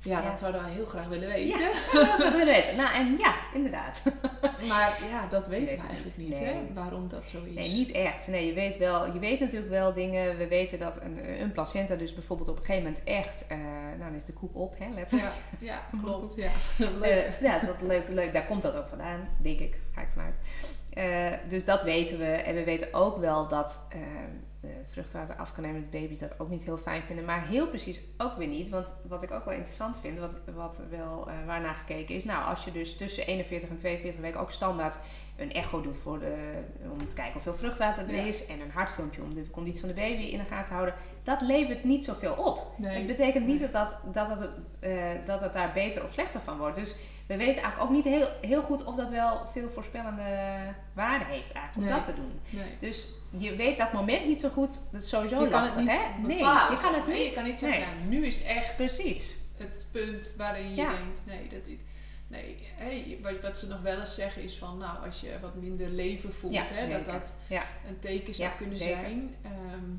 ja, 0.00 0.20
dat 0.20 0.38
zouden 0.38 0.62
wij 0.62 0.70
heel 0.70 0.86
graag 0.86 1.06
willen 1.06 1.28
weten. 1.28 1.60
Ja, 1.60 1.68
dat 1.92 2.16
willen 2.16 2.38
we 2.38 2.44
weten. 2.44 2.76
Nou, 2.76 2.94
en 2.94 3.18
ja, 3.18 3.34
inderdaad. 3.54 4.02
Maar 4.68 4.98
ja, 5.10 5.26
dat 5.26 5.48
weten 5.48 5.66
weet 5.66 5.80
we 5.80 5.86
eigenlijk 5.86 6.16
niet. 6.16 6.30
Nee. 6.30 6.44
hè? 6.44 6.54
waarom 6.74 7.08
dat 7.08 7.28
zo 7.28 7.38
is. 7.44 7.54
Nee, 7.54 7.68
niet 7.68 7.90
echt. 7.90 8.28
Nee, 8.28 8.46
je 8.46 8.52
weet 8.52 8.76
wel, 8.76 9.12
je 9.12 9.18
weet 9.18 9.40
natuurlijk 9.40 9.70
wel 9.70 9.92
dingen. 9.92 10.36
We 10.36 10.48
weten 10.48 10.78
dat 10.78 11.00
een, 11.02 11.40
een 11.40 11.52
placenta 11.52 11.94
dus 11.94 12.14
bijvoorbeeld 12.14 12.48
op 12.48 12.58
een 12.58 12.64
gegeven 12.64 12.82
moment 12.82 13.04
echt, 13.04 13.46
eh, 13.46 13.56
nou 13.98 14.10
dan 14.10 14.14
is 14.14 14.24
de 14.24 14.32
koek 14.32 14.56
op, 14.56 14.74
hè, 14.78 14.86
letterlijk. 14.94 15.32
Ja, 15.58 15.66
ja 15.90 15.98
klopt. 16.02 16.36
Ja. 16.36 16.50
Leuk. 16.76 17.02
Eh, 17.02 17.40
ja, 17.40 17.58
dat, 17.58 17.82
leuk, 17.82 18.08
leuk. 18.08 18.32
Daar 18.32 18.46
komt 18.46 18.62
dat 18.62 18.76
ook 18.76 18.88
vandaan, 18.88 19.28
denk 19.38 19.58
ik. 19.58 19.78
Ga 19.94 20.00
ik 20.00 20.08
vanuit. 20.12 20.36
Eh, 20.90 21.38
dus 21.48 21.64
dat 21.64 21.82
weten 21.82 22.18
we. 22.18 22.24
En 22.24 22.54
we 22.54 22.64
weten 22.64 22.94
ook 22.94 23.18
wel 23.18 23.48
dat 23.48 23.86
eh, 23.88 24.00
eh, 24.00 24.06
vruchtwater 24.90 25.34
af 25.36 25.52
kan 25.52 25.62
nemen 25.62 25.80
met 25.80 25.90
baby's 25.90 26.18
dat 26.18 26.40
ook 26.40 26.48
niet 26.48 26.64
heel 26.64 26.78
fijn 26.78 27.02
vinden. 27.02 27.24
Maar 27.24 27.46
heel 27.46 27.68
precies 27.68 28.00
ook 28.18 28.36
weer 28.36 28.48
niet. 28.48 28.68
Want 28.68 28.94
wat 29.08 29.22
ik 29.22 29.30
ook 29.30 29.44
wel 29.44 29.54
interessant 29.54 29.98
vind, 29.98 30.18
wat, 30.18 30.34
wat 30.54 30.82
wel 30.90 31.28
uh, 31.28 31.34
waarnaar 31.46 31.74
gekeken 31.74 32.14
is. 32.14 32.24
Nou, 32.24 32.44
als 32.44 32.64
je 32.64 32.72
dus 32.72 32.96
tussen 32.96 33.26
41 33.26 33.68
en 33.68 33.76
42 33.76 34.20
weken 34.20 34.40
ook 34.40 34.50
standaard 34.50 34.98
een 35.36 35.52
echo 35.52 35.80
doet 35.80 35.98
voor 35.98 36.18
de, 36.18 36.34
om 36.90 37.08
te 37.08 37.14
kijken 37.14 37.32
hoeveel 37.32 37.54
vruchtwater 37.54 38.08
er 38.08 38.14
Ja. 38.14 38.22
is. 38.22 38.46
En 38.46 38.60
een 38.60 38.70
hartfilmpje 38.70 39.22
om 39.22 39.34
de 39.34 39.50
conditie 39.50 39.80
van 39.80 39.88
de 39.88 39.94
baby 39.94 40.22
in 40.22 40.38
de 40.38 40.44
gaten 40.44 40.66
te 40.66 40.72
houden. 40.72 40.94
Dat 41.22 41.40
levert 41.40 41.84
niet 41.84 42.04
zoveel 42.04 42.32
op. 42.34 42.72
Nee. 42.76 42.96
Het 42.96 43.06
betekent 43.06 43.46
niet 43.46 43.60
dat, 43.60 43.72
dat, 43.72 43.96
dat, 44.12 44.28
het, 44.28 44.48
eh, 44.80 44.92
dat 45.24 45.40
het 45.40 45.52
daar 45.52 45.72
beter 45.72 46.04
of 46.04 46.12
slechter 46.12 46.40
van 46.40 46.58
wordt. 46.58 46.76
Dus 46.76 46.94
we 47.26 47.36
weten 47.36 47.62
eigenlijk 47.62 47.82
ook 47.82 47.90
niet 47.90 48.04
heel, 48.04 48.28
heel 48.40 48.62
goed 48.62 48.84
of 48.84 48.94
dat 48.94 49.10
wel 49.10 49.40
veel 49.52 49.68
voorspellende 49.68 50.58
waarde 50.92 51.24
heeft 51.24 51.52
eigenlijk 51.52 51.76
om 51.76 51.82
Nee. 51.82 51.92
dat 51.92 52.04
te 52.04 52.14
doen. 52.14 52.40
Nee. 52.50 52.76
Dus 52.80 53.08
je 53.30 53.56
weet 53.56 53.78
dat 53.78 53.92
moment 53.92 54.26
niet 54.26 54.40
zo 54.40 54.48
goed. 54.48 54.80
Dat 54.92 55.02
is 55.02 55.08
sowieso 55.08 55.40
Je 55.40 55.48
kan 55.48 55.60
lastig, 55.60 55.78
het 55.80 55.86
niet 55.88 56.00
hè? 56.00 56.26
Nee, 56.26 56.38
je 56.38 56.78
kan 56.82 56.94
het 56.94 57.06
niet. 57.06 57.16
Je 57.24 57.32
kan 57.34 57.44
niet 57.44 57.58
zeggen, 57.58 57.80
nou, 57.80 57.92
nu 58.08 58.26
is 58.26 58.42
echt 58.42 58.76
Precies. 58.76 59.34
het 59.58 59.86
punt 59.92 60.34
waarin 60.36 60.70
je 60.70 60.76
Ja. 60.76 60.90
denkt, 60.90 61.20
nee, 61.26 61.46
dat 61.48 61.66
is... 61.66 61.76
Nee, 62.30 63.18
wat, 63.22 63.40
wat 63.42 63.58
ze 63.58 63.66
nog 63.66 63.80
wel 63.80 63.98
eens 64.00 64.14
zeggen 64.14 64.42
is 64.42 64.58
van, 64.58 64.78
nou, 64.78 65.06
als 65.06 65.20
je 65.20 65.38
wat 65.40 65.54
minder 65.54 65.88
leven 65.88 66.32
voelt, 66.32 66.54
Ja, 66.54 66.64
hè, 66.72 66.88
dat 66.88 67.04
dat 67.04 67.34
Ja. 67.46 67.62
een 67.88 67.98
teken 67.98 68.34
zou 68.34 68.48
Ja, 68.48 68.54
kunnen 68.56 68.76
zeker. 68.76 69.00
zijn. 69.00 69.34
Ehm, 69.42 69.90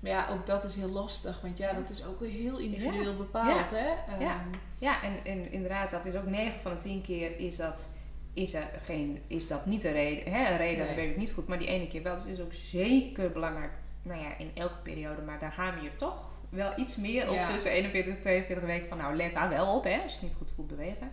maar 0.00 0.10
ja, 0.10 0.28
ook 0.30 0.46
dat 0.46 0.64
is 0.64 0.74
heel 0.74 0.88
lastig, 0.88 1.40
want 1.40 1.58
ja, 1.58 1.72
dat 1.72 1.90
is 1.90 2.04
ook 2.04 2.20
weer 2.20 2.30
heel 2.30 2.58
individueel 2.58 3.16
bepaald, 3.16 3.70
Ja. 3.70 3.76
hè. 3.76 4.12
Ehm, 4.12 4.20
Ja. 4.22 4.40
Ja, 4.78 5.02
en, 5.02 5.24
en 5.24 5.52
inderdaad, 5.52 5.90
dat 5.90 6.04
is 6.04 6.14
ook 6.14 6.26
9 6.26 6.60
van 6.60 6.74
de 6.76 6.82
10 6.82 7.02
keer 7.02 7.38
is 7.38 7.56
dat, 7.56 7.88
is 8.34 8.54
er 8.54 8.70
geen, 8.84 9.22
is 9.26 9.46
dat 9.46 9.66
niet 9.66 9.84
een 9.84 9.92
reden, 9.92 10.32
hè, 10.32 10.50
een 10.50 10.56
reden 10.56 10.86
dat 10.86 10.94
baby 10.96 11.08
het 11.08 11.16
niet 11.16 11.32
goed, 11.32 11.46
maar 11.48 11.58
die 11.58 11.68
ene 11.68 11.86
keer 11.88 12.02
wel. 12.02 12.14
Dus 12.14 12.22
het 12.24 12.32
is 12.32 12.40
ook 12.40 12.52
zeker 12.52 13.30
belangrijk, 13.32 13.72
nou 14.02 14.20
ja, 14.22 14.38
in 14.38 14.50
elke 14.54 14.78
periode, 14.82 15.22
maar 15.22 15.38
daar 15.38 15.52
hamer 15.54 15.82
je 15.82 15.94
toch 15.96 16.28
wel 16.48 16.72
iets 16.78 16.96
meer 16.96 17.28
op 17.28 17.34
Ja. 17.34 17.46
tussen 17.52 17.70
41 17.70 18.14
en 18.14 18.20
42 18.20 18.64
weken 18.66 18.88
van 18.88 18.98
nou 18.98 19.16
let 19.16 19.32
daar 19.32 19.48
wel 19.48 19.74
op 19.76 19.84
hè, 19.84 20.00
als 20.02 20.12
je 20.12 20.18
het 20.18 20.22
niet 20.28 20.34
goed 20.38 20.50
voelt 20.50 20.68
bewegen. 20.68 21.10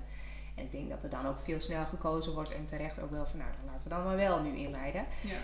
En 0.57 0.63
ik 0.63 0.71
denk 0.71 0.89
dat 0.89 1.03
er 1.03 1.09
dan 1.09 1.27
ook 1.27 1.39
veel 1.39 1.59
sneller 1.59 1.85
gekozen 1.85 2.33
wordt 2.33 2.51
en 2.51 2.65
terecht 2.65 3.01
ook 3.01 3.11
wel 3.11 3.25
van 3.25 3.39
nou 3.39 3.51
dan 3.51 3.65
laten 3.65 3.83
we 3.83 3.89
dan 3.89 4.03
maar 4.03 4.15
wel 4.15 4.41
nu 4.41 4.57
inleiden. 4.57 5.05
Ja. 5.21 5.37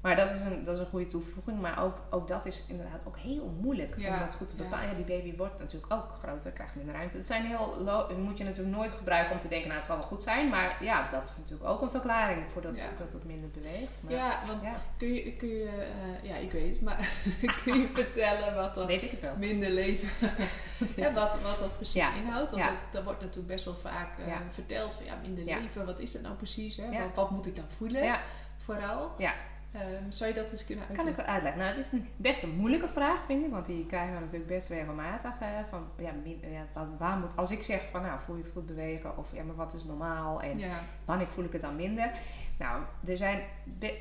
Maar 0.00 0.16
dat 0.16 0.30
is 0.30 0.40
een, 0.40 0.64
dat 0.64 0.74
is 0.74 0.80
een 0.80 0.86
goede 0.86 1.06
toevoeging. 1.06 1.60
Maar 1.60 1.82
ook, 1.84 1.96
ook 2.10 2.28
dat 2.28 2.46
is 2.46 2.64
inderdaad 2.68 3.00
ook 3.04 3.16
heel 3.18 3.54
moeilijk 3.60 3.94
Ja, 3.98 4.12
om 4.14 4.18
dat 4.18 4.34
goed 4.34 4.48
te 4.48 4.54
bepalen. 4.54 4.88
Ja, 4.88 4.94
die 4.94 5.04
baby 5.04 5.36
wordt 5.36 5.58
natuurlijk 5.58 5.92
ook 5.92 6.10
groter, 6.22 6.50
krijgt 6.50 6.74
minder 6.74 6.94
ruimte. 6.94 7.16
Het 7.16 7.26
zijn 7.26 7.44
heel 7.44 7.84
dat 7.84 8.16
moet 8.16 8.38
je 8.38 8.44
natuurlijk 8.44 8.76
nooit 8.76 8.90
gebruiken 8.90 9.32
om 9.34 9.38
te 9.40 9.48
denken, 9.48 9.66
nou 9.68 9.78
het 9.80 9.88
zal 9.88 9.98
wel 9.98 10.06
goed 10.06 10.22
zijn. 10.22 10.48
Maar 10.48 10.84
ja, 10.84 11.08
dat 11.10 11.28
is 11.28 11.36
natuurlijk 11.36 11.70
ook 11.70 11.82
een 11.82 11.90
verklaring 11.90 12.50
voor 12.50 12.62
dat, 12.62 12.78
Ja. 12.78 12.84
dat 12.98 13.12
het 13.12 13.24
minder 13.24 13.50
beweegt. 13.50 13.98
Maar, 14.00 14.12
ja, 14.12 14.40
want 14.46 14.60
kun 14.96 15.12
je, 15.14 15.32
kun 15.36 15.48
je 15.48 15.68
eh, 15.68 16.28
ja, 16.30 16.36
ik 16.36 16.52
weet, 16.52 16.80
maar 16.80 17.12
kun 17.64 17.80
je 17.80 17.88
vertellen 17.94 18.54
wat 18.54 18.74
dan 18.74 18.78
dan 18.80 18.86
weet 18.86 19.02
ik 19.02 19.10
het 19.10 19.20
wel. 19.20 19.36
minder 19.36 19.70
leven, 19.70 20.08
ja, 20.96 21.12
wat, 21.12 21.40
wat 21.40 21.58
dat 21.58 21.76
precies 21.76 22.08
inhoudt? 22.16 22.50
Want 22.50 22.62
dat, 22.62 22.74
dat 22.90 23.04
wordt 23.04 23.20
natuurlijk 23.20 23.46
best 23.52 23.64
wel 23.64 23.76
vaak 23.78 24.18
eh, 24.18 24.36
verteld 24.50 24.94
van 24.94 25.04
ja, 25.04 25.14
minder 25.22 25.44
leven, 25.44 25.86
wat 25.86 26.00
is 26.00 26.12
het 26.12 26.22
nou 26.22 26.34
precies? 26.34 26.76
Hè? 26.76 26.90
Wat, 27.02 27.14
wat 27.14 27.30
moet 27.30 27.46
ik 27.46 27.54
dan 27.54 27.68
voelen? 27.68 28.02
Ja, 28.04 28.20
Vooral. 28.56 29.12
Ja. 29.18 29.32
Ehm, 29.72 30.02
zou 30.10 30.30
je 30.30 30.36
dat 30.36 30.50
eens 30.50 30.64
kunnen 30.64 30.86
kan 30.86 30.96
uitleggen? 30.96 31.22
ik 31.22 31.26
wel 31.26 31.34
uitleggen. 31.34 31.60
Nou, 31.62 31.74
het 31.76 31.84
is 31.86 31.92
een, 31.92 32.08
best 32.16 32.42
een 32.42 32.56
moeilijke 32.56 32.88
vraag, 32.88 33.24
vind 33.24 33.44
ik. 33.44 33.50
Want 33.50 33.66
die 33.66 33.86
krijgen 33.86 34.14
we 34.14 34.20
natuurlijk 34.20 34.50
best 34.50 34.68
regelmatig. 34.68 35.32
eh, 35.40 35.48
van, 35.68 35.84
ja, 35.98 36.10
min- 36.24 36.40
ja, 36.52 36.66
wat, 36.74 36.86
waar 36.98 37.16
moet, 37.16 37.36
als 37.36 37.50
ik 37.50 37.62
zeg 37.62 37.88
van, 37.90 38.02
nou, 38.02 38.20
voel 38.20 38.36
je 38.36 38.42
het 38.42 38.50
goed 38.52 38.66
bewegen? 38.66 39.18
Of, 39.18 39.26
ja, 39.32 39.42
maar 39.42 39.54
wat 39.56 39.74
is 39.74 39.84
normaal? 39.84 40.42
En 40.42 40.58
Ja, 40.58 40.78
wanneer 41.04 41.26
voel 41.26 41.44
ik 41.44 41.52
het 41.52 41.60
dan 41.60 41.76
minder? 41.76 42.10
Nou, 42.58 42.82
er 43.06 43.16
zijn, 43.16 43.40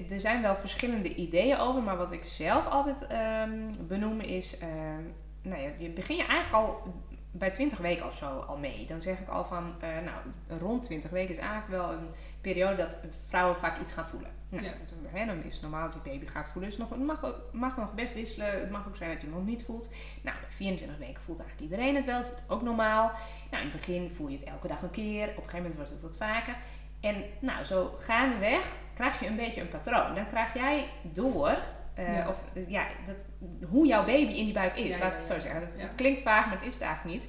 er 0.10 0.20
zijn 0.22 0.42
wel 0.42 0.56
verschillende 0.56 1.16
ideeën 1.16 1.58
over. 1.58 1.82
Maar 1.84 1.98
wat 1.98 2.12
ik 2.12 2.24
zelf 2.24 2.66
altijd 2.68 3.08
ehm, 3.08 3.52
benoem 3.88 4.20
is... 4.20 4.58
ehm, 4.58 5.04
nou 5.42 5.62
ja, 5.62 5.70
je 5.78 5.90
begin 5.90 6.16
je 6.16 6.26
eigenlijk 6.26 6.66
al 6.66 6.94
bij 7.32 7.50
20 7.52 7.78
weken 7.78 8.06
of 8.06 8.16
zo 8.16 8.26
al 8.40 8.58
mee. 8.58 8.86
Dan 8.86 9.02
zeg 9.02 9.20
ik 9.20 9.28
al 9.28 9.46
van, 9.46 9.74
eh, 9.82 9.90
nou, 9.90 10.60
rond 10.60 10.84
20 10.84 11.10
weken 11.12 11.34
is 11.36 11.42
eigenlijk 11.42 11.70
wel 11.70 11.92
een 11.92 12.08
periode 12.42 12.76
dat 12.76 12.98
vrouwen 13.28 13.58
vaak 13.58 13.80
iets 13.80 13.92
gaan 13.92 14.06
voelen. 14.08 14.30
Nou, 14.50 14.64
Ja. 14.64 14.70
dat 14.70 14.80
is, 14.80 15.20
hè, 15.20 15.26
dan 15.26 15.44
is 15.44 15.54
het 15.54 15.62
normaal 15.62 15.86
dat 15.86 15.94
je 16.04 16.10
baby 16.10 16.26
gaat 16.28 16.48
voelen. 16.48 16.70
Dus 16.70 16.80
nog, 16.80 16.90
het 16.90 17.00
mag, 17.00 17.26
ook- 17.26 17.42
mag 17.52 17.78
nog 17.78 17.94
best 17.94 18.14
wisselen. 18.14 18.60
Het 18.60 18.70
mag 18.72 18.88
ook 18.88 18.96
zijn 18.96 19.10
dat 19.12 19.22
je 19.22 19.28
het 19.28 19.36
nog 19.36 19.46
niet 19.46 19.64
voelt. 19.64 19.90
Nou, 20.22 20.38
bij 20.40 20.52
24 20.52 20.98
weken 20.98 21.22
voelt 21.24 21.40
eigenlijk 21.40 21.72
iedereen 21.72 21.96
het 21.96 22.06
wel. 22.06 22.20
Is 22.20 22.28
het 22.28 22.44
ook 22.48 22.62
normaal. 22.62 23.12
Nou, 23.52 23.64
in 23.64 23.70
het 23.70 23.78
begin 23.80 24.10
voel 24.10 24.28
je 24.28 24.38
het 24.38 24.46
elke 24.46 24.68
dag 24.68 24.82
een 24.82 24.92
keer. 24.92 25.24
Op 25.24 25.28
een 25.30 25.36
gegeven 25.36 25.58
moment 25.58 25.76
wordt 25.76 25.90
het 25.92 26.02
wat 26.02 26.18
vaker. 26.18 26.56
En 27.00 27.24
nou, 27.40 27.64
zo 27.64 27.94
gaandeweg 28.00 28.72
krijg 28.94 29.20
je 29.20 29.28
een 29.28 29.36
beetje 29.36 29.62
een 29.62 29.68
patroon. 29.70 30.16
Dan 30.16 30.28
krijg 30.28 30.54
jij 30.54 30.90
door... 31.02 31.58
eh, 31.94 32.16
Ja. 32.18 32.30
Of 32.30 32.46
eh, 32.54 32.70
ja, 32.70 32.88
dat, 33.06 33.26
hoe 33.70 33.88
jouw 33.88 34.06
baby 34.06 34.32
in 34.34 34.46
die 34.46 34.54
buik 34.54 34.76
is. 34.78 34.88
Ja, 34.96 35.00
laat 35.04 35.12
ik 35.14 35.18
het 35.18 35.28
zo 35.28 35.40
zeggen. 35.40 35.70
Het, 35.78 35.96
klinkt 35.96 36.22
vaag, 36.22 36.46
maar 36.46 36.54
het 36.56 36.64
is 36.68 36.74
het 36.74 36.84
eigenlijk 36.84 37.16
niet. 37.20 37.28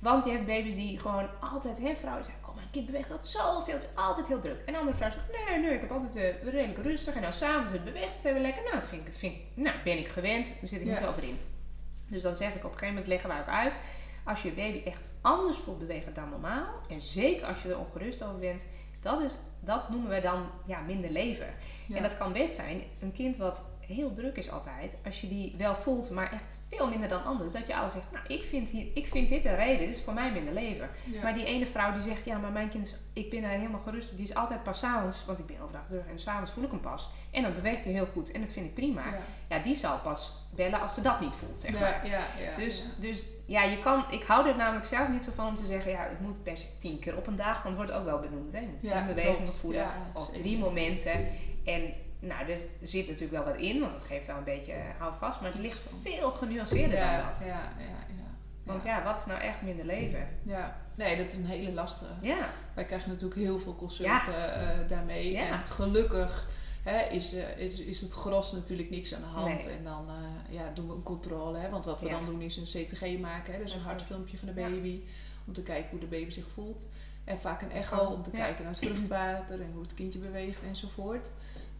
Want 0.00 0.24
je 0.24 0.30
hebt 0.30 0.46
baby's 0.46 0.74
die 0.74 0.98
gewoon 0.98 1.28
altijd, 1.40 1.78
hè, 1.78 1.94
vrouwen 1.94 2.24
mijn 2.26 2.41
kind 2.72 2.86
beweegt 2.86 3.10
altijd 3.10 3.28
zoveel, 3.28 3.74
het 3.74 3.82
is 3.82 3.96
altijd 3.96 4.26
heel 4.26 4.40
druk. 4.40 4.60
En 4.66 4.74
andere 4.74 4.96
vrouwen 4.96 5.20
zeggen, 5.20 5.52
nee, 5.52 5.60
nee, 5.62 5.74
ik 5.74 5.80
heb 5.80 5.90
altijd 5.90 6.16
eh, 6.16 6.42
redelijk 6.52 6.78
rustig. 6.78 7.14
En 7.14 7.20
nou, 7.20 7.32
s'avonds 7.32 7.72
het 7.72 7.84
beweegt 7.84 8.16
het 8.16 8.24
even 8.24 8.40
lekker. 8.40 8.62
Nou, 8.62 8.82
vind 8.82 9.08
ik, 9.08 9.14
vind 9.14 9.34
nou, 9.54 9.76
ben 9.84 9.98
ik 9.98 10.08
gewend, 10.08 10.46
daar 10.60 10.68
zit 10.68 10.80
ik 10.80 10.86
Ja. 10.86 10.98
niet 10.98 11.08
over 11.08 11.22
in. 11.22 11.38
Dus 12.08 12.22
dan 12.22 12.36
zeg 12.36 12.48
ik 12.48 12.56
op 12.56 12.62
een 12.62 12.70
gegeven 12.70 12.88
moment, 12.88 13.06
leggen 13.06 13.30
we 13.30 13.40
ook 13.40 13.48
uit. 13.48 13.78
Als 14.24 14.42
je 14.42 14.52
baby 14.52 14.82
echt 14.84 15.08
anders 15.20 15.56
voelt 15.56 15.78
bewegen 15.78 16.14
dan 16.14 16.28
normaal, 16.28 16.68
en 16.88 17.00
zeker 17.00 17.46
als 17.46 17.62
je 17.62 17.68
er 17.68 17.78
ongerust 17.78 18.22
over 18.22 18.38
bent, 18.38 18.66
dat, 19.00 19.20
is, 19.20 19.36
dat 19.60 19.88
noemen 19.90 20.10
we 20.10 20.20
dan 20.20 20.46
ja, 20.66 20.80
minder 20.80 21.10
leven. 21.10 21.54
Ja. 21.86 21.96
En 21.96 22.02
dat 22.02 22.16
kan 22.16 22.32
best 22.32 22.54
zijn, 22.54 22.82
een 23.00 23.12
kind 23.12 23.36
wat 23.36 23.64
heel 23.92 24.12
druk 24.12 24.36
is 24.36 24.50
altijd, 24.50 24.96
als 25.04 25.20
je 25.20 25.28
die 25.28 25.54
wel 25.58 25.74
voelt, 25.74 26.10
maar 26.10 26.32
echt 26.32 26.58
veel 26.70 26.88
minder 26.88 27.08
dan 27.08 27.24
anders. 27.24 27.52
Dat 27.52 27.66
je 27.66 27.76
al 27.76 27.88
zegt, 27.90 28.04
nou, 28.12 28.26
ik 28.26 28.42
vind, 28.42 28.70
hier, 28.70 28.86
ik 28.94 29.06
vind 29.06 29.28
dit 29.28 29.44
een 29.44 29.56
reden, 29.56 29.78
dit 29.86 29.96
is 29.96 30.02
voor 30.02 30.14
mij 30.14 30.32
minder 30.32 30.54
leven. 30.54 30.88
ja. 31.04 31.22
Maar 31.22 31.34
die 31.34 31.44
ene 31.44 31.66
vrouw 31.66 31.92
die 31.92 32.02
zegt, 32.02 32.24
ja, 32.24 32.38
maar 32.38 32.52
mijn 32.52 32.68
kind 32.68 32.86
is, 32.86 32.96
ik 33.12 33.30
ben 33.30 33.42
daar 33.42 33.50
helemaal 33.50 33.80
gerust 33.80 34.10
op, 34.10 34.16
die 34.16 34.26
is 34.28 34.34
altijd 34.34 34.62
pas 34.62 34.78
s'avonds, 34.78 35.24
want 35.24 35.38
ik 35.38 35.46
ben 35.46 35.60
overdag 35.60 35.86
druk 35.88 36.04
en 36.10 36.18
s'avonds 36.18 36.50
voel 36.50 36.64
ik 36.64 36.70
hem 36.70 36.80
pas. 36.80 37.10
En 37.30 37.42
dan 37.42 37.54
beweegt 37.54 37.84
hij 37.84 37.92
heel 37.92 38.08
goed 38.12 38.30
en 38.30 38.40
dat 38.40 38.52
vind 38.52 38.66
ik 38.66 38.74
prima. 38.74 39.04
ja. 39.04 39.18
Ja, 39.48 39.58
die 39.58 39.76
zal 39.76 39.98
pas 39.98 40.32
bellen 40.54 40.80
als 40.80 40.94
ze 40.94 41.00
dat 41.00 41.20
niet 41.20 41.34
voelt, 41.34 41.56
zeg 41.56 41.72
maar. 41.80 42.06
Ja, 42.06 42.18
ja, 42.40 42.56
Dus, 42.56 42.78
ja. 42.78 42.84
dus 42.98 43.24
ja, 43.46 43.62
je 43.62 43.82
kan, 43.82 44.04
ik 44.10 44.22
hou 44.22 44.48
er 44.48 44.56
namelijk 44.56 44.86
zelf 44.86 45.08
niet 45.08 45.24
zo 45.24 45.30
van 45.34 45.46
om 45.46 45.54
te 45.56 45.66
zeggen, 45.66 45.90
ja, 45.90 46.02
het 46.08 46.20
moet 46.20 46.42
per 46.42 46.56
se 46.56 46.64
tien 46.78 46.98
keer 46.98 47.16
op 47.16 47.26
een 47.26 47.36
dag, 47.36 47.62
want 47.62 47.64
het 47.64 47.74
wordt 47.74 47.92
ook 47.92 48.04
wel 48.04 48.18
benoemd. 48.18 48.52
Hè? 48.52 48.58
Je 48.58 48.66
moet 48.66 48.90
tien 48.90 49.06
bewegingen 49.06 49.52
voelen 49.52 49.86
of 50.14 50.28
drie 50.30 50.58
momenten. 50.58 51.26
En 51.64 51.92
nou, 52.22 52.50
er 52.50 52.58
zit 52.80 53.06
natuurlijk 53.06 53.44
wel 53.44 53.52
wat 53.52 53.62
in, 53.62 53.80
want 53.80 53.92
het 53.92 54.02
geeft 54.02 54.26
wel 54.26 54.36
een 54.36 54.44
beetje 54.44 54.72
eh, 54.72 54.84
houvast, 54.98 55.40
maar 55.40 55.50
het 55.50 55.60
ligt 55.60 55.86
veel 56.02 56.30
genuanceerder 56.30 56.98
ja, 56.98 57.16
dan 57.16 57.26
dat. 57.26 57.38
Ja, 57.38 57.46
ja, 57.46 58.06
ja. 58.16 58.30
Want 58.62 58.84
ja. 58.84 59.02
wat 59.04 59.18
is 59.18 59.26
nou 59.26 59.40
echt 59.40 59.62
minder 59.62 59.84
leven? 59.84 60.28
Ja. 60.42 60.76
nee, 60.94 61.16
dat 61.16 61.30
is 61.30 61.38
een 61.38 61.44
hele 61.44 61.72
lastige. 61.72 62.12
Ja, 62.20 62.50
Wij 62.74 62.84
krijgen 62.84 63.08
natuurlijk 63.08 63.40
heel 63.40 63.58
veel 63.58 63.74
consulten 63.74 64.54
eh, 64.54 64.88
daarmee. 64.88 65.32
Ja. 65.32 65.46
En 65.46 65.58
gelukkig 65.68 66.48
hè, 66.82 67.08
is, 67.08 67.34
eh, 67.34 67.58
is, 67.58 67.80
is 67.80 68.00
het 68.00 68.12
gros 68.12 68.52
natuurlijk 68.52 68.90
niks 68.90 69.14
aan 69.14 69.20
de 69.20 69.26
hand. 69.26 69.64
Nee. 69.64 69.76
En 69.76 69.84
dan 69.84 70.06
ja, 70.50 70.70
doen 70.74 70.88
we 70.88 70.94
een 70.94 71.02
controle. 71.02 71.58
Hè, 71.58 71.70
want 71.70 71.84
wat 71.84 72.00
we 72.00 72.08
dan 72.08 72.26
doen 72.26 72.40
is 72.40 72.56
een 72.56 72.86
CTG 72.86 73.18
maken. 73.18 73.52
Hè, 73.52 73.58
dus 73.58 73.72
een 73.72 73.80
hartfilmpje 73.80 74.38
van 74.38 74.48
de 74.48 74.54
baby. 74.54 75.02
Om 75.46 75.52
te 75.52 75.62
kijken 75.62 75.90
hoe 75.90 76.00
de 76.00 76.06
baby 76.06 76.30
zich 76.30 76.48
voelt. 76.48 76.86
En 77.24 77.38
vaak 77.38 77.62
een 77.62 77.70
echo 77.70 77.96
Oh, 77.96 78.12
om 78.12 78.22
te 78.22 78.30
kijken 78.30 78.64
naar 78.64 78.72
het 78.72 78.82
vruchtwater 78.88 79.60
en 79.60 79.70
hoe 79.72 79.82
het 79.82 79.94
kindje 79.94 80.18
beweegt 80.18 80.62
enzovoort. 80.62 81.30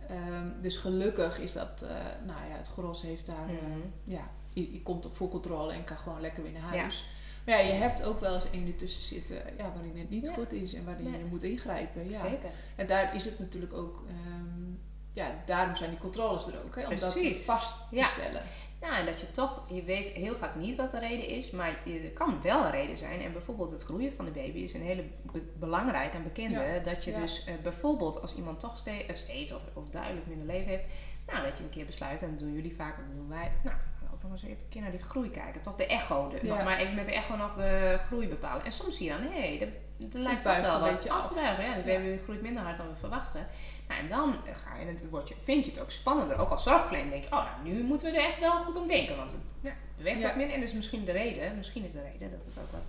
Ehm, 0.09 0.47
dus 0.61 0.77
gelukkig 0.77 1.39
is 1.39 1.53
dat, 1.53 1.83
eh, 1.83 1.89
nou 2.27 2.49
ja, 2.49 2.57
het 2.57 2.69
gros 2.69 3.03
heeft 3.03 3.27
daar, 3.27 3.49
eh, 3.49 3.55
Mhm. 3.69 3.79
ja, 4.05 4.31
je, 4.53 4.73
je 4.73 4.83
komt 4.83 5.07
op 5.07 5.17
voor 5.17 5.29
controle 5.29 5.73
en 5.73 5.85
kan 5.85 5.97
gewoon 5.97 6.21
lekker 6.21 6.43
weer 6.43 6.53
naar 6.53 6.77
huis. 6.79 7.05
Maar 7.47 7.55
ja, 7.59 7.61
je 7.67 7.73
hebt 7.73 8.03
ook 8.03 8.21
wel 8.21 8.35
eens 8.35 8.45
een 8.53 8.67
ertussen 8.67 9.03
zitten 9.03 9.37
ja, 9.57 9.73
waarin 9.75 9.99
het 9.99 10.11
niet 10.11 10.27
Ja. 10.27 10.33
goed 10.33 10.53
is 10.53 10.75
en 10.75 10.85
waarin 10.85 11.13
je 11.19 11.25
moet 11.25 11.43
ingrijpen. 11.43 12.09
Ja. 12.11 12.23
zeker. 12.23 12.51
En 12.77 12.87
daar 12.87 13.15
is 13.15 13.25
het 13.25 13.39
natuurlijk 13.39 13.73
ook, 13.73 14.03
ehm, 14.09 14.71
ja, 15.13 15.43
daarom 15.45 15.77
zijn 15.77 15.91
die 15.91 15.99
controles 15.99 16.47
er 16.47 16.55
ook, 16.65 16.75
hè, 16.77 16.83
om 16.89 16.97
dat 16.97 17.13
vast 17.45 17.79
te 17.91 18.07
stellen. 18.11 18.43
Nou, 18.83 18.95
en 18.95 19.07
dat 19.07 19.21
je 19.21 19.31
toch, 19.31 19.63
je 19.69 19.83
weet 19.83 20.09
heel 20.09 20.35
vaak 20.35 20.55
niet 20.55 20.77
wat 20.77 20.91
de 20.91 20.99
reden 20.99 21.29
is, 21.29 21.51
maar 21.51 21.77
het 21.85 22.13
kan 22.13 22.43
wel 22.43 22.65
een 22.65 22.71
reden 22.71 22.97
zijn. 22.97 23.21
En 23.21 23.33
bijvoorbeeld 23.33 23.71
het 23.71 23.83
groeien 23.83 24.13
van 24.13 24.25
de 24.25 24.31
baby 24.31 24.59
is 24.59 24.75
een 24.75 24.81
hele 24.83 25.05
be- 25.33 25.53
belangrijke 25.59 26.17
en 26.17 26.23
bekende. 26.23 26.61
Ja, 26.63 26.79
Dat 26.79 27.05
je 27.05 27.11
ja. 27.11 27.21
dus 27.21 27.45
eh, 27.45 27.55
bijvoorbeeld 27.63 28.21
als 28.21 28.35
iemand 28.37 28.61
toch 28.61 28.79
ste- 28.79 28.91
eh, 29.07 29.15
steeds 29.15 29.53
of, 29.55 29.63
of 29.73 29.89
duidelijk 29.89 30.27
minder 30.27 30.47
leven 30.47 30.69
heeft, 30.69 30.87
nou 31.27 31.43
dat 31.49 31.59
je 31.59 31.65
een 31.65 31.71
keer 31.71 31.87
besluit, 31.87 32.23
en 32.23 32.31
dat 32.31 32.39
doen 32.39 32.53
jullie 32.53 32.75
vaak, 32.75 32.97
dat 32.97 33.15
doen 33.17 33.29
wij, 33.29 33.53
nou 33.63 33.77
we 33.77 33.83
gaan 34.07 34.15
ook 34.15 34.23
nog 34.23 34.33
eens 34.33 34.43
even 34.43 34.57
een 34.63 34.69
keer 34.69 34.83
naar 34.83 34.91
die 34.91 35.03
groei 35.03 35.31
kijken. 35.31 35.61
Toch 35.61 35.77
de 35.77 35.87
echo, 35.87 36.29
de, 36.29 36.39
Ja. 36.47 36.55
nog 36.55 36.65
maar 36.65 36.79
even 36.79 36.95
met 36.95 37.07
de 37.07 37.15
echo 37.15 37.37
nog 37.37 37.55
de 37.55 37.99
groei 38.07 38.29
bepalen. 38.29 38.65
En 38.65 38.73
soms 38.73 38.97
zie 38.97 39.07
je 39.07 39.13
dan, 39.13 39.23
hé, 39.23 39.29
hey, 39.57 39.61
er, 39.61 39.69
er 40.13 40.19
lijkt 40.19 40.45
toch 40.45 40.61
wel 40.61 40.75
een 40.75 40.81
wat 40.81 40.91
beetje 40.93 41.11
af 41.11 41.29
te 41.29 41.35
buigen. 41.35 41.65
Ja, 41.65 41.75
de 41.77 41.83
baby 41.83 42.23
groeit 42.23 42.43
minder 42.43 42.63
hard 42.63 42.77
dan 42.77 42.89
we 42.89 42.97
verwachten. 42.97 43.47
Nou, 43.93 44.03
en 44.05 44.09
dan 44.09 44.55
ga 44.55 44.77
je, 44.77 44.87
het- 44.87 45.09
word 45.11 45.29
je, 45.29 45.35
vind 45.41 45.65
je 45.65 45.71
het 45.71 45.81
ook 45.81 45.91
spannender. 45.91 46.37
Ook 46.39 46.49
als 46.51 46.63
zorgverlener 46.63 47.11
denk 47.11 47.25
je, 47.25 47.33
oh, 47.33 47.45
nou, 47.45 47.75
nu 47.75 47.83
moeten 47.83 48.11
we 48.13 48.19
er 48.19 48.25
echt 48.29 48.39
wel 48.39 48.63
goed 48.63 48.77
om 48.77 48.87
denken. 48.87 49.17
Want 49.17 49.35
ja, 49.61 49.69
het 49.69 49.97
beweegt 49.97 50.21
Ja. 50.21 50.27
wat 50.27 50.37
minder. 50.37 50.55
En 50.55 50.61
dat 50.61 50.69
is 50.69 50.75
misschien 50.75 51.05
de 51.05 51.13
reden, 51.13 51.57
misschien 51.57 51.85
is 51.85 51.93
de 51.93 52.03
reden 52.13 52.31
dat 52.31 52.45
het 52.45 52.59
ook 52.59 52.71
wat 52.73 52.89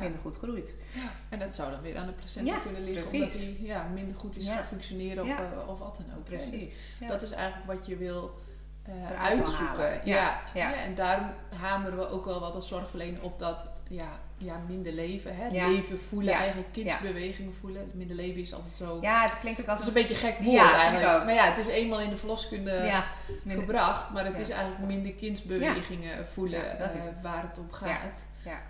minder 0.00 0.20
goed 0.20 0.36
groeit. 0.36 0.74
En 1.28 1.38
dat 1.38 1.54
zou 1.54 1.70
dan 1.70 1.80
weer 1.82 1.96
aan 1.96 2.06
de 2.06 2.12
placenta 2.12 2.58
kunnen 2.58 2.84
liggen, 2.84 3.08
precies. 3.18 3.42
omdat 3.42 3.56
die 3.58 3.66
ja, 3.66 3.88
minder 3.94 4.16
goed 4.16 4.36
is 4.36 4.48
gaan 4.48 4.64
functioneren 4.64 5.22
of, 5.24 5.28
eh, 5.28 5.68
of 5.68 5.78
wat 5.78 5.96
dan 5.96 6.16
ook. 6.18 6.28
Dus 6.28 6.48
Precies. 6.48 6.96
Ja. 7.00 7.06
Dat 7.06 7.22
is 7.22 7.30
eigenlijk 7.30 7.66
wat 7.72 7.86
je 7.86 7.96
wil 7.96 8.34
eh, 8.82 8.94
Eruit 8.94 9.34
wil 9.34 9.44
uitzoeken. 9.44 10.00
Ja, 10.04 10.40
Ja, 10.54 10.74
En 10.74 10.94
daarom 10.94 11.26
hameren 11.60 11.98
we 11.98 12.08
ook 12.08 12.24
wel 12.24 12.40
wat 12.40 12.54
als 12.54 12.68
zorgverlener 12.68 13.22
op 13.22 13.38
dat 13.38 13.70
ja, 13.88 14.08
ja, 14.36 14.60
minder 14.68 14.92
leven. 14.92 15.36
Hè? 15.36 15.46
Ja. 15.46 15.68
Leven 15.68 16.00
voelen, 16.00 16.34
eigenlijk 16.34 16.72
kindsbewegingen 16.72 17.54
voelen. 17.54 17.90
Minder 17.94 18.16
leven 18.16 18.40
is 18.40 18.54
altijd 18.54 18.74
zo... 18.74 18.98
ja, 19.00 19.22
het 19.22 19.38
klinkt 19.38 19.60
ook 19.60 19.66
Het 19.66 19.78
is 19.78 19.86
een 19.86 19.92
beetje 19.92 20.14
gek 20.14 20.38
woord 20.38 20.72
eigenlijk. 20.72 21.24
Maar 21.24 21.34
ja, 21.34 21.44
het 21.44 21.58
is 21.58 21.66
eenmaal 21.66 22.00
in 22.00 22.10
de 22.10 22.16
verloskunde 22.16 23.02
minder, 23.42 23.64
gebracht. 23.64 24.10
Maar 24.10 24.24
het 24.24 24.38
is 24.38 24.48
eigenlijk 24.48 24.86
minder 24.86 25.12
kindsbewegingen 25.12 26.26
voelen 26.26 26.78
dat 26.78 26.94
is 26.94 27.06
eh, 27.16 27.22
waar 27.22 27.42
het 27.42 27.58
om 27.58 27.72
gaat. 27.72 28.24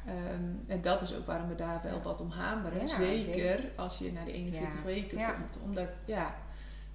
Ehm, 0.06 0.44
en 0.66 0.80
dat 0.80 1.02
is 1.02 1.14
ook 1.14 1.26
waarom 1.26 1.48
we 1.48 1.54
daar 1.54 1.80
wel 1.82 2.00
wat 2.02 2.20
om 2.20 2.30
hameren. 2.30 2.88
Zeker, 2.88 3.32
zeker. 3.32 3.60
als 3.76 3.98
je 3.98 4.12
naar 4.12 4.24
die 4.24 4.34
41 4.34 4.78
Ja. 4.78 4.84
weken 4.84 5.16
komt. 5.16 5.58
Omdat 5.64 5.88
ja, 6.04 6.34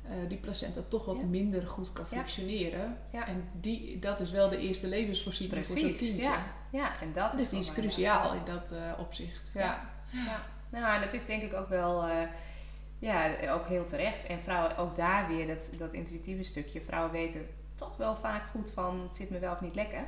eh, 0.09 0.29
die 0.29 0.37
placenta 0.37 0.81
toch 0.87 1.05
wat 1.05 1.15
Ja. 1.15 1.25
minder 1.25 1.67
goed 1.67 1.93
kan 1.93 2.05
functioneren. 2.07 2.97
Ja. 3.11 3.27
En 3.27 3.49
die, 3.53 3.99
dat 3.99 4.19
is 4.19 4.31
wel 4.31 4.49
de 4.49 4.57
eerste 4.57 4.87
levensvoorziening 4.87 5.67
voor 5.67 5.77
zo'n 5.77 5.95
kindje. 5.95 6.21
Ja. 6.21 6.45
ja, 6.71 7.01
en 7.01 7.13
dat 7.13 7.33
is 7.33 7.39
Dus 7.39 7.49
die 7.49 7.59
is 7.59 7.65
toch 7.65 7.75
wel 7.75 7.85
cruciaal 7.85 8.33
in 8.33 8.43
dat 8.45 8.71
eh, 8.71 8.93
opzicht. 8.99 9.51
Ja. 9.53 9.89
Ja. 10.11 10.45
Nou, 10.69 10.95
en 10.95 11.01
dat 11.01 11.13
is 11.13 11.25
denk 11.25 11.41
ik 11.41 11.53
ook 11.53 11.69
wel, 11.69 12.03
eh, 12.03 12.27
ja, 12.99 13.35
ook 13.49 13.67
heel 13.67 13.85
terecht. 13.85 14.25
En 14.25 14.41
vrouwen, 14.41 14.77
ook 14.77 14.95
daar 14.95 15.27
weer 15.27 15.47
dat, 15.47 15.71
dat 15.77 15.93
intuïtieve 15.93 16.43
stukje. 16.43 16.81
Vrouwen 16.81 17.11
weten 17.11 17.47
toch 17.75 17.97
wel 17.97 18.15
vaak 18.15 18.47
goed 18.49 18.69
van, 18.69 19.01
het 19.07 19.17
zit 19.17 19.29
me 19.29 19.39
wel 19.39 19.51
of 19.53 19.61
niet 19.61 19.75
lekker. 19.75 20.07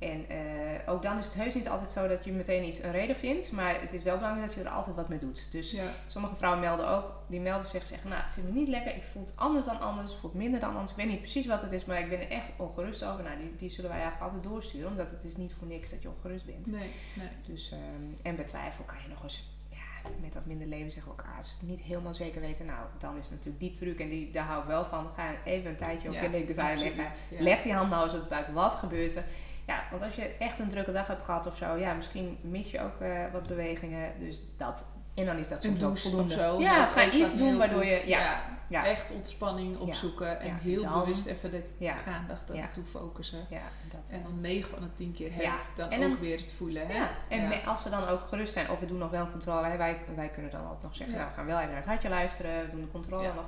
En 0.00 0.28
eh, 0.28 0.38
ook 0.86 1.02
dan 1.02 1.18
is 1.18 1.24
het 1.24 1.34
heus 1.34 1.54
niet 1.54 1.68
altijd 1.68 1.90
zo 1.90 2.08
dat 2.08 2.24
je 2.24 2.32
meteen 2.32 2.64
iets 2.64 2.82
een 2.82 2.92
reden 2.92 3.16
vindt. 3.16 3.52
Maar 3.52 3.80
het 3.80 3.92
is 3.92 4.02
wel 4.02 4.16
belangrijk 4.16 4.46
dat 4.46 4.56
je 4.56 4.62
er 4.64 4.68
altijd 4.70 4.96
wat 4.96 5.08
mee 5.08 5.18
doet. 5.18 5.48
Dus 5.52 5.70
Ja. 5.70 5.84
sommige 6.06 6.34
vrouwen 6.36 6.60
melden 6.60 6.88
ook, 6.88 7.12
die 7.26 7.40
melden 7.40 7.68
zich 7.68 7.86
zeggen, 7.86 8.10
nou 8.10 8.22
het 8.22 8.32
zit 8.32 8.44
me 8.44 8.50
niet 8.50 8.68
lekker. 8.68 8.96
Ik 8.96 9.02
voel 9.12 9.22
het 9.22 9.32
anders 9.36 9.66
dan 9.66 9.80
anders, 9.80 10.10
het 10.10 10.20
voelt 10.20 10.34
minder 10.34 10.60
dan 10.60 10.70
anders. 10.70 10.90
Ik 10.90 10.96
weet 10.96 11.06
niet 11.06 11.18
precies 11.20 11.46
wat 11.46 11.62
het 11.62 11.72
is, 11.72 11.84
maar 11.84 12.00
ik 12.00 12.08
ben 12.08 12.20
er 12.20 12.30
echt 12.30 12.46
ongerust 12.56 13.04
over. 13.04 13.22
Nou, 13.24 13.38
die, 13.38 13.56
die 13.56 13.70
zullen 13.70 13.90
wij 13.90 14.00
eigenlijk 14.00 14.32
altijd 14.32 14.52
doorsturen. 14.52 14.88
Omdat 14.90 15.10
het 15.10 15.24
is 15.24 15.36
niet 15.36 15.52
voor 15.52 15.66
niks 15.66 15.90
dat 15.90 16.02
je 16.02 16.08
ongerust 16.08 16.44
bent. 16.46 16.66
Nee, 16.70 16.90
nee. 17.14 17.28
Dus, 17.46 17.70
ehm, 17.70 17.80
en 18.22 18.36
bij 18.36 18.44
twijfel 18.44 18.84
kan 18.84 18.96
je 19.02 19.08
nog 19.08 19.22
eens, 19.22 19.50
ja, 19.70 20.10
met 20.20 20.32
dat 20.32 20.46
minder 20.46 20.66
leven 20.66 20.90
zeggen 20.90 21.12
we 21.12 21.18
ook, 21.22 21.26
ah, 21.30 21.36
als 21.36 21.48
we 21.50 21.56
het 21.66 21.68
niet 21.76 21.80
helemaal 21.86 22.14
zeker 22.14 22.40
weten, 22.40 22.66
nou, 22.66 22.86
dan 22.98 23.16
is 23.16 23.24
het 23.28 23.34
natuurlijk 23.34 23.60
die 23.60 23.72
truc 23.72 24.00
en 24.00 24.08
die, 24.08 24.30
daar 24.30 24.44
hou 24.46 24.60
ik 24.60 24.66
wel 24.66 24.84
van. 24.84 25.10
Ga 25.12 25.30
even 25.44 25.70
een 25.70 25.76
tijdje 25.76 26.08
op 26.08 26.14
je 26.14 26.20
absoluut, 26.20 26.96
leggen. 26.96 27.24
ja. 27.30 27.42
Leg 27.42 27.62
die 27.62 27.72
hand 27.72 27.90
nou 27.90 28.04
eens 28.04 28.14
op 28.14 28.22
de 28.22 28.28
buik, 28.28 28.46
wat 28.48 28.72
gebeurt 28.74 29.14
er? 29.16 29.24
Ja, 29.66 29.82
want 29.90 30.02
als 30.02 30.14
je 30.14 30.22
echt 30.38 30.58
een 30.58 30.68
drukke 30.68 30.92
dag 30.92 31.06
hebt 31.06 31.22
gehad 31.22 31.46
of 31.46 31.56
zo, 31.56 31.76
ja, 31.76 31.92
misschien 31.92 32.38
mis 32.42 32.70
je 32.70 32.80
ook 32.80 33.00
eh, 33.00 33.10
wat 33.32 33.48
bewegingen. 33.48 34.12
Dus 34.18 34.40
dat, 34.56 34.86
en 35.14 35.26
dan 35.26 35.36
is 35.36 35.48
dat 35.48 35.62
soms 35.62 35.82
ook 35.84 36.20
of 36.20 36.30
zo. 36.30 36.60
Ja, 36.60 36.86
ga 36.86 37.04
ook 37.04 37.12
iets 37.12 37.36
doen 37.36 37.58
waardoor 37.58 37.82
goed. 37.82 37.90
je, 38.00 38.02
ja, 38.08 38.40
ja, 38.68 38.84
Echt 38.86 39.12
ontspanning 39.12 39.78
opzoeken 39.78 40.40
en 40.40 40.56
heel 40.56 40.82
dan- 40.82 40.92
bewust 41.00 41.26
even 41.26 41.50
de 41.50 41.62
aandacht 42.06 42.48
Ja. 42.52 42.54
naartoe 42.60 42.84
focussen. 42.84 43.46
ja, 43.50 43.62
dat. 43.92 44.10
En 44.10 44.22
dan 44.22 44.40
9 44.40 44.70
van 44.70 44.80
de 44.80 44.94
10 44.94 45.12
keer 45.12 45.34
heb 45.34 45.52
dan 45.76 45.90
En 45.90 46.02
ook 46.04 46.10
dan- 46.10 46.20
weer 46.20 46.38
het 46.38 46.52
voelen. 46.52 46.86
Hè? 46.86 46.94
Ja, 46.94 47.10
en 47.28 47.64
als 47.64 47.82
we 47.84 47.90
dan 47.90 48.08
ook 48.08 48.24
gerust 48.24 48.52
zijn, 48.52 48.70
of 48.70 48.80
we 48.80 48.86
doen 48.86 48.98
nog 48.98 49.10
wel 49.10 49.20
een 49.24 49.30
controle, 49.30 49.66
hè, 49.66 49.76
wij, 49.76 49.98
wij 50.14 50.28
kunnen 50.28 50.50
dan 50.50 50.62
altijd 50.64 50.82
nog 50.82 50.94
zeggen, 50.94 51.16
nou, 51.16 51.28
we 51.28 51.34
gaan 51.34 51.46
wel 51.46 51.56
even 51.56 51.68
naar 51.68 51.76
het 51.78 51.86
hartje 51.86 52.08
luisteren, 52.08 52.64
we 52.64 52.70
doen 52.70 52.80
de 52.80 52.90
controle 52.90 53.26
nog. 53.34 53.44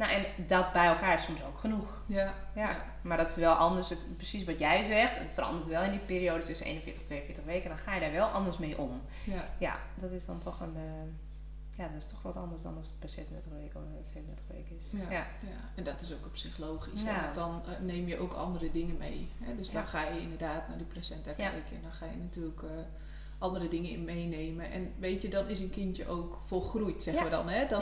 Nou, 0.00 0.12
en 0.12 0.46
dat 0.46 0.72
bij 0.72 0.86
elkaar 0.86 1.14
is 1.14 1.24
soms 1.24 1.44
ook 1.44 1.58
genoeg. 1.58 2.02
Ja, 2.06 2.34
Ja. 2.54 2.84
Maar 3.02 3.16
dat 3.16 3.28
is 3.28 3.34
wel 3.34 3.52
anders, 3.54 3.88
het, 3.88 4.16
precies 4.16 4.44
wat 4.44 4.58
jij 4.58 4.82
zegt, 4.82 5.18
het 5.18 5.32
verandert 5.32 5.68
wel 5.68 5.82
in 5.82 5.90
die 5.90 6.00
periode 6.00 6.44
tussen 6.44 6.66
41 6.66 7.02
en 7.02 7.08
42 7.08 7.44
weken, 7.44 7.68
dan 7.68 7.78
ga 7.78 7.94
je 7.94 8.00
daar 8.00 8.12
wel 8.12 8.26
anders 8.28 8.58
mee 8.58 8.78
om. 8.78 9.00
ja. 9.24 9.44
Ja, 9.58 9.78
dat 9.94 10.10
is 10.10 10.24
dan 10.26 10.38
toch 10.38 10.60
een, 10.60 10.76
eh, 10.76 11.78
ja, 11.78 11.88
dat 11.88 11.96
is 12.02 12.06
toch 12.06 12.22
wat 12.22 12.36
anders 12.36 12.62
dan 12.62 12.76
als 12.76 12.88
het 12.90 13.00
bij 13.00 13.08
36 13.08 13.52
weken 13.52 13.80
of 14.00 14.06
37 14.06 14.44
weken 14.48 14.76
is. 14.78 15.00
Ja, 15.00 15.10
Ja. 15.10 15.26
ja. 15.40 15.56
en 15.74 15.84
dat 15.84 16.00
is 16.00 16.12
ook 16.12 16.26
op 16.26 16.36
zich 16.36 16.58
logisch. 16.58 17.02
Ja. 17.02 17.20
Want 17.22 17.34
dan 17.34 17.62
eh, 17.64 17.80
neem 17.80 18.06
je 18.06 18.18
ook 18.18 18.32
andere 18.32 18.70
dingen 18.70 18.96
mee. 18.96 19.28
Hè? 19.40 19.54
Dus 19.56 19.70
dan 19.70 19.84
ga 19.86 20.02
je 20.04 20.20
inderdaad 20.20 20.68
naar 20.68 20.76
die 20.78 20.86
placenta 20.86 21.30
Ja. 21.30 21.36
kijken. 21.50 21.76
En 21.76 21.82
dan 21.82 21.92
ga 21.92 22.06
je 22.06 22.16
natuurlijk 22.16 22.62
eh, 22.62 22.68
andere 23.38 23.68
dingen 23.68 23.90
in 23.90 24.04
meenemen. 24.04 24.70
En 24.70 24.92
weet 24.98 25.22
je, 25.22 25.28
dan 25.28 25.48
is 25.48 25.60
een 25.60 25.70
kindje 25.70 26.06
ook 26.08 26.38
volgroeid, 26.44 27.02
zeggen 27.02 27.24
we 27.24 27.30
dan. 27.30 27.48
Hè? 27.48 27.66
dan 27.66 27.80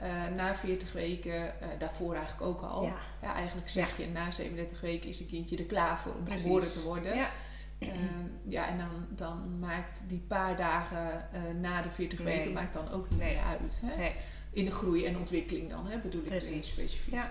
Eh, 0.00 0.36
na 0.36 0.54
40 0.54 0.92
weken, 0.92 1.60
eh, 1.60 1.68
daarvoor 1.78 2.14
eigenlijk 2.14 2.46
ook 2.46 2.60
al. 2.60 2.82
Ja. 2.84 2.96
Ja, 3.22 3.34
eigenlijk 3.34 3.68
zeg 3.68 3.96
je, 3.96 4.06
na 4.08 4.30
37 4.30 4.80
weken 4.80 5.08
is 5.08 5.20
een 5.20 5.26
kindje 5.26 5.56
er 5.56 5.64
klaar 5.64 6.00
voor 6.00 6.14
om 6.14 6.24
Precies. 6.24 6.42
geboren 6.42 6.72
te 6.72 6.82
worden. 6.82 7.16
Ja. 7.16 7.30
Ehm, 7.78 7.92
ja, 8.44 8.68
en 8.68 8.78
dan, 8.78 9.06
dan 9.08 9.58
maakt 9.58 10.02
die 10.08 10.24
paar 10.28 10.56
dagen 10.56 11.32
eh, 11.32 11.40
na 11.60 11.82
de 11.82 11.90
40 11.90 12.18
Nee. 12.18 12.36
weken 12.36 12.52
maakt 12.52 12.72
dan 12.74 12.90
ook 12.90 13.10
niet 13.10 13.18
Nee. 13.18 13.34
meer 13.34 13.42
uit. 13.44 13.82
Hè? 13.84 13.96
Nee. 13.96 14.12
In 14.52 14.64
de 14.64 14.70
groei 14.70 15.04
en 15.06 15.16
ontwikkeling 15.16 15.70
dan, 15.70 15.86
hè, 15.86 15.98
bedoel 15.98 16.22
ik 16.22 16.28
Precies. 16.28 16.50
meer 16.50 16.62
specifiek. 16.62 17.14
Ja. 17.14 17.30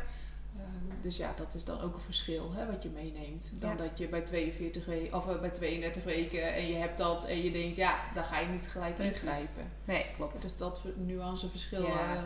Ehm, 0.97 1.01
dus 1.01 1.17
ja, 1.17 1.33
dat 1.35 1.53
is 1.53 1.65
dan 1.65 1.81
ook 1.81 1.93
een 1.95 2.01
verschil 2.01 2.51
hè, 2.53 2.65
wat 2.65 2.83
je 2.83 2.89
meeneemt. 2.89 3.61
Dan 3.61 3.69
Ja. 3.69 3.75
dat 3.75 3.97
je 3.97 4.07
bij 4.09 4.21
42 4.21 4.85
weken 4.85 5.17
of 5.17 5.27
eh, 5.27 5.39
bij 5.39 5.49
32 5.49 6.03
weken 6.03 6.53
en 6.53 6.67
je 6.67 6.75
hebt 6.75 6.97
dat 6.97 7.25
en 7.25 7.43
je 7.43 7.51
denkt, 7.51 7.75
ja, 7.75 7.95
dan 8.13 8.23
ga 8.23 8.39
je 8.39 8.47
niet 8.47 8.67
gelijk 8.69 8.95
Precies. 8.95 9.21
ingrijpen. 9.21 9.71
Nee, 9.85 10.05
klopt. 10.15 10.41
Dus 10.41 10.57
dat 10.57 10.79
ver- 10.81 10.93
nuanceverschil 10.97 11.81
Ja. 11.87 12.15
eh, 12.15 12.21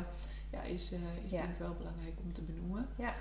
ja, 0.52 0.62
is, 0.62 0.92
eh, 0.92 1.00
is 1.26 1.32
denk 1.32 1.44
ik 1.50 1.58
wel 1.58 1.74
belangrijk 1.74 2.14
om 2.24 2.34
te 2.34 2.42
benoemen. 2.42 2.88
Ja. 2.98 3.14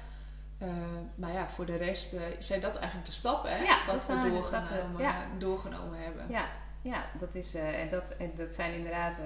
Maar 1.14 1.32
ja, 1.32 1.50
voor 1.50 1.66
de 1.66 1.76
rest 1.76 2.16
zijn 2.38 2.60
dat 2.60 2.76
eigenlijk 2.76 3.06
de 3.06 3.12
stappen 3.12 3.50
hè, 3.50 3.62
Ja, 3.64 3.86
wat 3.86 4.06
we 4.06 4.30
doorgenomen, 4.30 5.38
doorgenomen 5.38 5.98
hebben. 6.02 6.26
Ja, 6.30 6.48
ja 6.82 7.04
dat, 7.18 7.34
is, 7.34 7.54
en 7.54 7.88
dat, 7.88 8.10
en 8.18 8.30
dat 8.34 8.54
zijn 8.54 8.72
inderdaad 8.74 9.18
eh, 9.18 9.24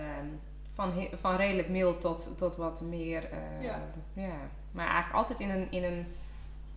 van, 0.72 1.08
van 1.12 1.36
redelijk 1.36 1.68
mild 1.68 2.00
tot, 2.00 2.28
tot 2.36 2.56
wat 2.56 2.80
meer. 2.80 3.28
Ja. 3.60 3.80
Maar 4.74 4.86
eigenlijk 4.86 5.16
altijd 5.16 5.40
in 5.40 5.50
een, 5.50 5.70
in 5.70 5.84
een 5.84 6.06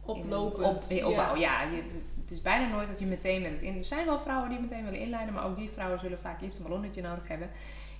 Oplopend. 0.07 0.89
In 0.89 0.97
een 0.97 1.05
op, 1.05 1.09
opbouw, 1.09 1.35
ja. 1.35 1.61
Je, 1.61 1.83
het, 2.21 2.31
is 2.31 2.41
bijna 2.41 2.67
nooit 2.67 2.87
dat 2.87 2.99
je 2.99 3.05
meteen 3.05 3.41
met 3.41 3.51
het 3.51 3.61
in. 3.61 3.75
Er 3.75 3.83
zijn 3.83 4.05
wel 4.05 4.19
vrouwen 4.19 4.49
die 4.49 4.59
meteen 4.59 4.83
willen 4.83 4.99
inleiden, 4.99 5.33
maar 5.33 5.45
ook 5.45 5.57
die 5.57 5.69
vrouwen 5.69 5.99
zullen 5.99 6.19
vaak 6.19 6.41
eerst 6.41 6.57
een 6.57 6.63
ballonnetje 6.63 7.01
nodig 7.01 7.27
hebben. 7.27 7.49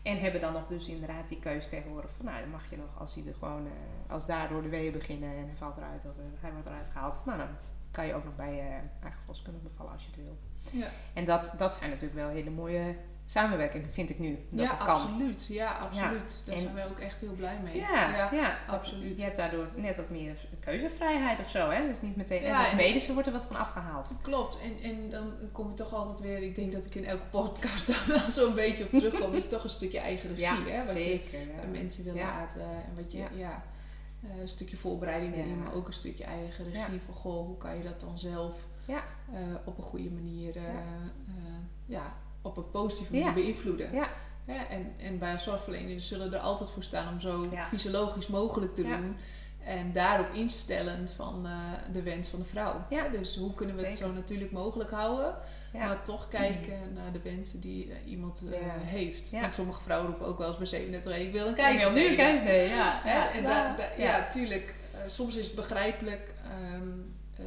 En 0.03 0.19
hebben 0.19 0.41
dan 0.41 0.53
nog 0.53 0.67
dus 0.67 0.87
inderdaad 0.87 1.27
die 1.27 1.39
keus 1.39 1.67
tegenwoordig 1.67 2.11
van, 2.11 2.25
nou 2.25 2.39
dan 2.39 2.49
mag 2.49 2.69
je 2.69 2.77
nog, 2.77 2.99
als 2.99 3.15
hij 3.15 3.23
er 3.27 3.33
gewoon, 3.33 3.65
eh, 3.65 4.13
als 4.13 4.25
daardoor 4.25 4.61
de 4.61 4.69
weeën 4.69 4.91
beginnen 4.91 5.29
en 5.29 5.45
hij 5.45 5.55
valt 5.57 5.77
eruit 5.77 6.05
of 6.05 6.11
eh, 6.11 6.41
hij 6.41 6.51
wordt 6.51 6.67
eruit 6.67 6.87
gehaald, 6.91 7.21
nou 7.25 7.37
dan 7.37 7.47
kan 7.91 8.07
je 8.07 8.13
ook 8.13 8.23
nog 8.23 8.35
bij 8.35 8.59
eh 8.59 8.65
eigen 9.01 9.19
verloskundige 9.19 9.63
bevallen 9.63 9.91
als 9.91 10.03
je 10.03 10.09
het 10.09 10.19
wil. 10.19 10.37
Ja. 10.81 10.87
En 11.13 11.25
dat, 11.25 11.53
dat 11.57 11.75
zijn 11.75 11.89
natuurlijk 11.89 12.19
wel 12.19 12.29
hele 12.29 12.49
mooie 12.49 12.95
samenwerkingen, 13.29 13.91
vind 13.91 14.09
ik 14.09 14.19
nu. 14.19 14.37
Dat 14.49 14.59
ja, 14.59 14.69
het 14.69 14.77
kan. 14.83 14.87
absoluut. 14.87 15.45
Ja, 15.49 15.71
absoluut. 15.71 16.41
Daar 16.45 16.55
En- 16.55 16.61
zijn 16.61 16.73
wij 16.73 16.85
ook 16.87 16.99
echt 16.99 17.19
heel 17.21 17.33
blij 17.33 17.59
mee. 17.63 17.75
Ja, 17.75 18.09
ja, 18.09 18.29
Ja, 18.33 18.49
dat- 18.65 18.75
absoluut. 18.75 19.17
Je 19.17 19.23
hebt 19.23 19.37
daardoor 19.37 19.67
net 19.75 19.95
wat 19.95 20.09
meer 20.09 20.35
keuzevrijheid 20.59 21.39
of 21.39 21.49
zo. 21.49 21.69
Hè? 21.69 21.87
Dus 21.87 22.01
niet 22.01 22.15
meteen. 22.15 22.41
Ja, 22.41 22.63
en 22.63 22.77
het 22.77 22.85
medische 22.87 23.13
wordt 23.13 23.27
er 23.27 23.33
wat 23.33 23.45
van 23.45 23.55
afgehaald. 23.55 24.09
Klopt, 24.21 24.59
en, 24.61 24.89
en 24.91 25.09
dan 25.09 25.33
kom 25.51 25.67
je 25.69 25.73
toch 25.73 25.93
altijd 25.93 26.19
weer, 26.19 26.37
ik 26.41 26.55
denk 26.55 26.71
dat 26.71 26.85
ik 26.85 26.95
in 26.95 27.05
elke 27.05 27.25
podcast 27.29 27.87
daar 27.87 28.03
wel 28.07 28.31
zo'n 28.45 28.55
beetje 28.55 28.83
op 28.83 28.89
terugkom. 28.89 29.21
Het 29.31 29.43
is 29.43 29.49
toch 29.49 29.63
een 29.63 29.69
stukje 29.69 29.99
eigen 29.99 30.29
regie, 30.29 30.43
Ja, 30.65 30.71
hè? 30.71 30.85
Wat 30.85 30.97
je 30.97 31.03
zeker. 31.03 31.39
ja. 31.39 31.67
mensen 31.71 32.03
wil 32.03 32.15
Ja. 32.15 32.25
laten 32.27 32.61
en 32.61 32.95
wat 32.95 33.11
je, 33.11 33.17
ja, 33.17 33.27
Ja. 33.35 33.63
eh, 34.23 34.41
een 34.41 34.49
stukje 34.49 34.77
voorbereiding 34.77 35.35
Ja. 35.35 35.41
erin, 35.41 35.59
maar 35.63 35.73
ook 35.73 35.87
een 35.87 35.93
stukje 35.93 36.23
eigen 36.23 36.63
regie 36.63 36.93
Ja. 36.93 36.99
van, 37.05 37.13
goh, 37.13 37.45
hoe 37.45 37.57
kan 37.57 37.77
je 37.77 37.83
dat 37.83 37.99
dan 37.99 38.19
zelf 38.19 38.65
Ja. 38.85 39.03
eh, 39.33 39.39
op 39.65 39.77
een 39.77 39.83
goede 39.83 40.09
manier, 40.11 40.53
Ja. 40.53 40.61
eh, 40.61 41.33
ja, 41.85 42.15
op 42.47 42.57
een 42.57 42.71
positieve 42.71 43.13
manier 43.13 43.33
beïnvloeden. 43.33 43.93
Ja. 43.93 44.07
En, 44.69 44.93
en 44.97 45.17
bij 45.19 45.39
zorgverleners 45.39 46.07
zullen 46.07 46.33
er 46.33 46.39
altijd 46.39 46.71
voor 46.71 46.83
staan 46.83 47.13
om 47.13 47.19
zo 47.19 47.45
fysiologisch 47.69 48.27
mogelijk 48.27 48.75
te 48.75 48.83
doen. 48.83 49.15
En 49.63 49.91
daarop 49.91 50.33
instellend 50.33 51.11
van 51.11 51.45
eh, 51.45 51.51
de 51.91 52.01
wens 52.03 52.29
van 52.29 52.39
de 52.39 52.45
vrouw. 52.45 52.85
Ja. 52.89 53.07
Dus 53.07 53.35
hoe 53.35 53.53
kunnen 53.53 53.75
we 53.75 53.85
het 53.85 53.97
zo 53.97 54.11
natuurlijk 54.11 54.51
mogelijk 54.51 54.89
houden, 54.91 55.35
Ja. 55.73 55.85
maar 55.85 56.03
toch 56.03 56.27
kijken 56.27 56.93
naar 56.93 57.11
de 57.13 57.21
wensen 57.21 57.59
die 57.59 57.91
eh, 57.91 58.11
iemand 58.11 58.43
eh, 58.51 58.61
Ja. 58.61 58.67
heeft. 58.77 59.29
Want 59.31 59.55
sommige 59.55 59.81
vrouwen 59.81 60.09
roepen 60.09 60.27
ook 60.27 60.37
wel 60.37 60.47
eens 60.47 60.57
bij 60.57 60.65
37 60.65 61.21
ik 61.21 61.31
wil 61.31 61.43
een 61.43 61.49
Ik 61.49 61.55
keizer 61.55 61.93
wil 61.93 62.03
nu 62.03 62.09
een 62.09 62.15
keizersnee, 62.15 62.67
ja. 62.69 63.03
En 63.33 63.43
da- 63.43 63.75
da- 63.75 63.89
ja. 63.97 64.27
tuurlijk. 64.29 64.75
soms 65.07 65.35
is 65.35 65.45
het 65.45 65.55
begrijpelijk 65.55 66.33
ehm, 66.43 66.75
eh, 66.75 66.85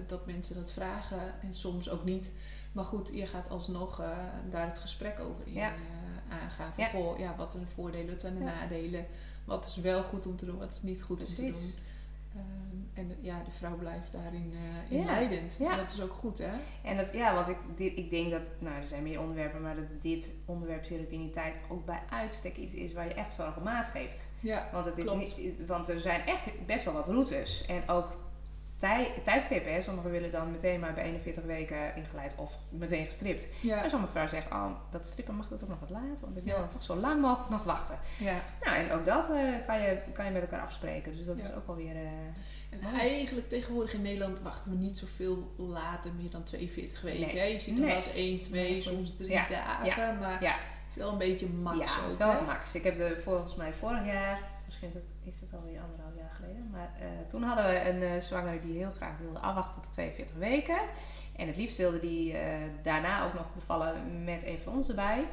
dat 0.07 0.27
mensen 0.27 0.55
dat 0.55 0.73
vragen 0.73 1.41
en 1.43 1.55
soms 1.55 1.91
ook 1.91 2.05
niet. 2.05 2.33
Maar 2.73 2.85
goed, 2.85 3.11
je 3.15 3.27
gaat 3.27 3.51
alsnog 3.51 4.01
eh, 4.01 4.09
daar 4.51 4.67
het 4.67 4.79
gesprek 4.79 5.21
over 5.21 5.47
in 5.47 5.53
Ja. 5.53 5.69
eh, 5.73 6.39
aangaan. 6.43 6.73
Van, 6.75 6.85
Ja. 6.85 6.91
goh, 6.91 7.19
ja, 7.19 7.35
wat 7.37 7.51
zijn 7.51 7.63
de 7.63 7.69
voordelen, 7.75 8.11
wat 8.11 8.21
zijn 8.21 8.35
de 8.39 8.45
Ja. 8.45 8.55
nadelen? 8.61 9.07
Wat 9.45 9.65
is 9.67 9.77
wel 9.77 10.03
goed 10.03 10.27
om 10.27 10.37
te 10.37 10.45
doen, 10.47 10.59
wat 10.59 10.73
is 10.73 10.83
niet 10.83 11.03
goed 11.03 11.21
om 11.29 11.35
te 11.35 11.43
doen? 11.51 11.75
Ehm, 12.35 12.77
en 13.09 13.17
ja, 13.21 13.43
de 13.45 13.51
vrouw 13.51 13.77
blijft 13.77 14.13
daarin 14.13 14.55
eh, 14.89 14.99
in 14.99 15.05
leidend. 15.05 15.59
Dat 15.59 15.91
is 15.91 16.01
ook 16.03 16.13
goed, 16.13 16.39
hè? 16.39 16.51
En 16.83 16.97
dat, 16.97 17.13
ja, 17.13 17.35
want 17.35 17.49
ik, 17.49 17.57
dit, 17.77 17.97
ik 17.97 18.11
denk 18.11 18.31
dat, 18.31 18.49
nou, 18.59 18.77
er 18.77 18.89
zijn 18.89 19.03
meer 19.03 19.21
onderwerpen, 19.21 19.63
maar 19.63 19.77
dat 19.77 20.03
dit 20.03 20.31
onderwerp 20.45 20.85
serotiniteit 20.85 21.59
ook 21.69 21.85
bij 21.85 22.03
uitstek 22.11 22.57
iets 22.57 22.75
is 22.75 22.93
waar 22.93 23.09
je 23.09 23.15
echt 23.15 23.33
zorg 23.33 23.57
om 23.57 23.63
maat 23.63 23.87
geeft. 23.87 24.27
Ja, 24.41 24.69
Want, 24.73 24.85
het 24.87 24.99
is 24.99 25.05
Klopt. 25.05 25.21
niet, 25.39 25.67
want 25.67 25.89
er 25.89 26.01
zijn 26.01 26.27
echt 26.27 26.67
best 26.67 26.85
wel 26.85 26.95
wat 26.95 27.07
routes. 27.09 27.65
En 27.67 27.89
ook 27.89 28.09
tij, 28.81 29.13
tijdstippen. 29.23 29.73
Hè. 29.73 29.81
Sommigen 29.81 30.11
willen 30.11 30.31
dan 30.31 30.51
meteen 30.51 30.81
maar 30.81 30.95
bij 30.95 31.05
41 31.05 31.45
weken 31.45 31.97
ingeleid 31.97 32.35
of 32.37 32.57
meteen 32.71 33.07
gestript. 33.07 33.49
ja, 33.63 33.83
En 33.83 33.91
sommige 33.91 34.13
vrouwen 34.13 34.35
zeggen, 34.37 34.57
oh, 34.57 34.71
dat 34.91 35.07
strippen 35.07 35.35
mag 35.35 35.49
dat 35.49 35.63
ook 35.63 35.69
nog 35.69 35.81
wat 35.81 35.91
later. 35.91 36.21
Want 36.25 36.37
ik 36.37 36.45
wil 36.45 36.55
Ja. 36.55 36.61
dan 36.61 36.69
toch 36.69 36.83
zo 36.83 36.97
lang 36.97 37.21
mogelijk 37.21 37.51
nog 37.51 37.63
wachten. 37.65 37.99
ja. 38.19 38.43
Nou, 38.65 38.77
en 38.77 38.93
ook 38.93 39.05
dat 39.05 39.31
eh, 39.31 39.67
kan, 39.67 39.81
je, 39.81 39.99
kan 40.13 40.25
je 40.25 40.31
met 40.31 40.43
elkaar 40.43 40.61
afspreken. 40.61 41.17
Dus 41.17 41.27
dat 41.27 41.37
is 41.39 41.53
ook 41.53 41.67
alweer... 41.69 41.97
eh 41.97 42.03
En 42.71 42.79
Mooi. 42.83 42.97
eigenlijk 42.99 43.49
tegenwoordig 43.49 43.93
in 43.93 44.03
Nederland 44.03 44.41
wachten 44.41 44.71
we 44.71 44.77
niet 44.77 44.99
zoveel 44.99 45.55
later, 45.57 46.13
meer 46.15 46.31
dan 46.31 46.43
42 46.43 47.01
weken. 47.03 47.21
Nee. 47.27 47.39
hè? 47.39 47.45
Je 47.45 47.59
ziet 47.59 47.77
Nee. 47.79 47.87
wel 47.87 47.95
eens 47.95 48.13
1, 48.15 48.43
2, 48.43 48.71
Nee, 48.71 48.81
soms 48.81 49.17
3 49.17 49.31
Ja. 49.31 49.47
dagen. 49.47 50.19
Maar 50.19 50.33
het 50.41 50.89
is 50.89 50.97
wel 50.97 51.13
een 51.13 51.19
beetje 51.19 51.47
max 51.49 51.77
ja, 51.95 52.03
het 52.03 52.11
is 52.13 52.17
wel 52.19 52.31
hè? 52.33 52.41
max. 52.41 52.75
Ik 52.75 52.83
heb 52.85 52.97
de, 52.97 53.21
volgens 53.25 53.55
mij 53.57 53.73
vorig 53.73 54.07
jaar, 54.07 54.41
misschien 54.65 54.91
dat, 54.93 55.03
is 55.31 55.41
het 55.41 55.55
alweer 55.55 55.81
anderhalf 55.81 56.17
jaar 56.17 56.35
geleden, 56.35 56.71
maar 56.71 56.93
eh, 56.99 57.07
toen 57.29 57.43
hadden 57.43 57.65
we 57.65 57.89
een 57.89 58.03
eh, 58.03 58.21
zwangere 58.21 58.61
die 58.61 58.77
heel 58.77 58.91
graag 58.91 59.19
wilde 59.19 59.39
afwachten 59.39 59.83
tot 59.83 59.93
42 59.93 60.37
weken. 60.37 60.79
En 61.37 61.47
het 61.47 61.57
liefst 61.57 61.77
wilde 61.77 62.01
die 62.01 62.37
eh, 62.37 62.57
daarna 62.83 63.25
ook 63.25 63.35
nog 63.35 63.55
bevallen 63.55 64.25
met 64.25 64.47
een 64.47 64.59
van 64.59 64.73
ons 64.73 64.89
erbij. 64.89 65.27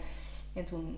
En 0.54 0.66
toen 0.66 0.98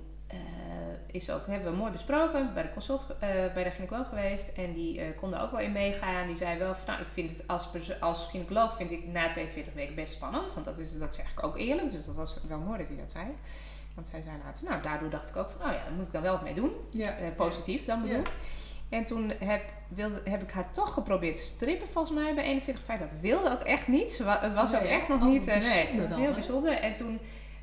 is 1.12 1.32
ook, 1.32 1.47
hebben 1.47 1.72
we 1.72 1.78
mooi 1.78 1.91
besproken 1.91 2.54
bij 2.54 2.64
de 2.64 2.74
consult, 2.74 3.06
bij 3.20 3.64
de 3.64 3.72
gynaecoloog 3.72 4.10
geweest. 4.10 4.58
En 4.58 4.74
die 4.74 5.14
kon 5.14 5.34
er 5.34 5.41
ook 5.41 5.52
wel 5.52 5.60
in 5.60 5.72
meegaan. 5.72 6.28
Die 6.28 6.36
zei 6.36 6.58
wel 6.58 6.76
van, 6.76 6.88
nou, 6.88 7.02
ik 7.02 7.08
vind 7.08 7.30
het 7.30 7.47
als, 7.47 7.70
als 8.00 8.26
gynaecoloog 8.26 8.76
vind 8.76 8.91
ik 8.91 9.08
na 9.08 9.28
42 9.28 9.74
weken 9.74 9.95
best 9.95 10.14
spannend. 10.14 10.54
Want 10.54 10.66
dat, 10.66 10.78
is, 10.78 10.97
dat 10.97 11.16
zeg 11.16 11.32
ik 11.32 11.43
ook 11.43 11.58
eerlijk. 11.58 11.91
Dus 11.91 12.06
dat 12.06 12.16
was 12.16 12.38
wel 12.47 12.60
mooi 12.60 12.78
dat 12.78 12.88
hij 12.88 12.97
dat 12.97 13.12
zei. 13.12 13.26
Want 13.95 14.08
zij 14.08 14.22
zei 14.22 14.38
later, 14.43 14.64
nou, 14.64 14.82
daardoor 14.82 15.10
dacht 15.10 15.30
ik 15.30 15.36
ook 15.36 15.50
van, 15.50 15.62
nou 15.62 15.74
ja, 15.74 15.84
daar 15.84 15.93
moet 15.93 16.06
ik 16.06 16.12
dan 16.12 16.22
wel 16.22 16.34
wat 16.34 16.43
mee 16.43 16.54
doen. 16.54 16.72
Ja. 16.89 17.16
Positief 17.36 17.86
dan 17.86 18.02
bedoeld. 18.02 18.36
En 18.90 19.06
toen 19.06 19.32
heb, 19.40 19.62
wilde, 19.88 20.22
heb 20.24 20.42
ik 20.42 20.52
haar 20.52 20.72
toch 20.72 20.94
geprobeerd 20.94 21.36
te 21.36 21.42
strippen, 21.42 21.88
volgens 21.88 22.16
mij, 22.16 22.36
bij 22.36 22.62
41,5. 22.62 22.76
Dat 23.00 23.20
wilde 23.22 23.52
ook 23.52 23.64
echt 23.64 23.88
niet. 23.88 24.18
Het 24.18 24.54
was 24.54 24.76
ook 24.76 24.82
echt 24.82 25.08
nog 25.08 25.22
oh, 25.22 25.28
niet... 25.28 25.48
eh, 25.48 25.58
nee, 25.58 25.88
het 25.88 26.00
was 26.00 26.10
dan, 26.10 26.20
heel 26.20 26.34
bijzonder. 26.34 26.74
En 26.74 26.96
toen, 26.96 27.20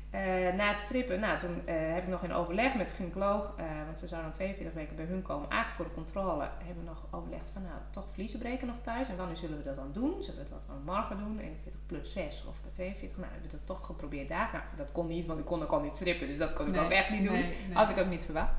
eh, 0.09 0.21
na 0.55 0.67
het 0.67 0.77
strippen, 0.77 1.19
nou, 1.19 1.37
toen 1.37 1.61
eh, 1.65 1.75
heb 1.77 2.03
ik 2.03 2.09
nog 2.09 2.23
in 2.23 2.33
overleg 2.33 2.75
met 2.75 2.89
de 2.89 2.95
gynaecoloog, 2.95 3.55
want 3.85 3.99
ze 3.99 4.07
zou 4.07 4.21
dan 4.21 4.31
42 4.31 4.73
weken 4.73 4.95
bij 4.95 5.05
hun 5.05 5.21
komen, 5.21 5.49
eigenlijk 5.49 5.81
voor 5.81 5.85
de 5.85 6.03
controle, 6.03 6.49
hebben 6.65 6.83
we 6.83 6.89
nog 6.89 7.05
overlegd 7.11 7.49
van, 7.53 7.61
nou, 7.61 7.75
toch 7.91 8.05
vliezen 8.11 8.39
breken 8.39 8.67
nog 8.67 8.79
thuis. 8.81 9.09
En 9.09 9.17
wanneer 9.17 9.37
zullen 9.37 9.57
we 9.57 9.63
dat 9.63 9.75
dan 9.75 9.89
doen? 9.93 10.23
Zullen 10.23 10.43
we 10.43 10.49
dat 10.49 10.63
dan 10.67 10.81
morgen 10.85 11.17
doen? 11.17 11.39
41 11.39 11.81
plus 11.85 12.11
6 12.11 12.43
of 12.49 12.61
bij 12.61 12.71
42? 12.71 13.17
Nou, 13.17 13.31
hebben 13.31 13.49
we 13.49 13.57
dat 13.57 13.65
toch 13.65 13.85
geprobeerd 13.85 14.27
daar. 14.27 14.49
Nou, 14.53 14.63
dat 14.75 14.91
kon 14.91 15.07
niet, 15.07 15.25
want 15.25 15.39
ik 15.39 15.45
kon 15.45 15.61
ook 15.63 15.71
al 15.71 15.81
niet 15.81 15.95
strippen, 15.95 16.27
dus 16.27 16.37
dat 16.37 16.53
kon 16.53 16.67
ik 16.67 16.73
Nee, 16.73 16.83
ook 16.83 16.91
echt 16.91 17.09
niet 17.09 17.23
doen. 17.23 17.33
nee, 17.33 17.57
nee. 17.67 17.75
Had 17.75 17.89
ik 17.89 17.97
ook 17.97 18.09
niet 18.09 18.23
verwacht. 18.23 18.53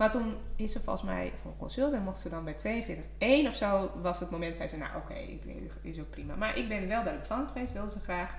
Maar 0.00 0.10
toen 0.10 0.36
is 0.56 0.72
ze 0.72 0.80
volgens 0.80 1.04
mij 1.04 1.32
voor 1.42 1.50
een 1.50 1.56
consult 1.56 1.92
en 1.92 2.02
mocht 2.02 2.18
ze 2.18 2.28
dan 2.28 2.44
bij 2.44 2.54
42, 2.54 3.04
1 3.18 3.46
of 3.46 3.54
zo 3.54 3.90
was 4.02 4.20
het 4.20 4.30
moment, 4.30 4.56
zei 4.56 4.68
ze, 4.68 4.76
nou 4.76 4.96
oké, 4.96 5.14
is 5.82 6.00
ook 6.00 6.10
prima. 6.10 6.34
Maar 6.34 6.56
ik 6.56 6.68
ben 6.68 6.88
wel 6.88 7.02
bij 7.02 7.12
de 7.12 7.18
bevalling 7.18 7.48
geweest, 7.48 7.72
wilde 7.72 7.90
ze 7.90 8.00
graag. 8.00 8.34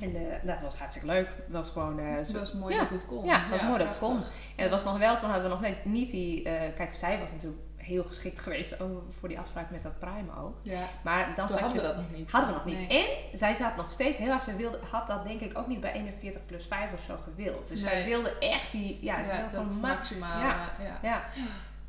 En 0.00 0.16
eh, 0.16 0.46
dat 0.46 0.62
was 0.62 0.76
hartstikke 0.76 1.08
leuk. 1.08 1.26
Het 1.28 1.50
was 1.52 1.70
gewoon... 1.70 1.98
eh, 1.98 2.14
Het 2.16 2.32
was 2.32 2.52
mooi 2.52 2.74
Ja. 2.74 2.80
dat 2.80 2.90
het 2.90 3.06
kon. 3.06 3.24
Ja, 3.24 3.40
het 3.40 3.50
was 3.50 3.62
mooi 3.62 3.78
dat 3.78 3.86
het 3.86 3.98
kon. 3.98 4.16
en 4.56 4.62
het 4.62 4.70
was 4.70 4.84
nog 4.84 4.98
wel, 4.98 5.16
toen 5.16 5.28
hadden 5.30 5.44
we 5.48 5.50
nog 5.54 5.60
net 5.60 5.84
niet 5.84 6.10
die... 6.10 6.42
eh, 6.42 6.74
kijk, 6.74 6.94
zij 6.94 7.18
was 7.18 7.30
natuurlijk 7.32 7.62
heel 7.82 8.04
geschikt 8.04 8.40
geweest 8.40 8.76
voor 9.18 9.28
die 9.28 9.38
afspraak 9.38 9.70
met 9.70 9.82
dat 9.82 9.98
primen 9.98 10.36
ook. 10.36 10.56
Ja, 10.62 10.80
Maar 11.02 11.32
dan 11.34 11.48
hadden 11.48 11.68
je- 11.68 11.74
we 11.74 11.82
dat 11.82 11.96
nog 11.96 12.10
niet. 12.16 12.32
Hadden 12.32 12.50
we 12.50 12.56
nog 12.56 12.64
niet. 12.64 12.88
Nee. 12.88 13.20
En 13.32 13.38
zij 13.38 13.54
zat 13.54 13.76
nog 13.76 13.92
steeds 13.92 14.18
heel 14.18 14.30
erg. 14.30 14.42
Zij 14.42 14.56
wilde, 14.56 14.78
had 14.90 15.06
dat 15.06 15.24
denk 15.24 15.40
ik 15.40 15.58
ook 15.58 15.66
niet 15.66 15.80
bij 15.80 15.92
41 15.92 16.46
plus 16.46 16.66
5 16.66 16.92
of 16.92 17.00
zo 17.06 17.16
gewild. 17.24 17.68
Dus 17.68 17.80
zij 17.80 18.04
wilde 18.04 18.38
echt 18.38 18.70
die. 18.72 18.98
Ja, 19.02 19.24
ze 19.24 19.32
Ja, 19.32 19.36
wilde 19.38 19.52
dat 19.52 19.62
max. 19.64 19.80
maximaal. 19.80 20.40
Ja, 20.40 20.70
Ja. 20.82 20.98
ja. 21.02 21.24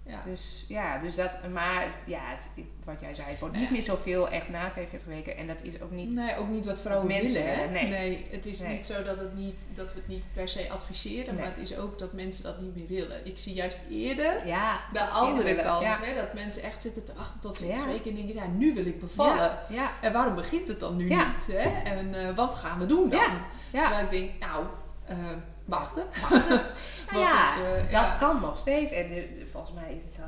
Ja. 0.05 0.21
Dus 0.25 0.65
ja, 0.67 0.97
dus 0.97 1.15
dat. 1.15 1.37
Maar 1.53 1.87
ja, 2.05 2.19
het, 2.25 2.49
wat 2.83 2.99
jij 3.01 3.13
zei, 3.13 3.27
het 3.29 3.39
wordt 3.39 3.55
niet 3.55 3.63
Ja. 3.65 3.71
meer 3.71 3.83
zoveel 3.83 4.29
echt 4.29 4.49
na 4.49 4.69
42 4.69 5.07
weken. 5.07 5.37
En 5.37 5.47
dat 5.47 5.63
is 5.63 5.81
ook 5.81 5.91
niet. 5.91 6.13
Nee, 6.15 6.37
ook 6.37 6.47
niet 6.49 6.65
wat 6.65 6.81
vrouwen 6.81 7.07
Mensen 7.07 7.33
willen. 7.33 7.73
Hè? 7.73 7.87
nee. 7.87 8.25
het 8.31 8.45
is 8.45 8.59
Nee. 8.59 8.71
niet 8.71 8.85
zo 8.85 9.03
dat, 9.03 9.17
het 9.17 9.35
niet, 9.35 9.67
dat 9.73 9.93
we 9.93 9.99
het 9.99 10.07
niet 10.07 10.23
per 10.33 10.47
se 10.49 10.69
adviseren, 10.71 11.25
Nee. 11.35 11.43
maar 11.43 11.53
het 11.53 11.57
is 11.69 11.77
ook 11.77 11.99
dat 11.99 12.13
mensen 12.13 12.43
dat 12.43 12.61
niet 12.61 12.75
meer 12.75 12.87
willen. 12.87 13.25
Ik 13.25 13.37
zie 13.37 13.53
juist 13.53 13.83
eerder 13.89 14.47
Ja, 14.47 14.79
de 14.91 15.03
andere 15.03 15.55
kant, 15.55 15.81
Ja. 15.83 15.99
hè, 16.01 16.15
dat 16.15 16.33
mensen 16.33 16.63
echt 16.63 16.81
zitten 16.81 17.05
te 17.05 17.13
wachten 17.17 17.39
tot 17.41 17.57
40 17.57 17.77
Ja. 17.77 17.85
weken 17.85 18.09
en 18.09 18.15
denken, 18.15 18.35
ja, 18.35 18.47
nu 18.47 18.73
wil 18.73 18.85
ik 18.85 18.99
bevallen. 18.99 19.57
En 20.01 20.13
waarom 20.13 20.35
begint 20.35 20.67
het 20.67 20.79
dan 20.79 20.95
nu 20.97 21.03
niet? 21.07 21.47
Hè? 21.51 21.81
En 21.83 22.13
eh, 22.27 22.35
wat 22.35 22.55
gaan 22.55 22.79
we 22.79 22.85
doen 22.85 23.09
dan? 23.09 23.41
Terwijl 23.71 24.03
ik 24.03 24.09
denk, 24.09 24.31
nou, 24.39 24.65
eh, 25.05 25.17
wachten. 25.65 26.05
Nou 27.11 27.25
ja, 27.25 27.55
eh, 27.55 27.81
dat 27.81 28.09
ja. 28.09 28.15
kan 28.19 28.41
nog 28.41 28.57
steeds. 28.59 28.91
En 28.91 29.07
de, 29.07 29.31
de- 29.35 29.45
volgens 29.51 29.73
mij 29.73 29.93
is 29.95 30.03
het 30.03 30.19
al. 30.19 30.25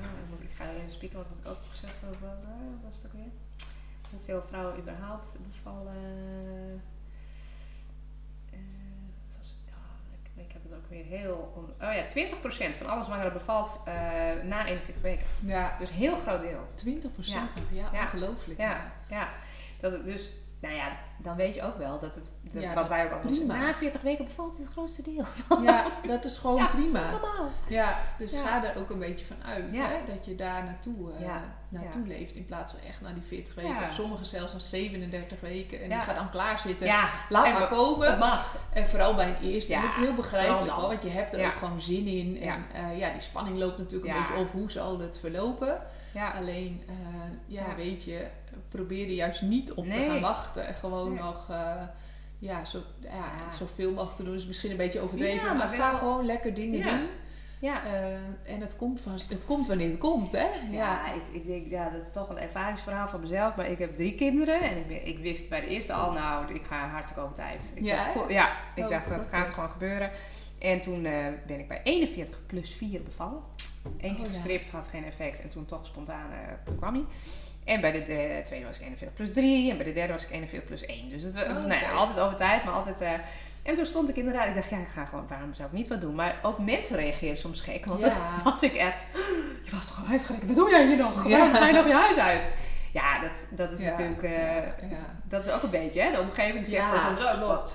Nou, 0.00 0.42
ik 0.42 0.50
ga 0.56 0.64
even 0.78 0.90
spieken, 0.90 1.18
wat 1.18 1.26
had 1.26 1.36
ik 1.44 1.50
ook 1.50 1.68
gezegd 1.70 1.94
over. 2.14 2.26
eh, 2.28 2.48
wat 2.82 2.90
was 2.90 2.96
het 2.96 3.06
ook 3.06 3.12
weer? 3.12 3.30
Hoeveel 4.10 4.42
vrouwen 4.48 4.78
überhaupt 4.78 5.36
bevallen. 5.50 5.94
Eh, 8.52 8.58
ik, 10.12 10.44
ik 10.46 10.52
heb 10.52 10.62
het 10.62 10.72
ook 10.74 10.88
weer 10.88 11.04
heel. 11.04 11.52
On, 11.56 11.64
oh 11.88 11.94
ja, 11.94 12.04
20% 12.72 12.76
van 12.76 12.86
alle 12.86 13.04
zwangeren 13.04 13.32
bevalt 13.32 13.80
eh, 13.84 13.92
na 14.44 14.66
41 14.66 15.02
weken. 15.02 15.26
Ja, 15.40 15.76
Dus 15.78 15.90
een 15.90 15.96
heel 15.96 16.16
groot 16.16 16.40
deel. 16.40 16.68
20 16.74 17.12
procent 17.12 17.50
Ja. 17.54 17.60
nog. 17.62 17.70
Ja, 17.92 17.98
Ja. 17.98 18.02
ongelooflijk. 18.02 18.58
Ja, 18.60 18.92
ja. 19.08 19.28
Dat 19.80 19.92
het 19.92 20.04
dus, 20.04 20.30
nou 20.62 20.74
ja, 20.74 20.96
dan 21.18 21.36
weet 21.36 21.54
je 21.54 21.62
ook 21.62 21.78
wel 21.78 21.98
dat 21.98 22.14
het, 22.14 22.30
dat, 22.52 22.62
Ja, 22.62 22.74
wat 22.74 22.88
wij 22.88 23.04
ook 23.04 23.10
altijd 23.12 23.28
zeggen, 23.34 23.46
prima. 23.52 23.66
na 23.66 23.74
40 23.74 24.00
weken 24.00 24.24
bevalt 24.24 24.58
het 24.58 24.66
grootste 24.72 25.02
deel. 25.02 25.24
Ja, 25.62 25.86
dat 26.06 26.24
is 26.24 26.36
gewoon 26.36 26.56
ja, 26.56 26.64
is 26.64 26.70
prima. 26.70 27.10
normaal. 27.10 27.50
Ja, 27.68 27.98
dus 28.18 28.32
Ja. 28.32 28.46
ga 28.46 28.60
daar 28.60 28.76
ook 28.76 28.90
een 28.90 28.98
beetje 28.98 29.24
van 29.24 29.36
uit. 29.44 29.64
Ja. 29.72 29.86
Hè? 29.88 29.96
Dat 30.14 30.24
je 30.24 30.34
daar 30.34 30.64
naartoe, 30.64 31.12
eh, 31.12 31.20
Ja. 31.20 31.42
naartoe 31.68 32.06
leeft 32.06 32.36
in 32.36 32.44
plaats 32.46 32.72
van 32.72 32.80
echt 32.88 33.00
naar 33.00 33.14
die 33.14 33.22
40 33.22 33.54
weken. 33.54 33.70
Ja. 33.74 33.82
Of 33.82 33.92
sommigen 33.92 34.26
zelfs 34.26 34.52
nog 34.52 34.62
37 34.62 35.40
weken. 35.40 35.82
En 35.82 35.88
Ja. 35.88 35.94
die 35.96 36.04
gaat 36.04 36.14
dan 36.16 36.30
klaar 36.30 36.58
zitten. 36.58 36.86
Ja, 36.86 37.08
Laat 37.28 37.44
en 37.46 37.52
maar 37.52 37.68
komen. 37.68 38.18
mag. 38.18 38.56
En 38.72 38.86
vooral 38.86 39.14
bij 39.14 39.28
een 39.28 39.48
eerste. 39.48 39.72
Ja, 39.72 39.78
en 39.78 39.84
dat 39.84 39.96
is 39.96 40.04
heel 40.04 40.14
begrijpelijk 40.14 40.70
hoor. 40.72 40.88
Want 40.88 41.02
je 41.02 41.08
hebt 41.10 41.32
er 41.32 41.40
Ja. 41.40 41.48
ook 41.48 41.54
gewoon 41.56 41.80
zin 41.80 42.06
in. 42.06 42.34
Ja. 42.40 42.54
En 42.54 42.64
eh, 42.90 42.98
ja, 42.98 43.10
die 43.10 43.20
spanning 43.20 43.58
loopt 43.58 43.78
natuurlijk 43.78 44.12
een 44.14 44.20
beetje 44.20 44.34
op. 44.36 44.52
Hoe 44.52 44.70
zal 44.70 44.98
het 44.98 45.18
verlopen? 45.18 45.80
Ja, 46.14 46.30
Alleen, 46.30 46.82
eh, 46.88 46.94
ja, 47.46 47.66
Ja. 47.66 47.74
weet 47.74 48.04
je, 48.04 48.26
probeer 48.72 49.04
er 49.06 49.12
juist 49.12 49.42
niet 49.42 49.72
op 49.72 49.86
te 49.86 50.00
gaan 50.00 50.20
wachten. 50.20 50.66
En 50.66 50.74
gewoon 50.74 51.12
Nee. 51.12 51.22
nog 51.22 51.50
eh, 51.50 51.72
ja, 52.38 52.64
zo, 52.64 52.78
ja, 53.00 53.08
Ja. 53.14 53.50
zoveel 53.50 53.90
mogelijk 53.90 54.16
te 54.16 54.22
doen. 54.24 54.34
is 54.34 54.46
misschien 54.46 54.70
een 54.70 54.76
beetje 54.76 55.00
overdreven. 55.00 55.36
Ja, 55.46 55.54
maar 55.54 55.56
maar 55.56 55.68
ga 55.76 55.90
wel- 55.90 55.98
gewoon 55.98 56.24
lekker 56.26 56.54
dingen 56.54 56.82
doen. 56.82 57.06
ja. 57.60 57.84
Eh, 57.84 58.52
en 58.54 58.60
het 58.60 58.76
komt, 58.76 59.00
van, 59.00 59.12
het 59.28 59.44
komt 59.46 59.66
wanneer 59.68 59.88
het 59.88 59.98
komt, 59.98 60.32
hè? 60.32 60.46
Ja. 60.70 61.12
Ik, 61.12 61.22
ik 61.32 61.46
denk, 61.46 61.66
ja, 61.66 61.90
dat 61.90 62.00
is 62.00 62.06
toch 62.12 62.28
een 62.28 62.38
ervaringsverhaal 62.38 63.08
van 63.08 63.20
mezelf. 63.20 63.54
Maar 63.56 63.70
ik 63.70 63.78
heb 63.78 63.94
drie 63.94 64.14
kinderen 64.14 64.60
en 64.62 65.06
ik, 65.06 65.18
wist 65.18 65.48
bij 65.48 65.60
de 65.60 65.66
eerste 65.66 65.92
al, 65.92 66.12
nou, 66.12 66.54
ik 66.54 66.64
ga 66.64 66.88
hartstikke 66.88 67.22
over 67.22 67.34
tijd. 67.34 67.70
Ik 67.74 67.84
Ja, 67.84 67.96
dacht, 68.14 68.30
ja, 68.30 68.56
ik 68.74 68.84
Oh, 68.84 68.90
dacht, 68.90 69.08
dat 69.08 69.26
gaat 69.26 69.50
gewoon 69.50 69.68
gebeuren. 69.70 70.10
En 70.58 70.80
toen 70.80 71.04
eh, 71.04 71.26
ben 71.46 71.58
ik 71.58 71.68
bij 71.68 71.80
41 71.84 72.46
plus 72.46 72.74
4 72.74 73.02
bevallen. 73.02 73.40
Eén 74.00 74.14
keer 74.16 74.24
Oh, 74.24 74.30
ja. 74.30 74.32
gestript, 74.32 74.68
had 74.68 74.86
geen 74.88 75.04
effect. 75.04 75.40
En 75.40 75.48
toen 75.48 75.66
toch 75.66 75.86
spontaan, 75.86 76.26
toen 76.64 76.76
kwam 76.76 76.94
hij. 76.94 77.04
En 77.64 77.80
bij 77.80 77.92
de, 77.92 78.02
de 78.02 78.40
tweede 78.44 78.66
was 78.66 78.76
ik 78.76 78.82
41 78.82 79.16
plus 79.16 79.32
3. 79.32 79.70
En 79.70 79.76
bij 79.76 79.86
de 79.86 79.92
derde 79.92 80.12
was 80.12 80.24
ik 80.24 80.30
41 80.30 80.68
plus 80.68 80.86
1. 80.86 81.08
Dus 81.08 81.22
het 81.22 81.34
was 81.34 81.44
Oh, 81.44 81.64
nou 81.66 81.80
ja, 81.80 81.90
altijd 81.90 82.20
over 82.20 82.36
tijd, 82.36 82.64
maar 82.64 82.74
altijd... 82.74 83.00
eh, 83.00 83.12
en 83.62 83.74
toen 83.74 83.86
stond 83.86 84.08
ik 84.08 84.16
inderdaad, 84.16 84.46
ik 84.46 84.54
dacht, 84.54 84.70
ja, 84.70 84.78
ik 84.78 84.86
ga 84.86 85.04
gewoon, 85.04 85.26
waarom 85.28 85.54
zou 85.54 85.68
ik 85.68 85.74
niet 85.74 85.88
wat 85.88 86.00
doen? 86.00 86.14
Maar 86.14 86.38
ook 86.42 86.58
mensen 86.58 86.96
reageren 86.96 87.38
soms 87.38 87.60
gek. 87.60 87.86
Want 87.86 88.02
Ja. 88.02 88.08
dan 88.44 88.52
was 88.52 88.62
ik 88.62 88.72
echt, 88.74 89.06
je 89.64 89.70
was 89.70 89.86
toch 89.86 89.98
al 89.98 90.18
wat 90.46 90.56
doe 90.56 90.70
jij 90.70 90.86
hier 90.86 90.96
nog? 90.96 91.28
Ja. 91.28 91.38
Waarom 91.38 91.54
ga 91.54 91.66
je 91.66 91.72
nog 91.72 91.86
je 91.86 91.94
huis 91.94 92.16
uit? 92.16 92.42
Ja, 92.92 93.20
dat, 93.20 93.46
dat 93.50 93.72
is 93.72 93.78
Ja, 93.84 93.90
natuurlijk, 93.90 94.22
eh, 94.22 94.56
dat 95.24 95.46
is 95.46 95.52
ook 95.52 95.62
een 95.62 95.70
beetje, 95.70 96.00
hè? 96.00 96.10
De 96.10 96.20
omgeving 96.20 96.66
zegt 96.66 96.90
dan 96.90 97.00
soms 97.00 97.20
ook 97.20 97.38
van, 97.38 97.48
ah, 97.50 97.66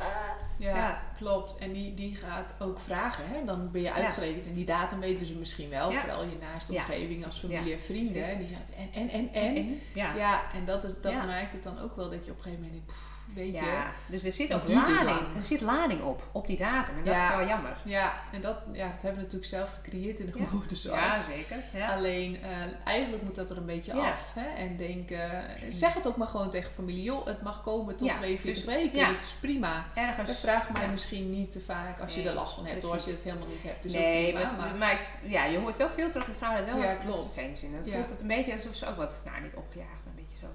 Ja, 0.58 0.76
Ja. 0.76 1.02
klopt. 1.18 1.58
En 1.58 1.72
die, 1.72 1.94
die 1.94 2.16
gaat 2.16 2.54
ook 2.60 2.80
vragen. 2.80 3.24
Hè? 3.28 3.46
Dan 3.46 3.72
ben 3.72 3.82
je 3.82 3.94
uitgerekend. 3.94 4.46
En 4.46 4.54
die 4.54 4.66
datum 4.66 5.00
weten 5.00 5.26
ze 5.26 5.34
misschien 5.34 5.70
wel. 5.70 5.92
Vooral 5.92 6.24
je 6.26 6.38
naaste 6.42 6.74
omgeving 6.74 7.26
als 7.26 7.40
familie 7.40 7.74
en 7.74 7.80
vrienden. 7.80 8.38
die 8.38 8.48
zeggen, 8.48 8.66
en, 8.78 8.90
en, 8.92 9.10
en, 9.10 9.34
en. 9.34 9.56
en, 9.56 9.82
ja. 9.94 10.16
Ja, 10.16 10.52
en 10.54 10.66
dat, 10.66 10.84
is, 10.84 10.92
dat 11.02 11.14
maakt 11.14 11.54
het 11.54 11.64
dan 11.64 11.80
ook 11.80 11.96
wel 11.96 12.10
dat 12.10 12.26
je 12.26 12.32
op 12.32 12.38
een 12.38 12.44
gegeven 12.44 12.64
moment 12.66 12.86
denkt, 12.88 13.02
je. 13.36 13.52
Ja, 13.52 13.92
dus 14.06 14.24
er 14.24 14.34
zit 14.34 14.54
ook 14.54 14.68
lading, 14.68 15.10
er 15.38 15.44
zit 15.44 15.62
lading 15.62 16.02
op, 16.02 16.24
op 16.32 16.48
die 16.48 16.58
datum. 16.58 16.98
En 16.98 17.04
dat 17.04 17.14
Ja. 17.14 17.30
is 17.30 17.36
wel 17.38 17.48
jammer. 17.48 17.78
Ja, 17.84 18.14
en 18.34 18.42
dat, 18.42 18.58
ja, 18.72 18.86
dat 18.88 19.02
hebben 19.02 19.14
we 19.16 19.22
natuurlijk 19.22 19.46
zelf 19.46 19.74
gecreëerd 19.74 20.20
in 20.20 20.26
de 20.26 20.32
geboortezorg. 20.32 21.00
Ja, 21.00 21.22
zeker. 21.36 21.58
Ja. 21.74 21.88
Alleen, 21.96 22.42
eh, 22.42 22.50
eigenlijk 22.84 23.24
moet 23.24 23.36
dat 23.36 23.50
er 23.50 23.58
een 23.58 23.66
beetje 23.66 23.94
af. 23.94 24.32
Hè? 24.34 24.48
En 24.56 24.78
denk, 24.78 25.12
eh, 25.12 25.30
zeg 25.70 25.94
het 25.94 26.08
ook 26.08 26.18
maar 26.18 26.28
gewoon 26.28 26.50
tegen 26.50 26.72
familie. 26.72 27.04
Joh, 27.04 27.26
het 27.26 27.42
mag 27.42 27.64
komen 27.64 27.96
tot 27.96 28.14
42 28.14 28.66
dus- 28.66 28.76
weken. 28.76 28.98
ja. 29.00 29.08
Dat 29.08 29.16
is 29.16 29.36
prima. 29.40 29.86
Ergens. 29.96 30.28
Dat 30.28 30.38
vraag 30.40 30.70
mij 30.72 30.90
misschien 30.90 31.30
niet 31.30 31.52
te 31.52 31.60
vaak 31.60 32.00
als 32.00 32.16
je 32.16 32.30
er 32.30 32.34
last 32.34 32.54
van 32.56 32.66
hebt. 32.66 32.84
Of 32.86 32.92
als 32.92 33.04
je 33.04 33.10
precies. 33.12 33.24
het 33.24 33.34
helemaal 33.34 33.54
niet 33.56 33.64
hebt. 33.64 33.86
is 33.86 33.96
ook 33.96 34.02
Nee, 34.02 34.34
prima, 34.34 34.52
maar, 34.52 34.58
maar- 34.58 34.76
maar 34.76 34.92
ik- 34.94 35.32
ja, 35.32 35.46
je 35.46 35.58
hoort 35.58 35.78
wel 35.78 35.90
veel 35.90 36.10
terug 36.12 36.28
dat 36.28 36.38
vrouwen 36.38 36.66
dat 36.66 36.76
wel 36.76 36.84
Ja, 36.84 36.96
klopt. 36.96 37.34
vervelend 37.34 37.60
vinden. 37.60 37.84
Dan 37.84 37.94
voelt 37.94 38.10
het 38.10 38.22
een 38.22 38.28
beetje 38.28 38.54
alsof 38.54 38.76
ze 38.76 38.86
ook 38.86 38.96
wat, 38.96 39.22
nou 39.26 39.42
niet 39.42 39.56
opgejaagd, 39.56 39.90
maar 40.06 40.14
een 40.18 40.24
beetje 40.24 40.38
zo. 40.38 40.48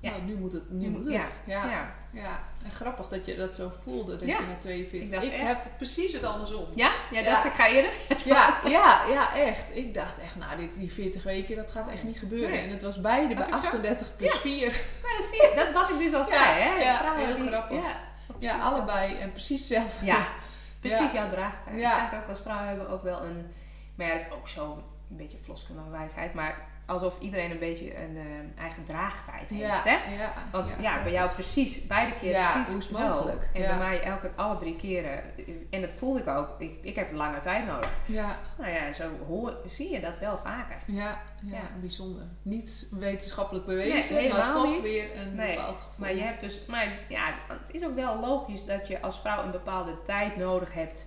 Ja. 0.00 0.10
Nou, 0.10 0.22
nu 0.22 0.36
moet 0.36 0.52
het. 0.52 0.70
Nu 0.70 0.88
moet- 0.90 1.04
het. 1.12 1.42
Ja. 1.46 1.70
Ja. 1.70 1.94
Ja. 2.16 2.40
En 2.64 2.70
grappig 2.70 3.08
dat 3.08 3.26
je 3.26 3.36
dat 3.36 3.54
zo 3.54 3.72
voelde. 3.82 4.16
Dat 4.16 4.28
Ja. 4.28 4.38
je 4.38 4.46
na 4.46 4.54
42... 4.58 5.00
Ik 5.00 5.10
dacht 5.12 5.24
ik 5.24 5.32
heb 5.46 5.58
het 5.62 5.70
precies 5.76 6.12
het 6.12 6.24
andersom. 6.24 6.66
Ja? 6.74 6.90
Jij 7.10 7.22
Ja. 7.22 7.30
dacht 7.30 7.44
ik 7.44 7.52
ga 7.52 7.68
eerder? 7.68 7.90
Ja, 8.24 8.58
ja, 8.64 9.04
ja, 9.08 9.34
echt. 9.34 9.62
Ik 9.76 9.94
dacht 9.94 10.14
echt, 10.24 10.36
nou, 10.36 10.56
dit, 10.56 10.74
die 10.74 10.92
40 10.92 11.22
weken, 11.22 11.56
dat 11.56 11.70
gaat 11.70 11.88
echt 11.90 12.02
niet 12.02 12.18
gebeuren. 12.18 12.50
Nee. 12.50 12.62
En 12.62 12.70
het 12.70 12.82
was 12.82 13.00
beide 13.00 13.34
Was 13.34 13.44
bij 13.48 13.54
ook 13.54 13.60
zo? 13.60 13.66
38 13.66 14.16
plus 14.16 14.32
4. 14.34 14.66
Maar 15.02 15.14
dat 15.18 15.26
zie 15.26 15.42
je, 15.42 15.52
dat 15.56 15.72
wat 15.72 15.90
ik 15.90 15.98
dus 15.98 16.12
al 16.12 16.24
zei, 16.24 16.60
hè? 16.60 16.74
ja, 16.74 17.14
heel 17.16 17.36
die- 17.36 17.46
grappig. 17.46 17.76
Ja, 17.76 18.00
Ja, 18.38 18.58
allebei. 18.58 19.16
En 19.16 19.32
precies 19.32 19.60
hetzelfde. 19.68 20.06
Ja, 20.06 20.26
precies 20.80 21.12
jouw 21.12 21.28
draagtijd. 21.28 21.80
Ja. 21.80 22.12
Ik 22.12 22.18
ook 22.18 22.28
als 22.28 22.38
vrouwen 22.40 22.66
hebben 22.68 22.88
ook 22.88 23.02
wel 23.02 23.22
een... 23.24 23.46
Maar 23.94 24.06
ja, 24.06 24.12
dat 24.12 24.22
is 24.22 24.32
ook 24.32 24.48
zo 24.48 24.82
een 25.10 25.16
beetje 25.16 25.38
floskundige 25.38 25.90
wijsheid. 25.90 26.34
Maar 26.34 26.68
alsof 26.86 27.18
iedereen 27.20 27.50
een 27.50 27.58
beetje 27.58 27.96
een 28.02 28.16
eh, 28.16 28.62
eigen 28.62 28.84
draagtijd 28.84 29.48
heeft, 29.50 29.60
Ja, 29.60 29.80
hè? 29.84 30.14
ja, 30.16 30.32
Want 30.52 30.68
ja, 30.80 31.02
bij 31.02 31.12
jou 31.12 31.30
precies, 31.30 31.86
beide 31.86 32.12
keren 32.12 32.40
Ja, 32.40 32.52
precies 32.52 32.68
hoe 32.72 32.78
is 32.78 32.88
het 32.88 32.96
zo. 32.96 33.08
mogelijk? 33.08 33.48
En 33.52 33.60
Ja. 33.60 33.68
bij 33.68 33.86
mij 33.88 34.02
elke, 34.02 34.30
alle 34.36 34.56
drie 34.56 34.76
keren. 34.76 35.22
En 35.70 35.80
dat 35.80 35.90
voelde 35.90 36.20
ik 36.20 36.28
ook. 36.28 36.54
Ik, 36.58 36.72
ik 36.82 36.94
heb 36.96 37.12
lange 37.12 37.38
tijd 37.38 37.66
nodig. 37.66 37.90
Ja, 38.06 38.36
Nou 38.58 38.70
ja, 38.70 38.92
zo 38.92 39.10
hoor, 39.26 39.56
zie 39.66 39.92
je 39.92 40.00
dat 40.00 40.18
wel 40.18 40.36
vaker. 40.38 40.76
ja, 40.86 41.20
ja, 41.42 41.56
Ja. 41.56 41.60
bijzonder. 41.80 42.22
Niet 42.42 42.88
wetenschappelijk 42.90 43.66
bewezen, 43.66 44.14
Nee, 44.14 44.28
maar 44.28 44.36
helemaal 44.40 44.62
toch 44.62 44.74
niet. 44.74 44.82
weer 44.82 45.16
een 45.20 45.34
Nee, 45.34 45.56
bepaald 45.56 45.80
gevoel. 45.80 45.94
Maar 46.06 46.14
je 46.14 46.22
hebt 46.22 46.40
dus, 46.40 46.60
maar 46.66 46.88
ja, 47.08 47.34
het 47.48 47.70
is 47.74 47.84
ook 47.84 47.94
wel 47.94 48.20
logisch 48.20 48.64
dat 48.64 48.88
je 48.88 49.00
als 49.00 49.20
vrouw 49.20 49.42
een 49.44 49.50
bepaalde 49.50 50.02
tijd 50.02 50.36
nodig 50.36 50.72
hebt 50.74 51.06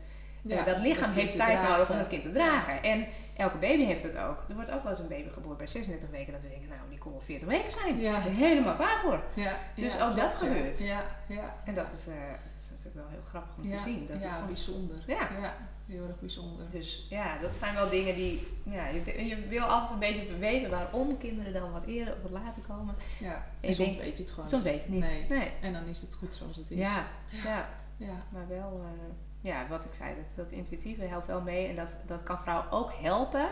Eh, 0.50 0.66
dat 0.66 0.80
lichaam 0.80 1.12
heeft 1.12 1.38
tijd 1.38 1.62
nodig 1.70 1.90
om 1.90 1.98
het 1.98 2.08
kind 2.08 2.22
te 2.22 2.30
dragen. 2.30 2.84
En 2.84 3.06
elke 3.40 3.58
baby 3.58 3.84
heeft 3.84 4.04
het 4.04 4.18
ook. 4.18 4.44
Er 4.50 4.56
wordt 4.56 4.72
ook 4.72 4.82
wel 4.84 4.92
eens 4.92 5.02
een 5.02 5.08
baby 5.08 5.30
geboren 5.30 5.58
bij 5.58 5.68
36 5.68 6.10
weken 6.10 6.34
dat 6.34 6.42
we 6.42 6.50
denken, 6.50 6.70
nou, 6.70 6.82
die 6.90 6.98
kon 6.98 7.12
wel 7.12 7.22
40 7.22 7.48
weken 7.48 7.72
zijn. 7.72 8.00
Ja. 8.00 8.20
Helemaal 8.20 8.76
klaar 8.76 9.00
voor. 9.00 9.24
Ja, 9.34 9.58
Dus 9.76 9.94
ja, 9.96 10.10
ook 10.10 10.16
dat 10.16 10.36
gebeurt. 10.36 10.78
Ja, 10.80 11.04
ja. 11.28 11.56
En 11.66 11.74
dat 11.74 11.92
is, 11.92 12.08
eh, 12.08 12.14
dat 12.54 12.62
is 12.62 12.70
natuurlijk 12.70 12.96
wel 12.96 13.08
heel 13.10 13.24
grappig 13.30 13.52
om 13.58 13.62
te 13.70 13.80
zien. 13.80 14.06
Dat 14.06 14.22
ja, 14.22 14.30
het 14.36 14.46
bijzonder. 14.46 15.04
Ja. 15.08 15.28
ja, 15.42 15.56
heel 15.88 16.08
erg 16.08 16.20
bijzonder. 16.20 16.70
Dus 16.70 17.08
ja, 17.10 17.38
dat 17.38 17.56
zijn 17.56 17.74
wel 17.76 17.90
dingen 17.90 18.16
die. 18.16 18.48
Ja, 18.64 18.88
je, 18.88 19.26
je 19.28 19.48
wil 19.48 19.64
altijd 19.64 19.92
een 19.92 20.00
beetje 20.00 20.38
weten 20.38 20.70
waarom 20.70 21.18
kinderen 21.18 21.54
dan 21.54 21.72
wat 21.72 21.86
eerder 21.86 22.14
of 22.14 22.22
wat 22.22 22.32
later 22.32 22.62
komen. 22.62 22.96
Ja, 23.20 23.48
en 23.62 23.74
soms 23.74 23.88
denkt- 23.90 24.04
weet 24.04 24.18
je 24.18 24.24
het 24.24 24.32
gewoon 24.32 24.50
Soms 24.50 24.64
weet 24.64 24.74
het 24.82 24.90
niet. 24.90 25.00
Nee. 25.02 25.26
Nee. 25.30 25.52
En 25.62 25.74
dan 25.74 25.88
is 25.88 26.02
het 26.02 26.14
goed 26.14 26.36
zoals 26.36 26.56
het 26.58 26.72
is. 26.72 26.78
Ja, 26.80 27.08
ja, 27.30 27.70
ja. 27.98 28.16
maar 28.30 28.48
wel. 28.48 28.82
eh, 28.84 29.14
ja, 29.42 29.68
wat 29.68 29.86
ik 29.86 29.94
zei, 29.94 30.16
dat, 30.16 30.34
dat 30.36 30.52
intuïtieve 30.52 31.04
helpt 31.04 31.26
wel 31.26 31.42
mee. 31.42 31.68
En 31.68 31.76
dat, 31.76 31.98
dat 32.06 32.24
kan 32.24 32.40
vrouwen 32.40 32.72
ook 32.72 32.92
helpen 32.94 33.50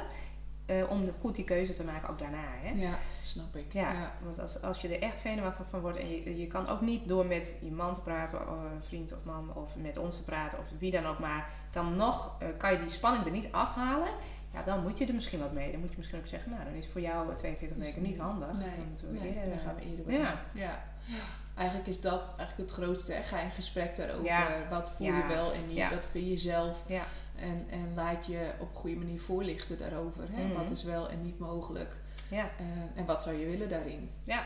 eh, 0.68 0.90
om 0.90 1.06
de, 1.06 1.12
goed 1.20 1.36
die 1.36 1.46
keuze 1.46 1.74
te 1.74 1.84
maken, 1.84 2.10
ook 2.10 2.20
daarna. 2.20 2.46
Hè? 2.62 2.70
Ja, 2.70 2.98
snap 3.22 3.56
ik. 3.56 3.74
Ja, 3.74 3.92
ja. 3.92 4.12
want 4.24 4.40
als, 4.40 4.62
als 4.62 4.82
je 4.82 4.88
er 4.88 5.02
echt 5.02 5.20
zenuwachtig 5.20 5.66
van 5.70 5.80
wordt 5.80 5.98
en 5.98 6.10
je, 6.10 6.38
je 6.38 6.48
kan 6.48 6.68
ook 6.68 6.82
niet 6.82 7.08
door 7.08 7.26
met 7.26 7.56
je 7.62 7.72
man 7.72 7.94
te 7.94 8.02
praten, 8.02 8.40
of 8.40 8.48
een 8.48 8.84
vriend 8.84 9.14
of 9.14 9.24
man, 9.24 9.54
of 9.54 9.76
met 9.76 9.98
ons 9.98 10.16
te 10.16 10.24
praten, 10.24 10.60
of 10.60 10.66
wie 10.80 10.92
dan 10.92 11.06
ook 11.06 11.20
maar, 11.20 11.50
dan 11.72 11.96
nog 11.96 12.36
eh, 12.40 12.48
kan 12.58 12.72
je 12.72 12.80
die 12.80 12.90
spanning 12.90 13.26
er 13.26 13.32
niet 13.32 13.52
afhalen. 13.52 14.10
Ja, 14.54 14.64
dan 14.64 14.82
moet 14.82 14.98
je 14.98 15.06
er 15.06 15.14
misschien 15.14 15.40
wat 15.40 15.54
mee. 15.54 15.72
Dan 15.72 15.80
moet 15.80 15.92
je 15.92 15.98
misschien 15.98 16.20
ook 16.20 16.28
zeggen, 16.28 16.52
nou, 16.52 16.64
dan 16.64 16.74
is 16.74 16.88
voor 16.88 17.02
jou 17.02 17.36
42 17.36 17.78
weken 17.78 18.04
niet 18.04 18.18
handig. 18.18 18.48
Nee, 18.52 18.70
Dan 19.02 19.14
nee, 19.14 19.50
dan 19.50 19.60
gaan 19.60 19.76
we 19.76 19.82
eerder 19.82 20.12
ja. 20.12 20.42
Ja. 20.54 20.84
Eigenlijk 21.58 21.88
is 21.88 22.02
dat 22.02 22.34
eigenlijk 22.38 22.70
het 22.70 22.72
grootste. 22.80 23.14
Ga 23.14 23.40
in 23.40 23.52
gesprek 23.52 23.96
daarover. 23.96 24.24
Ja. 24.24 24.68
Wat 24.70 24.92
voel 24.92 25.08
Ja. 25.08 25.18
je 25.18 25.26
wel 25.34 25.54
en 25.54 25.68
niet? 25.68 25.78
Ja. 25.78 25.90
Wat 25.90 26.08
vind 26.12 26.28
je 26.28 26.38
zelf? 26.38 26.84
Ja. 26.88 27.04
En, 27.36 27.66
en 27.70 27.94
laat 27.96 28.26
je 28.26 28.52
op 28.60 28.70
een 28.70 28.76
goede 28.76 28.96
manier 28.96 29.20
voorlichten 29.20 29.78
daarover. 29.78 30.24
Hè? 30.32 30.44
Mhm. 30.44 30.54
Wat 30.54 30.70
is 30.70 30.84
wel 30.84 31.10
en 31.10 31.22
niet 31.22 31.40
mogelijk? 31.40 31.98
Ja. 32.30 32.50
Eh, 32.58 32.66
en 33.00 33.06
wat 33.06 33.24
zou 33.24 33.36
je 33.36 33.46
willen 33.46 33.70
daarin? 33.70 34.10
Ja. 34.24 34.46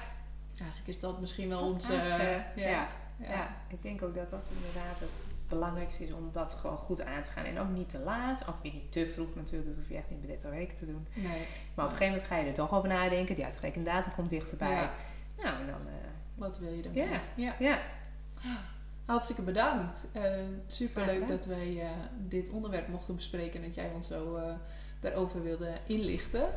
Eigenlijk 0.59 0.87
is 0.89 0.99
dat 0.99 1.19
misschien 1.19 1.49
wel 1.49 1.71
Dat 1.71 1.89
eigenlijk, 1.89 2.21
eh, 2.55 2.63
ja. 2.63 2.69
ja. 2.69 2.87
Ja. 3.17 3.29
Ja. 3.31 3.55
ik 3.67 3.81
denk 3.81 4.01
ook 4.01 4.15
dat 4.15 4.29
dat 4.29 4.45
inderdaad 4.55 4.99
het 4.99 5.09
belangrijkste 5.47 6.03
is 6.03 6.11
om 6.11 6.29
dat 6.31 6.53
gewoon 6.53 6.77
goed 6.77 7.01
aan 7.05 7.21
te 7.21 7.29
gaan. 7.29 7.45
En 7.45 7.59
ook 7.59 7.69
niet 7.69 7.89
te 7.89 7.99
laat, 7.99 8.47
ook 8.49 8.57
weer 8.63 8.73
niet 8.73 8.91
te 8.91 9.07
vroeg 9.07 9.35
natuurlijk, 9.35 9.69
dat 9.69 9.77
hoef 9.79 9.89
je 9.89 9.95
echt 9.97 10.09
niet 10.09 10.19
bij 10.19 10.29
30 10.29 10.49
weken 10.49 10.75
te 10.77 10.85
doen. 10.85 11.07
Nee. 11.13 11.45
Maar 11.73 11.85
op 11.85 11.91
een 11.91 11.97
gegeven 11.97 12.05
moment 12.07 12.23
ga 12.23 12.37
je 12.37 12.45
er 12.45 12.53
toch 12.53 12.71
over 12.73 12.89
nadenken, 12.89 13.35
die 13.35 13.45
uitgerekende 13.45 13.89
datum 13.89 14.11
komt 14.13 14.29
dichterbij. 14.29 14.69
Ja. 14.71 14.91
Nou, 15.37 15.59
en 15.59 15.67
dan, 15.67 15.87
eh, 15.87 15.93
Wat 16.41 16.59
wil 16.59 16.73
je 16.73 16.81
dan? 16.81 16.93
Ja. 16.93 17.21
ja. 17.35 17.55
ja, 17.59 17.81
Hartstikke 19.05 19.41
bedankt. 19.41 20.05
Super 20.67 20.91
Graag 21.01 21.05
leuk 21.05 21.21
gedaan. 21.21 21.37
dat 21.37 21.45
wij 21.45 21.81
eh, 21.81 21.89
dit 22.27 22.49
onderwerp 22.49 22.87
mochten 22.87 23.15
bespreken 23.15 23.59
en 23.61 23.65
dat 23.65 23.75
jij 23.75 23.91
ons 23.93 24.07
zo 24.07 24.35
eh, 24.35 24.53
daarover 24.99 25.43
wilde 25.43 25.73
inlichten 25.85 26.49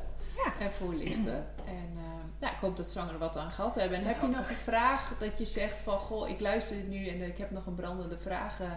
Ja. 0.45 0.53
en 0.67 0.71
voorlichten. 0.71 1.47
En 1.67 1.91
eh, 1.97 2.25
ja, 2.41 2.53
ik 2.53 2.59
hoop 2.61 2.77
dat 2.77 2.87
zwangeren 2.87 3.19
wat 3.21 3.37
aan 3.37 3.51
gehad 3.51 3.75
hebben. 3.75 3.99
En 3.99 4.05
Dat 4.05 4.13
heb 4.15 4.23
je 4.23 4.37
nog 4.37 4.49
een 4.49 4.57
vraag 4.57 5.15
dat 5.19 5.39
je 5.39 5.45
zegt 5.45 5.81
van 5.81 5.99
goh, 5.99 6.29
ik 6.29 6.41
luister 6.41 6.77
dit 6.77 6.89
nu 6.89 7.07
en 7.07 7.21
ik 7.23 7.39
heb 7.39 7.51
nog 7.51 7.67
een 7.67 7.75
brandende 7.75 8.19
vraag. 8.19 8.61
eh, 8.61 8.73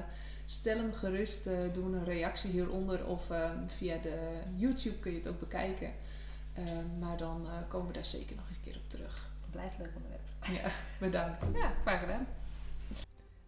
stel 0.46 0.78
hem 0.78 0.94
gerust, 0.94 1.48
eh, 1.48 1.54
doe 1.74 1.86
een 1.96 2.06
reactie 2.06 2.52
hieronder 2.52 3.06
of 3.06 3.30
eh, 3.30 3.50
via 3.68 3.98
de 3.98 4.40
YouTube 4.56 4.96
kun 5.00 5.12
je 5.12 5.18
het 5.18 5.28
ook 5.28 5.40
bekijken. 5.40 5.92
Eh, 6.54 6.64
maar 7.00 7.18
dan 7.18 7.46
eh, 7.48 7.68
komen 7.70 7.88
we 7.88 7.94
daar 7.94 8.06
zeker 8.06 8.36
nog 8.36 8.50
een 8.50 8.62
keer 8.64 8.76
op 8.76 8.90
terug. 8.90 9.30
blijft 9.52 9.78
leuk 9.78 9.92
onderwerp. 9.96 10.17
Ja, 10.54 10.70
bedankt. 11.00 11.46
Ja, 11.54 11.74
graag 11.82 12.00
gedaan. 12.00 12.28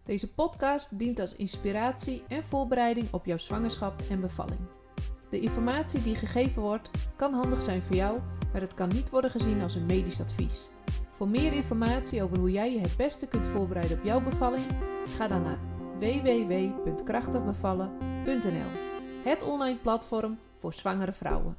Deze 0.04 0.32
podcast 0.32 0.98
dient 0.98 1.20
als 1.20 1.36
inspiratie 1.36 2.24
en 2.28 2.44
voorbereiding 2.44 3.06
op 3.10 3.24
jouw 3.24 3.38
zwangerschap 3.38 4.02
en 4.10 4.20
bevalling. 4.20 4.60
De 5.30 5.40
informatie 5.40 6.02
die 6.02 6.14
gegeven 6.14 6.62
wordt 6.62 6.90
kan 7.16 7.32
handig 7.32 7.62
zijn 7.62 7.82
voor 7.82 7.96
jou, 7.96 8.20
maar 8.52 8.60
het 8.60 8.74
kan 8.74 8.88
niet 8.88 9.10
worden 9.10 9.30
gezien 9.30 9.62
als 9.62 9.74
een 9.74 9.86
medisch 9.86 10.20
advies. 10.20 10.68
Voor 11.10 11.28
meer 11.28 11.52
informatie 11.52 12.22
over 12.22 12.38
hoe 12.38 12.50
jij 12.50 12.72
je 12.72 12.80
het 12.80 12.96
beste 12.96 13.26
kunt 13.26 13.46
voorbereiden 13.46 13.98
op 13.98 14.04
jouw 14.04 14.20
bevalling, 14.20 14.64
ga 15.16 15.28
dan 15.28 15.42
naar 15.42 15.58
www.krachtigbevallen.nl, 15.98 18.70
het 19.24 19.42
online 19.42 19.78
platform 19.78 20.38
voor 20.58 20.74
zwangere 20.74 21.12
vrouwen. 21.12 21.56